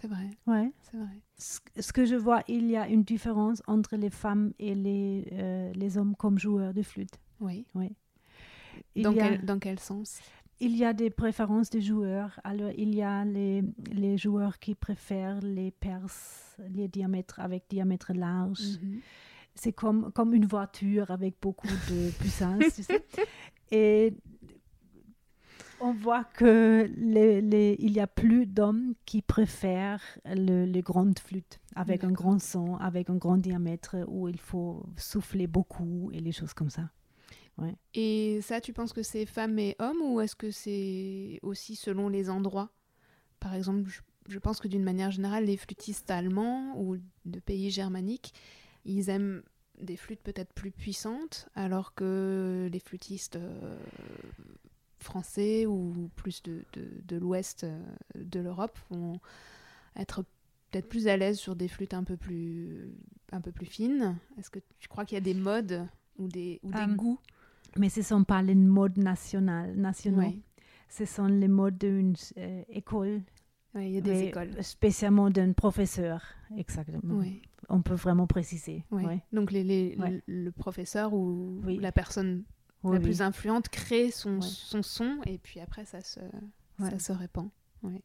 C'est 0.00 0.08
vrai, 0.08 0.30
Ouais. 0.46 0.72
c'est 0.82 0.96
vrai. 0.96 1.20
Ce, 1.36 1.58
ce 1.78 1.92
que 1.92 2.04
je 2.06 2.14
vois, 2.16 2.42
il 2.48 2.70
y 2.70 2.76
a 2.76 2.88
une 2.88 3.02
différence 3.02 3.62
entre 3.66 3.96
les 3.96 4.08
femmes 4.10 4.52
et 4.58 4.74
les, 4.74 5.28
euh, 5.32 5.72
les 5.74 5.98
hommes 5.98 6.14
comme 6.16 6.38
joueurs 6.38 6.72
de 6.72 6.82
flûte. 6.82 7.18
Oui. 7.40 7.66
Oui. 7.74 7.94
Dans 8.96 9.10
a- 9.12 9.14
quel, 9.14 9.44
dans 9.44 9.58
quel 9.58 9.78
sens? 9.78 10.20
Il 10.62 10.76
y 10.76 10.84
a 10.84 10.92
des 10.92 11.10
préférences 11.10 11.70
des 11.70 11.80
joueurs. 11.80 12.38
Alors, 12.44 12.70
il 12.76 12.94
y 12.94 13.02
a 13.02 13.24
les, 13.24 13.62
les 13.92 14.16
joueurs 14.18 14.58
qui 14.58 14.74
préfèrent 14.74 15.40
les 15.40 15.70
perces, 15.70 16.56
les 16.70 16.86
diamètres 16.88 17.40
avec 17.40 17.64
diamètre 17.68 18.12
large. 18.14 18.78
Mhm. 18.82 19.00
C'est 19.54 19.72
comme, 19.72 20.12
comme 20.12 20.32
une 20.34 20.46
voiture 20.46 21.10
avec 21.10 21.34
beaucoup 21.42 21.66
de 21.66 22.10
puissance, 22.18 22.74
tu 22.74 22.82
sais. 22.82 23.04
Et 23.70 24.14
on 25.80 25.92
voit 25.92 26.24
que 26.24 26.88
il 26.98 27.92
y 27.92 28.00
a 28.00 28.06
plus 28.06 28.46
d'hommes 28.46 28.94
qui 29.06 29.22
préfèrent 29.22 30.02
le- 30.26 30.64
les 30.64 30.82
grandes 30.82 31.18
flûtes 31.18 31.60
avec 31.74 32.04
un 32.04 32.12
grand 32.12 32.38
son, 32.38 32.76
avec 32.76 33.10
un 33.10 33.16
grand 33.16 33.38
diamètre 33.38 33.96
où 34.08 34.28
il 34.28 34.38
faut 34.38 34.84
souffler 34.96 35.46
beaucoup 35.46 36.10
et 36.12 36.20
les 36.20 36.32
choses 36.32 36.54
comme 36.54 36.70
ça. 36.70 36.90
Et 37.94 38.40
ça, 38.42 38.60
tu 38.60 38.72
penses 38.72 38.92
que 38.92 39.02
c'est 39.02 39.26
femmes 39.26 39.58
et 39.58 39.76
hommes 39.78 40.00
ou 40.02 40.20
est-ce 40.20 40.36
que 40.36 40.50
c'est 40.50 41.38
aussi 41.42 41.76
selon 41.76 42.08
les 42.08 42.30
endroits? 42.30 42.70
Par 43.40 43.54
exemple, 43.54 43.88
je, 43.88 44.00
je 44.28 44.38
pense 44.38 44.60
que 44.60 44.68
d'une 44.68 44.84
manière 44.84 45.10
générale, 45.10 45.44
les 45.46 45.56
flûtistes 45.56 46.10
allemands 46.10 46.74
ou 46.78 46.98
de 47.26 47.40
pays 47.40 47.70
germaniques, 47.70 48.34
ils 48.84 49.10
aiment 49.10 49.42
des 49.80 49.96
flûtes 49.96 50.22
peut-être 50.22 50.52
plus 50.54 50.70
puissantes, 50.72 51.48
alors 51.54 51.94
que 51.94 52.68
les 52.72 52.80
flûtistes 52.80 53.36
euh, 53.36 53.78
français 55.02 55.66
ou 55.66 56.10
plus 56.16 56.42
de, 56.42 56.62
de- 56.74 57.16
l'ouest 57.16 57.64
euh, 57.64 57.78
de 58.16 58.40
l'Europe 58.40 58.78
vont 58.90 59.20
être 59.96 60.24
peut-être 60.70 60.88
plus 60.88 61.08
à 61.08 61.16
l'aise 61.16 61.38
sur 61.38 61.56
des 61.56 61.68
flûtes 61.68 61.94
un 61.94 62.04
peu 62.04 62.16
plus, 62.16 62.92
un 63.32 63.40
peu 63.40 63.50
plus 63.52 63.66
fines. 63.66 64.16
Est-ce 64.38 64.50
que 64.50 64.60
tu 64.78 64.88
crois 64.88 65.04
qu'il 65.04 65.16
y 65.16 65.18
a 65.18 65.20
des 65.20 65.34
modes 65.34 65.86
ou 66.18 66.28
des, 66.28 66.60
ou 66.62 66.70
des 66.70 66.78
Euh, 66.78 66.94
goûts? 66.94 67.18
Mais 67.76 67.88
ce 67.88 68.00
ne 68.00 68.04
sont 68.04 68.24
pas 68.24 68.42
les 68.42 68.54
modes 68.54 68.98
nationales, 68.98 69.74
nationaux. 69.76 70.18
Ouais. 70.18 70.38
Ce 70.88 71.04
sont 71.04 71.26
les 71.26 71.48
modes 71.48 71.78
d'une 71.78 72.14
euh, 72.38 72.62
école, 72.68 73.22
Ouais, 73.74 73.88
il 73.88 73.94
y 73.94 73.98
a 73.98 74.00
des 74.00 74.24
écoles. 74.24 74.50
spécialement 74.64 75.30
d'un 75.30 75.52
professeur. 75.52 76.24
Exactement. 76.56 77.22
On 77.68 77.82
peut 77.82 77.94
vraiment 77.94 78.26
préciser. 78.26 78.84
Donc 79.32 79.52
les, 79.52 79.94
le, 79.94 80.20
le 80.26 80.50
professeur 80.50 81.14
ou 81.14 81.60
Oui. 81.64 81.78
la 81.78 81.92
personne 81.92 82.42
Oui, 82.82 82.92
la 82.94 82.98
oui. 82.98 83.04
plus 83.04 83.20
influente 83.22 83.68
crée 83.68 84.10
son, 84.10 84.36
Ouais. 84.36 84.46
son 84.46 84.82
son 84.82 85.20
et 85.26 85.38
puis 85.38 85.60
après 85.60 85.84
ça 85.84 86.00
se, 86.00 86.20
Ouais. 86.78 86.90
ça 86.90 86.98
se 86.98 87.12
répand. 87.12 87.48
Ouais. 87.82 88.00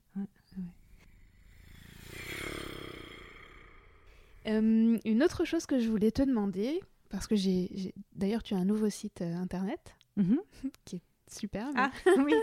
Euh, 4.48 4.98
une 5.04 5.24
autre 5.24 5.44
chose 5.46 5.66
que 5.66 5.80
je 5.80 5.90
voulais 5.90 6.12
te 6.12 6.22
demander, 6.22 6.80
parce 7.10 7.26
que 7.28 7.36
j'ai, 7.36 7.94
d'ailleurs 8.14 8.44
tu 8.44 8.54
as 8.54 8.58
un 8.58 8.66
nouveau 8.66 8.90
site 8.90 9.22
euh, 9.22 9.36
internet, 9.38 9.96
Mhm. 10.18 10.40
superbe, 11.28 11.74
Ah, 11.76 11.92
oui. 12.20 12.34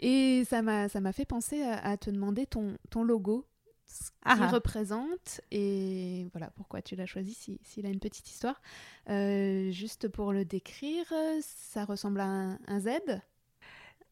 et 0.00 0.42
ça 0.44 0.62
m'a, 0.62 0.88
ça 0.88 1.00
m'a 1.00 1.12
fait 1.12 1.24
penser 1.24 1.62
à, 1.62 1.78
à 1.78 1.96
te 1.96 2.10
demander 2.10 2.44
ton, 2.46 2.76
ton 2.90 3.04
logo, 3.04 3.46
ce 3.86 4.10
qu'il 4.10 4.42
Ah. 4.42 4.48
représente 4.48 5.40
et 5.50 6.26
voilà 6.32 6.50
pourquoi 6.50 6.82
tu 6.82 6.96
l'as 6.96 7.06
choisi, 7.06 7.34
si- 7.34 7.60
s'il 7.62 7.86
a 7.86 7.88
une 7.88 8.00
petite 8.00 8.28
histoire. 8.28 8.60
Euh, 9.08 9.70
juste 9.70 10.08
pour 10.08 10.32
le 10.32 10.44
décrire, 10.44 11.06
ça 11.40 11.84
ressemble 11.84 12.20
à 12.20 12.26
un, 12.26 12.58
un 12.66 12.80
Z. 12.80 12.88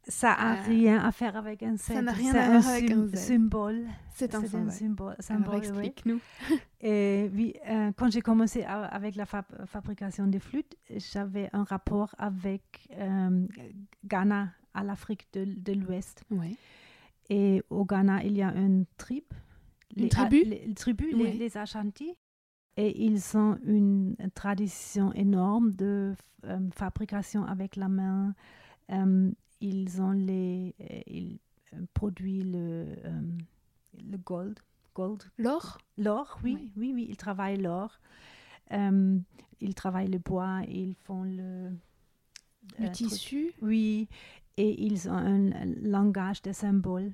Ça 0.06 0.36
n'a 0.36 0.58
Euh, 0.60 0.62
rien 0.66 1.02
à 1.02 1.12
faire 1.12 1.34
avec 1.34 1.62
un 1.62 1.78
ça 1.78 1.94
Z. 1.94 2.02
n'a 2.04 2.12
rien 2.12 2.34
à 2.34 2.44
un 2.44 2.58
voir 2.58 2.74
avec 2.74 2.90
un 2.90 3.06
Z. 3.06 3.14
symbole. 3.16 3.86
C'est 4.14 4.34
un 4.34 4.42
C'est 4.42 4.48
symbole. 4.48 5.16
symbole. 5.18 5.54
Oui. 5.54 5.56
explique-nous. 5.58 6.20
Et 6.82 7.30
oui, 7.34 7.54
euh, 7.66 7.90
quand 7.96 8.12
j'ai 8.12 8.20
commencé 8.20 8.62
a- 8.64 8.84
avec 8.84 9.16
la 9.16 9.24
fab- 9.24 9.64
fabrication 9.66 10.26
des 10.26 10.40
flûtes, 10.40 10.76
j'avais 10.90 11.48
un 11.54 11.64
rapport 11.64 12.14
avec 12.18 12.86
Ghana, 14.04 14.52
à 14.74 14.82
l'Afrique 14.84 15.26
de, 15.32 15.44
de 15.46 15.72
l'Ouest. 15.72 16.22
Et 17.30 17.62
au 17.70 17.84
Ghana, 17.86 18.22
il 18.24 18.36
y 18.36 18.42
a 18.42 18.52
une 18.54 18.84
tribu. 18.98 19.24
Une 19.96 20.08
tribu 20.08 20.42
A- 20.42 20.44
les, 20.44 20.66
les 20.66 20.74
tribus, 20.74 21.14
les, 21.14 21.32
les 21.34 21.56
Ashanti. 21.56 22.14
Et 22.76 23.04
ils 23.04 23.36
ont 23.36 23.56
une 23.64 24.16
tradition 24.34 25.12
énorme 25.12 25.70
de 25.72 26.14
euh, 26.44 26.58
fabrication 26.72 27.44
avec 27.44 27.76
la 27.76 27.88
main. 27.88 28.34
Euh, 28.90 29.30
ils 29.60 30.02
ont 30.02 30.10
les, 30.10 30.74
euh, 30.80 31.00
ils 31.06 31.38
produisent 31.94 32.44
le, 32.50 32.86
euh, 33.04 33.20
le 34.10 34.18
gold, 34.18 34.58
gold, 34.94 35.22
L'or? 35.38 35.78
L'or. 35.98 36.38
Oui, 36.42 36.54
Oui. 36.56 36.72
oui, 36.76 36.92
oui, 36.94 37.06
ils 37.10 37.16
travaillent 37.16 37.60
l'or. 37.60 37.98
Ils 39.60 39.74
travaillent 39.74 40.08
le 40.10 40.18
bois, 40.18 40.62
ils 40.68 40.94
font 40.94 41.22
le, 41.22 41.70
Le 42.78 42.86
truc. 42.86 42.92
tissu 42.92 43.52
Oui, 43.62 44.08
et 44.56 44.82
ils 44.84 45.08
ont 45.08 45.12
un 45.14 45.50
langage 45.82 46.42
de 46.42 46.52
symboles. 46.52 47.12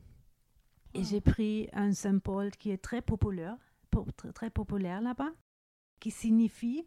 Et 0.95 1.05
j'ai 1.05 1.21
pris 1.21 1.69
un 1.73 1.93
symbole 1.93 2.51
qui 2.53 2.71
est 2.71 2.83
très 2.83 3.01
populaire, 3.03 3.57
po- 3.91 4.07
très, 4.35 4.51
populaire 4.51 5.01
là-bas, 5.01 5.31
qui 6.01 6.11
signifie 6.11 6.85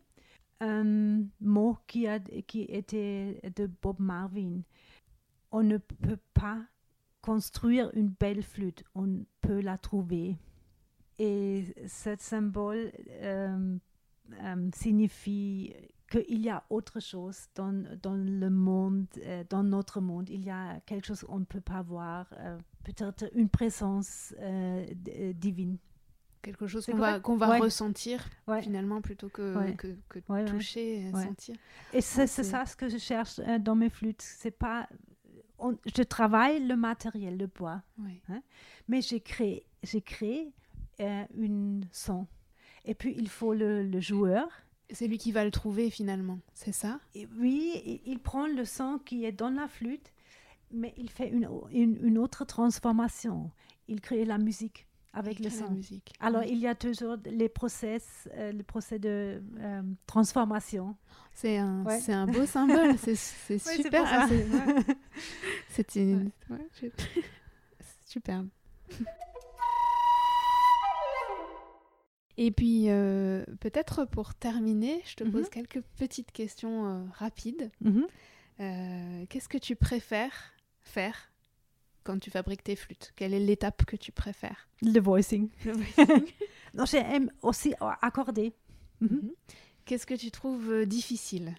un 0.59 1.23
mot 1.39 1.77
qui, 1.87 2.07
a, 2.07 2.19
qui 2.19 2.63
était 2.63 3.39
de 3.55 3.69
Bob 3.81 3.99
Marvin. 3.99 4.61
On 5.51 5.63
ne 5.63 5.77
peut 5.77 6.19
pas 6.33 6.61
construire 7.21 7.89
une 7.93 8.09
belle 8.09 8.43
flûte, 8.43 8.83
on 8.95 9.25
peut 9.41 9.61
la 9.61 9.77
trouver. 9.77 10.37
Et 11.19 11.73
ce 11.87 12.15
symbole 12.17 12.91
euh, 13.09 13.77
euh, 14.41 14.69
signifie 14.73 15.73
qu'il 16.09 16.41
y 16.41 16.49
a 16.49 16.63
autre 16.69 16.99
chose 16.99 17.47
dans, 17.55 17.85
dans 18.01 18.15
le 18.15 18.49
monde, 18.49 19.05
euh, 19.19 19.43
dans 19.49 19.63
notre 19.63 20.01
monde. 20.01 20.29
Il 20.29 20.43
y 20.43 20.49
a 20.49 20.79
quelque 20.81 21.07
chose 21.07 21.21
qu'on 21.21 21.39
ne 21.39 21.45
peut 21.45 21.61
pas 21.61 21.81
voir, 21.81 22.27
euh, 22.39 22.57
peut-être 22.83 23.25
une 23.35 23.49
présence 23.49 24.33
euh, 24.39 24.85
euh, 25.09 25.33
divine. 25.33 25.77
Quelque 26.41 26.67
chose 26.67 26.85
qu'on 26.85 26.97
va, 26.97 27.49
Ouais. 27.49 27.59
ressentir 27.59 28.25
Ouais. 28.47 28.61
finalement 28.61 28.99
plutôt 29.01 29.29
que, 29.29 29.57
Ouais. 29.57 29.75
que, 29.75 29.95
que 30.09 30.19
toucher 30.45 31.09
sentir. 31.13 31.55
Et 31.93 32.01
c'est 32.01 32.27
ça 32.27 32.65
ce 32.65 32.75
que 32.75 32.89
je 32.89 32.97
cherche 32.97 33.39
euh, 33.39 33.59
dans 33.59 33.75
mes 33.75 33.89
flûtes. 33.89 34.21
C'est 34.21 34.51
pas, 34.51 34.89
on- 35.57 35.77
je 35.85 36.03
travaille 36.03 36.65
le 36.67 36.75
matériel, 36.75 37.37
le 37.37 37.47
bois, 37.47 37.81
Ouais. 37.97 38.21
mais 38.89 39.01
j'ai 39.01 39.21
créé, 39.21 39.65
j'ai 39.83 40.01
créé 40.01 40.51
euh, 40.99 41.23
une 41.35 41.87
son. 41.93 42.27
Et 42.85 42.93
puis 42.93 43.15
il 43.17 43.29
faut 43.29 43.53
le, 43.53 43.81
le 43.83 43.99
joueur. 44.01 44.47
C'est 44.89 45.07
lui 45.07 45.17
qui 45.17 45.31
va 45.31 45.43
le 45.45 45.49
trouver 45.49 45.89
finalement, 45.89 46.39
c'est 46.53 46.73
ça? 46.73 46.99
Et 47.15 47.25
oui, 47.39 47.81
il, 47.85 48.01
il 48.05 48.19
prend 48.19 48.47
le 48.47 48.65
son 48.65 48.99
qui 49.03 49.23
est 49.25 49.31
dans 49.31 49.49
la 49.49 49.67
flûte, 49.67 50.11
mais 50.73 50.93
il 50.97 51.09
fait 51.09 51.29
une, 51.29 51.47
une, 51.71 51.97
une 52.03 52.17
autre 52.17 52.45
transformation. 52.45 53.51
Il 53.87 54.01
crée 54.01 54.25
la 54.25 54.37
musique 54.37 54.87
avec 55.13 55.39
Il 55.39 55.45
le 55.45 55.49
son. 55.51 55.69
musique. 55.69 56.11
Alors, 56.19 56.43
il 56.43 56.57
y 56.57 56.67
a 56.67 56.73
toujours 56.73 57.17
les 57.25 57.47
process, 57.49 58.27
euh, 58.33 58.51
le 58.51 58.63
procès 58.63 58.97
de 58.97 59.41
euh, 59.59 59.81
transformation. 60.07 60.95
C'est 61.33 61.57
un, 61.57 61.83
Ouais. 61.85 62.09
un 62.11 62.25
beau 62.25 62.45
symbole, 62.45 62.97
c'est, 62.97 63.15
super. 63.15 64.03
Ah, 64.07 64.27
c'est- 65.69 65.95
une... 65.95 66.31
ouais, 66.49 66.67
je- 66.81 66.87
c'est 67.79 67.95
superbe. 68.05 68.47
Et 72.37 72.49
puis, 72.51 72.85
euh, 72.89 73.45
peut-être 73.59 74.05
pour 74.05 74.33
terminer, 74.33 75.01
je 75.05 75.15
te 75.15 75.23
pose 75.23 75.43
Mhm. 75.43 75.49
quelques 75.49 75.81
petites 75.97 76.31
questions 76.31 77.07
rapides. 77.13 77.69
Mhm. 77.81 78.07
Euh, 78.59 79.25
qu'est-ce 79.29 79.49
que 79.49 79.57
tu 79.59 79.75
préfères 79.75 80.52
faire 80.83 81.31
quand 82.03 82.19
tu 82.19 82.29
fabriques 82.31 82.63
tes 82.63 82.75
flûtes? 82.75 83.13
Quelle 83.15 83.33
est 83.33 83.39
l'étape 83.39 83.85
que 83.85 83.95
tu 83.95 84.11
préfères? 84.11 84.67
Le 84.81 84.99
voicing. 84.99 85.49
Le 85.65 85.73
voicing. 85.73 86.31
Non, 86.75 86.85
j'aime 86.85 87.29
aussi 87.43 87.73
accorder 88.01 88.53
Mhm. 89.01 89.09
Mhm. 89.11 89.31
Qu'est-ce 89.85 90.05
que 90.07 90.13
tu 90.15 90.31
trouves 90.31 90.71
euh, 90.71 90.85
difficile? 90.85 91.53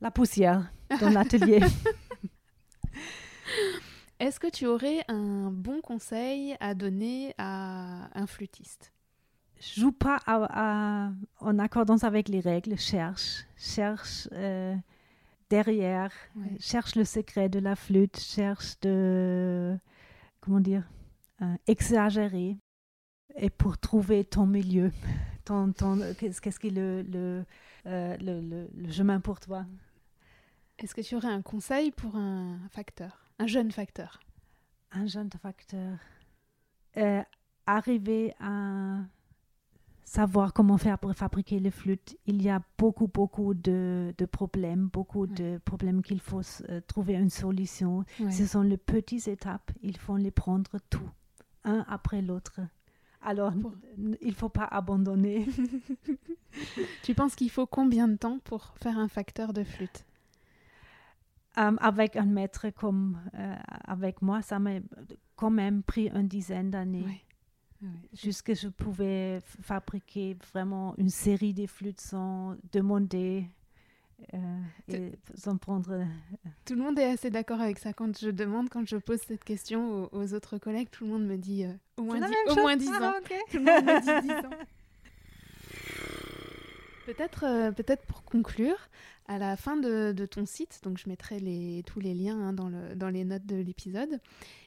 La 0.00 0.10
poussière 0.10 0.72
dans 1.00 1.10
l'atelier. 1.10 1.60
Est-ce 4.18 4.40
que 4.40 4.50
tu 4.50 4.66
aurais 4.66 5.04
un 5.08 5.50
bon 5.50 5.80
conseil 5.82 6.56
à 6.60 6.74
donner 6.74 7.34
à 7.38 8.08
un 8.18 8.26
flûtiste? 8.26 8.92
Joue 9.76 9.92
pas 9.92 10.18
à- 10.26 11.06
à- 11.06 11.10
en 11.40 11.58
accordance 11.58 12.04
avec 12.04 12.28
les 12.28 12.40
règles. 12.40 12.78
Cherche, 12.78 13.44
cherche 13.56 14.28
euh, 14.32 14.74
derrière, 15.50 16.12
Ouais. 16.36 16.56
cherche 16.58 16.94
le 16.96 17.04
secret 17.04 17.48
de 17.48 17.58
la 17.58 17.76
flûte, 17.76 18.18
cherche 18.18 18.78
de 18.80 19.76
comment 20.40 20.60
dire 20.60 20.88
euh, 21.42 21.54
exagérer 21.66 22.56
et 23.36 23.50
pour 23.50 23.78
trouver 23.78 24.24
ton 24.24 24.46
milieu, 24.46 24.90
ton, 25.44 25.72
ton 25.72 25.98
qu'est-ce 26.18 26.40
qui 26.60 26.68
est 26.68 26.70
le 26.70 27.02
le, 27.02 27.44
euh, 27.86 28.16
le, 28.18 28.40
le- 28.40 28.70
le 28.74 28.90
chemin 28.92 29.20
pour 29.20 29.40
toi? 29.40 29.66
Est-ce 30.78 30.94
que 30.94 31.00
tu 31.00 31.14
aurais 31.16 31.28
un 31.32 31.42
conseil 31.42 31.90
pour 31.90 32.16
un 32.16 32.58
facteur, 32.70 33.24
un 33.38 33.46
jeune 33.46 33.70
facteur? 33.72 34.20
Un 34.92 35.06
jeune 35.06 35.30
facteur. 35.30 35.98
Euh, 36.96 37.22
arriver 37.66 38.34
à 38.40 38.98
savoir 40.06 40.52
comment 40.52 40.78
faire 40.78 40.98
pour 41.00 41.12
fabriquer 41.14 41.58
les 41.58 41.72
flûtes. 41.72 42.16
Il 42.26 42.40
y 42.40 42.48
a 42.48 42.62
beaucoup, 42.78 43.08
beaucoup 43.08 43.52
de, 43.54 44.14
de 44.16 44.24
problèmes, 44.24 44.86
beaucoup 44.86 45.26
de 45.26 45.58
problèmes 45.64 46.00
qu'il 46.00 46.20
faut 46.20 46.42
euh, 46.70 46.80
trouver 46.86 47.14
une 47.14 47.28
solution. 47.28 48.04
Ce 48.30 48.46
sont 48.46 48.62
les 48.62 48.76
petites 48.78 49.26
étapes, 49.28 49.70
il 49.82 49.98
faut 49.98 50.16
les 50.16 50.30
prendre 50.30 50.70
tout, 50.90 51.10
un 51.64 51.84
après 51.88 52.22
l'autre. 52.22 52.60
Alors, 53.20 53.52
Pour- 53.52 53.74
il 53.98 54.28
ne 54.28 54.32
faut 54.32 54.48
pas 54.48 54.64
abandonner. 54.70 55.46
Tu 57.02 57.14
penses 57.14 57.34
qu'il 57.34 57.50
faut 57.50 57.66
combien 57.66 58.08
de 58.08 58.16
temps 58.16 58.38
pour 58.44 58.74
faire 58.80 58.98
un 58.98 59.08
facteur 59.08 59.52
de 59.52 59.62
flûte? 59.64 60.04
Euh, 61.58 61.74
avec 61.80 62.16
un 62.16 62.24
maître 62.26 62.70
comme 62.70 63.18
euh, 63.34 63.54
avec 63.86 64.22
moi, 64.22 64.40
ça 64.42 64.58
m'a 64.58 64.76
quand 65.36 65.50
même 65.50 65.82
pris 65.82 66.08
une 66.14 66.28
dizaine 66.28 66.70
d'années. 66.70 67.04
Ouais. 67.04 67.22
Ouais. 67.82 67.88
Jusque 68.14 68.54
je 68.54 68.68
pouvais 68.68 69.40
fabriquer 69.62 70.36
vraiment 70.52 70.94
une 70.98 71.10
série 71.10 71.52
de 71.52 71.66
flûtes 71.66 72.00
sans 72.00 72.56
demander 72.72 73.44
euh, 74.32 74.38
et 74.88 75.12
sans 75.34 75.58
prendre. 75.58 75.90
euh, 75.92 76.04
Tout 76.64 76.74
le 76.74 76.80
monde 76.82 76.98
est 76.98 77.04
assez 77.04 77.28
d'accord 77.28 77.60
avec 77.60 77.78
ça. 77.78 77.92
Quand 77.92 78.18
je 78.18 78.30
demande, 78.30 78.70
quand 78.70 78.86
je 78.88 78.96
pose 78.96 79.20
cette 79.20 79.44
question 79.44 80.04
aux, 80.04 80.18
aux 80.22 80.32
autres 80.34 80.56
collègues, 80.58 80.88
tout 80.90 81.04
le 81.04 81.10
monde 81.10 81.26
me 81.26 81.36
dit 81.36 81.64
euh, 81.64 81.72
au 81.98 82.02
moins 82.04 82.14
C'est 82.14 82.20
la 82.20 82.26
10, 82.28 82.34
même 82.48 82.58
au 82.58 82.60
moins 82.62 82.76
10 82.76 82.90
Ah, 82.98 83.08
ans. 83.10 83.14
ok. 83.20 83.34
Tout 83.50 83.56
le 83.58 83.64
monde 83.64 83.84
me 83.84 84.20
dit 84.22 84.26
10 84.28 84.32
ans. 84.46 84.50
Peut-être 87.06 87.44
euh, 87.44 87.70
peut-être 87.70 88.04
pour 88.06 88.24
conclure, 88.24 88.88
à 89.28 89.38
la 89.38 89.56
fin 89.56 89.76
de, 89.76 90.10
de 90.12 90.26
ton 90.26 90.44
site, 90.44 90.80
donc 90.82 90.98
je 90.98 91.08
mettrai 91.08 91.38
les, 91.38 91.84
tous 91.86 92.00
les 92.00 92.14
liens 92.14 92.36
hein, 92.48 92.52
dans, 92.52 92.68
le, 92.68 92.96
dans 92.96 93.10
les 93.10 93.24
notes 93.24 93.46
de 93.46 93.54
l'épisode, 93.56 94.20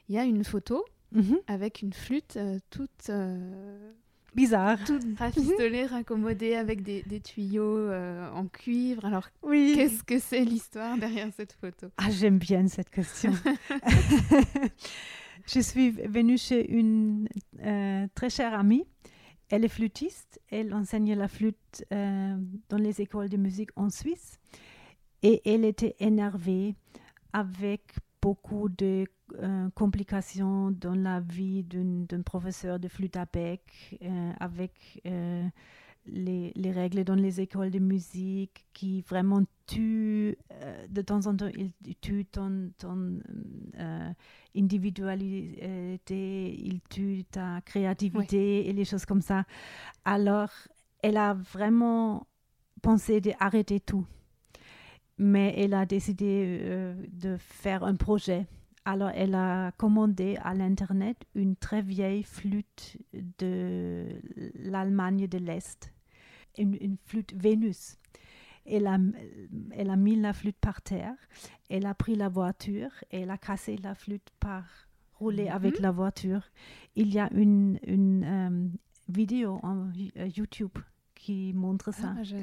il 0.08 0.14
y 0.14 0.18
a 0.18 0.24
une 0.24 0.42
photo 0.42 0.82
Mhm. 1.12 1.38
avec 1.48 1.82
une 1.82 1.92
flûte 1.92 2.36
euh, 2.36 2.58
toute, 2.70 3.10
euh, 3.10 3.92
Bizarre. 4.34 4.78
toute 4.84 5.02
rafistolée, 5.18 5.86
raccommodée 5.86 6.54
avec 6.54 6.82
des, 6.82 7.02
des 7.02 7.20
tuyaux 7.20 7.78
euh, 7.78 8.30
en 8.32 8.46
cuivre. 8.46 9.04
Alors, 9.04 9.28
Oui. 9.42 9.72
qu'est-ce 9.74 10.04
que 10.04 10.18
c'est 10.20 10.44
l'histoire 10.44 10.96
derrière 10.98 11.28
cette 11.36 11.52
photo? 11.52 11.88
Ah, 11.96 12.10
j'aime 12.10 12.38
bien 12.38 12.68
cette 12.68 12.90
question. 12.90 13.32
je 15.46 15.60
suis 15.60 15.90
venue 15.90 16.38
chez 16.38 16.70
une 16.70 17.28
très 18.14 18.30
chère 18.30 18.54
amie. 18.54 18.84
Elle 19.48 19.64
est 19.64 19.68
flûtiste. 19.68 20.40
Elle 20.50 20.72
enseigne 20.74 21.14
la 21.14 21.28
flûte 21.28 21.84
dans 21.90 22.78
les 22.78 23.00
écoles 23.00 23.28
de 23.28 23.36
musique 23.36 23.70
en 23.76 23.90
Suisse. 23.90 24.38
Et 25.22 25.42
elle 25.44 25.64
était 25.64 25.96
énervée 25.98 26.74
avec 27.32 27.82
beaucoup 28.22 28.68
de 28.68 29.06
euh, 29.38 29.68
complications 29.74 30.70
dans 30.70 30.94
la 30.94 31.20
vie 31.20 31.64
d'un 31.64 32.22
professeur 32.22 32.78
de 32.78 32.88
flûte 32.88 33.16
à 33.16 33.26
bec, 33.26 33.98
euh, 34.02 34.32
avec 34.40 35.00
euh, 35.06 35.46
les, 36.06 36.52
les 36.54 36.72
règles 36.72 37.04
dans 37.04 37.14
les 37.14 37.40
écoles 37.40 37.70
de 37.70 37.78
musique 37.78 38.66
qui 38.72 39.02
vraiment 39.02 39.42
tuent, 39.66 40.36
de 40.88 41.02
temps 41.02 41.26
en 41.26 41.36
temps, 41.36 41.50
ils 41.54 41.96
tuent 42.00 42.26
ton, 42.26 42.72
ton 42.78 43.20
individualité, 44.56 46.56
ils 46.58 46.80
tuent 46.88 47.24
ta 47.30 47.60
créativité 47.60 48.68
et 48.68 48.72
les 48.72 48.84
choses 48.84 49.04
comme 49.04 49.20
ça. 49.20 49.44
Alors, 50.04 50.50
elle 51.02 51.18
a 51.18 51.34
vraiment 51.34 52.26
pensé 52.82 53.20
d'arrêter 53.20 53.78
tout. 53.78 54.06
Mais 55.22 55.52
elle 55.58 55.74
a 55.74 55.84
décidé 55.84 56.60
euh, 56.62 56.94
de 57.12 57.36
faire 57.36 57.84
un 57.84 57.94
projet. 57.94 58.46
Alors, 58.86 59.10
elle 59.14 59.34
a 59.34 59.70
commandé 59.72 60.38
à 60.42 60.54
l'Internet 60.54 61.18
une 61.34 61.56
très 61.56 61.82
vieille 61.82 62.22
flûte 62.22 62.96
de 63.38 64.06
l'Allemagne 64.54 65.26
de 65.28 65.36
l'Est, 65.36 65.92
une, 66.56 66.74
une 66.80 66.96
flûte 67.04 67.34
Vénus. 67.36 67.98
Elle 68.64 68.86
a, 68.86 68.96
elle 69.72 69.90
a 69.90 69.96
mis 69.96 70.16
la 70.16 70.32
flûte 70.32 70.56
par 70.58 70.80
terre, 70.80 71.14
elle 71.68 71.84
a 71.84 71.92
pris 71.94 72.14
la 72.14 72.30
voiture 72.30 72.90
et 73.10 73.20
elle 73.20 73.30
a 73.30 73.36
cassé 73.38 73.76
la 73.76 73.94
flûte 73.94 74.30
par 74.40 74.64
rouler 75.18 75.44
Mhm. 75.50 75.52
avec 75.52 75.78
la 75.80 75.90
voiture. 75.90 76.42
Il 76.96 77.12
y 77.12 77.18
a 77.18 77.28
une, 77.34 77.78
une 77.86 78.24
euh, 78.24 78.68
vidéo 79.08 79.60
en 79.62 79.88
euh, 80.16 80.28
YouTube 80.34 80.78
qui 81.22 81.52
montre 81.54 81.92
ça. 81.92 82.14
Ah, 82.18 82.22
je, 82.22 82.36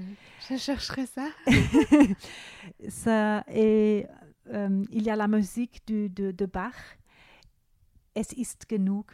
je 0.49 0.55
chercherai 0.57 1.05
ça. 1.07 1.27
ça 2.89 3.43
et 3.51 4.05
euh, 4.53 4.83
il 4.91 5.03
y 5.03 5.09
a 5.09 5.15
la 5.15 5.27
musique 5.27 5.81
du- 5.87 6.09
de, 6.09 6.31
de 6.31 6.45
Bach. 6.45 6.75
Es 8.15 8.33
ist 8.35 8.65
genug. 8.69 9.05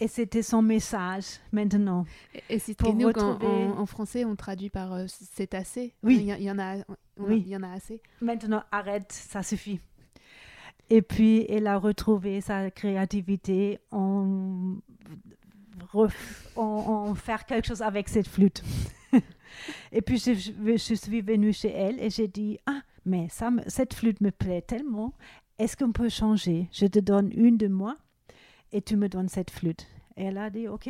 Et 0.00 0.08
c'était 0.08 0.42
son 0.42 0.62
message 0.62 1.38
maintenant. 1.52 2.04
Et, 2.34 2.42
et 2.56 2.58
c'est 2.58 2.82
en, 2.82 2.92
retrouver- 2.92 3.46
en- 3.46 3.78
en 3.78 3.86
français, 3.86 4.24
on 4.24 4.36
traduit 4.36 4.70
par 4.70 4.92
euh, 4.94 5.04
c'est 5.08 5.54
assez. 5.54 5.94
Oui. 6.02 6.16
Il 6.20 6.42
y, 6.42 6.50
en 6.50 6.58
a, 6.58 6.76
on 7.18 7.24
Oui. 7.28 7.42
il 7.46 7.48
y 7.48 7.56
en 7.56 7.62
a 7.62 7.72
assez. 7.72 8.00
Maintenant, 8.20 8.62
arrête, 8.72 9.12
ça 9.12 9.42
suffit. 9.42 9.80
Et 10.90 11.02
puis, 11.02 11.46
elle 11.48 11.66
a 11.66 11.78
retrouvé 11.78 12.40
sa 12.40 12.70
créativité 12.70 13.78
en, 13.90 14.74
en, 15.94 16.08
en 16.62 17.14
faire 17.14 17.44
quelque 17.46 17.66
chose 17.66 17.82
avec 17.82 18.08
cette 18.08 18.28
flûte. 18.28 18.62
et 19.92 20.02
puis, 20.02 20.18
je, 20.18 20.34
je- 20.34 20.52
je 20.76 20.94
suis 20.94 21.20
venue 21.20 21.52
chez 21.52 21.70
elle 21.70 22.00
et 22.00 22.10
j'ai 22.10 22.28
dit, 22.28 22.58
ah, 22.66 22.80
mais 23.04 23.28
ça, 23.28 23.50
cette 23.66 23.94
flûte 23.94 24.20
me 24.20 24.30
plaît 24.30 24.62
tellement. 24.62 25.12
Est-ce 25.58 25.76
qu'on 25.76 25.92
peut 25.92 26.08
changer? 26.08 26.68
Je 26.72 26.86
te 26.86 26.98
donne 26.98 27.30
une 27.34 27.56
de 27.56 27.68
moi 27.68 27.96
et 28.72 28.80
tu 28.82 28.96
me 28.96 29.08
donnes 29.08 29.28
cette 29.28 29.50
flûte. 29.50 29.86
Et 30.16 30.24
elle 30.24 30.38
a 30.38 30.50
dit, 30.50 30.68
OK. 30.68 30.88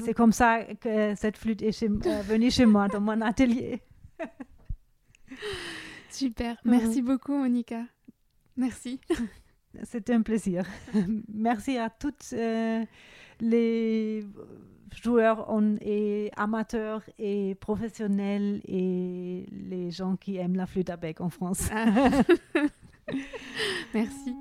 C'est 0.00 0.12
comme 0.14 0.32
ça 0.32 0.64
que 0.74 1.14
cette 1.14 1.38
flûte 1.38 1.62
est 1.62 1.72
chez- 1.72 1.88
euh, 1.88 2.22
venue 2.22 2.50
chez 2.50 2.66
moi, 2.66 2.88
dans 2.88 3.00
mon 3.00 3.20
atelier. 3.22 3.80
super. 6.10 6.56
Mhm. 6.64 6.70
Merci 6.72 7.02
beaucoup, 7.02 7.36
Monica. 7.36 7.84
Merci. 8.56 9.00
C'était 9.84 10.14
un 10.14 10.22
plaisir. 10.22 10.64
Merci 11.32 11.76
à 11.78 11.90
toutes 11.90 12.24
euh, 12.32 12.84
les 13.40 14.24
joueurs 15.02 15.50
en- 15.50 15.76
et 15.80 16.30
amateurs 16.36 17.02
et 17.18 17.54
professionnels 17.56 18.60
et 18.66 19.46
les 19.52 19.90
gens 19.90 20.16
qui 20.16 20.36
aiment 20.36 20.56
la 20.56 20.66
flûte 20.66 20.90
à 20.90 20.96
bec 20.96 21.20
en 21.20 21.28
France. 21.30 21.68
Ah. 21.72 21.86
Merci. 23.94 24.34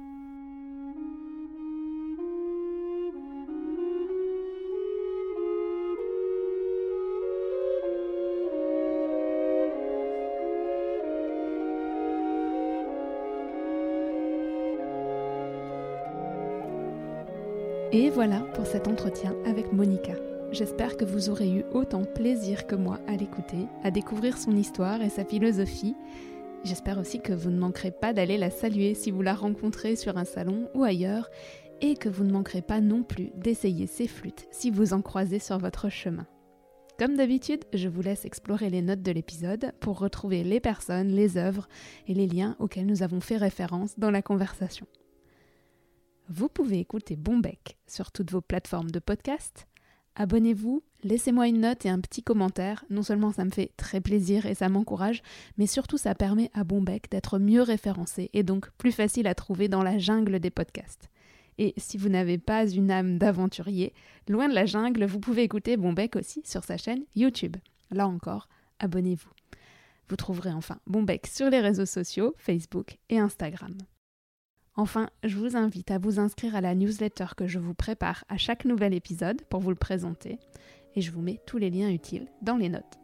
Et 17.99 18.11
voilà 18.11 18.41
pour 18.53 18.67
cet 18.67 18.87
entretien 18.87 19.35
avec 19.43 19.73
Monica. 19.73 20.13
J'espère 20.51 20.97
que 20.97 21.03
vous 21.03 21.31
aurez 21.31 21.49
eu 21.49 21.63
autant 21.73 22.03
plaisir 22.03 22.67
que 22.67 22.75
moi 22.75 22.99
à 23.07 23.15
l'écouter, 23.15 23.65
à 23.83 23.89
découvrir 23.89 24.37
son 24.37 24.55
histoire 24.55 25.01
et 25.01 25.09
sa 25.09 25.25
philosophie. 25.25 25.95
J'espère 26.63 26.99
aussi 26.99 27.19
que 27.19 27.33
vous 27.33 27.49
ne 27.49 27.57
manquerez 27.57 27.89
pas 27.89 28.13
d'aller 28.13 28.37
la 28.37 28.51
saluer 28.51 28.93
si 28.93 29.09
vous 29.09 29.23
la 29.23 29.33
rencontrez 29.33 29.95
sur 29.95 30.15
un 30.15 30.25
salon 30.25 30.69
ou 30.75 30.83
ailleurs, 30.83 31.31
et 31.81 31.95
que 31.95 32.07
vous 32.07 32.23
ne 32.23 32.31
manquerez 32.31 32.61
pas 32.61 32.81
non 32.81 33.01
plus 33.01 33.31
d'essayer 33.33 33.87
ses 33.87 34.07
flûtes 34.07 34.45
si 34.51 34.69
vous 34.69 34.93
en 34.93 35.01
croisez 35.01 35.39
sur 35.39 35.57
votre 35.57 35.89
chemin. 35.89 36.27
Comme 36.99 37.17
d'habitude, 37.17 37.65
je 37.73 37.89
vous 37.89 38.03
laisse 38.03 38.25
explorer 38.25 38.69
les 38.69 38.83
notes 38.83 39.01
de 39.01 39.11
l'épisode 39.11 39.71
pour 39.79 39.97
retrouver 39.97 40.43
les 40.43 40.59
personnes, 40.59 41.07
les 41.07 41.35
œuvres 41.35 41.67
et 42.05 42.13
les 42.13 42.27
liens 42.27 42.57
auxquels 42.59 42.85
nous 42.85 43.01
avons 43.01 43.21
fait 43.21 43.37
référence 43.37 43.97
dans 43.97 44.11
la 44.11 44.21
conversation. 44.21 44.85
Vous 46.29 46.49
pouvez 46.49 46.79
écouter 46.79 47.15
Bombec 47.15 47.77
sur 47.87 48.11
toutes 48.11 48.31
vos 48.31 48.41
plateformes 48.41 48.91
de 48.91 48.99
podcast. 48.99 49.65
Abonnez-vous, 50.15 50.83
laissez-moi 51.03 51.47
une 51.47 51.61
note 51.61 51.85
et 51.85 51.89
un 51.89 52.01
petit 52.01 52.21
commentaire. 52.21 52.83
Non 52.89 53.01
seulement 53.01 53.31
ça 53.31 53.45
me 53.45 53.49
fait 53.49 53.71
très 53.77 54.01
plaisir 54.01 54.45
et 54.45 54.53
ça 54.53 54.67
m'encourage, 54.67 55.23
mais 55.57 55.67
surtout 55.67 55.97
ça 55.97 56.15
permet 56.15 56.51
à 56.53 56.65
Bombec 56.65 57.09
d'être 57.09 57.39
mieux 57.39 57.61
référencé 57.61 58.29
et 58.33 58.43
donc 58.43 58.69
plus 58.71 58.91
facile 58.91 59.25
à 59.25 59.35
trouver 59.35 59.69
dans 59.69 59.83
la 59.83 59.99
jungle 59.99 60.41
des 60.41 60.49
podcasts. 60.49 61.09
Et 61.59 61.73
si 61.77 61.97
vous 61.97 62.09
n'avez 62.09 62.37
pas 62.37 62.69
une 62.69 62.91
âme 62.91 63.17
d'aventurier, 63.17 63.93
loin 64.27 64.49
de 64.49 64.53
la 64.53 64.65
jungle, 64.65 65.05
vous 65.05 65.21
pouvez 65.21 65.43
écouter 65.43 65.77
Bombec 65.77 66.17
aussi 66.17 66.41
sur 66.43 66.65
sa 66.65 66.75
chaîne 66.75 67.05
YouTube. 67.15 67.55
Là 67.89 68.05
encore, 68.05 68.49
abonnez-vous. 68.79 69.31
Vous 70.09 70.17
trouverez 70.17 70.51
enfin 70.51 70.77
Bombec 70.87 71.25
sur 71.25 71.49
les 71.49 71.61
réseaux 71.61 71.85
sociaux, 71.85 72.35
Facebook 72.37 72.97
et 73.09 73.17
Instagram. 73.17 73.77
Enfin, 74.79 75.09
je 75.23 75.35
vous 75.37 75.57
invite 75.57 75.89
à 75.89 75.97
vous 75.97 76.19
inscrire 76.19 76.55
à 76.55 76.61
la 76.61 76.75
newsletter 76.75 77.25
que 77.35 77.47
je 77.47 77.57
vous 77.57 77.73
prépare 77.73 78.23
à 78.29 78.37
chaque 78.37 78.63
nouvel 78.63 78.93
épisode 78.93 79.41
pour 79.49 79.59
vous 79.59 79.71
le 79.71 79.75
présenter, 79.75 80.37
et 80.95 81.01
je 81.01 81.11
vous 81.11 81.21
mets 81.21 81.41
tous 81.47 81.57
les 81.57 81.71
liens 81.71 81.89
utiles 81.89 82.27
dans 82.43 82.57
les 82.57 82.69
notes. 82.69 82.99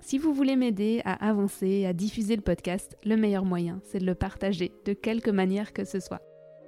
Si 0.00 0.18
vous 0.18 0.34
voulez 0.34 0.56
m'aider 0.56 1.02
à 1.04 1.28
avancer, 1.28 1.86
à 1.86 1.92
diffuser 1.92 2.34
le 2.34 2.42
podcast, 2.42 2.98
le 3.04 3.16
meilleur 3.16 3.44
moyen, 3.44 3.80
c'est 3.84 4.00
de 4.00 4.06
le 4.06 4.16
partager 4.16 4.72
de 4.86 4.92
quelque 4.92 5.30
manière 5.30 5.72
que 5.72 5.84
ce 5.84 6.00
soit. 6.00 6.20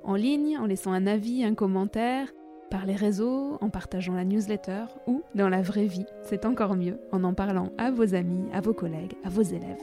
En 0.05 0.15
ligne, 0.15 0.57
en 0.59 0.67
laissant 0.67 0.93
un 0.93 1.09
avis, 1.09 1.43
un 1.43 1.57
commentaire, 1.57 2.33
par 2.71 2.87
les 2.87 2.97
réseaux, 2.97 3.59
en 3.61 3.69
partageant 3.69 4.15
la 4.15 4.25
newsletter 4.25 4.85
ou 5.09 5.23
dans 5.35 5.49
la 5.49 5.61
vraie 5.61 5.87
vie, 5.87 6.07
c'est 6.23 6.47
encore 6.47 6.77
mieux, 6.77 6.99
en 7.11 7.25
en 7.25 7.35
parlant 7.35 7.73
à 7.79 7.91
vos 7.91 8.15
amis, 8.15 8.45
à 8.53 8.61
vos 8.61 8.75
collègues, 8.75 9.15
à 9.25 9.29
vos 9.29 9.43
élèves. 9.43 9.83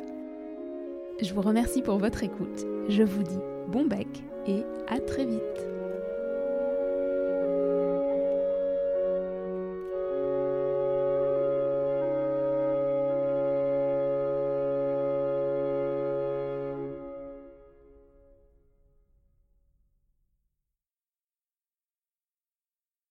Je 1.22 1.34
vous 1.34 1.42
remercie 1.42 1.82
pour 1.82 1.98
votre 1.98 2.24
écoute, 2.24 2.66
je 2.88 3.04
vous 3.04 3.24
dis 3.24 3.40
bon 3.68 3.86
bec 3.86 4.24
et 4.48 4.64
à 4.88 5.00
très 5.00 5.26
vite 5.26 5.73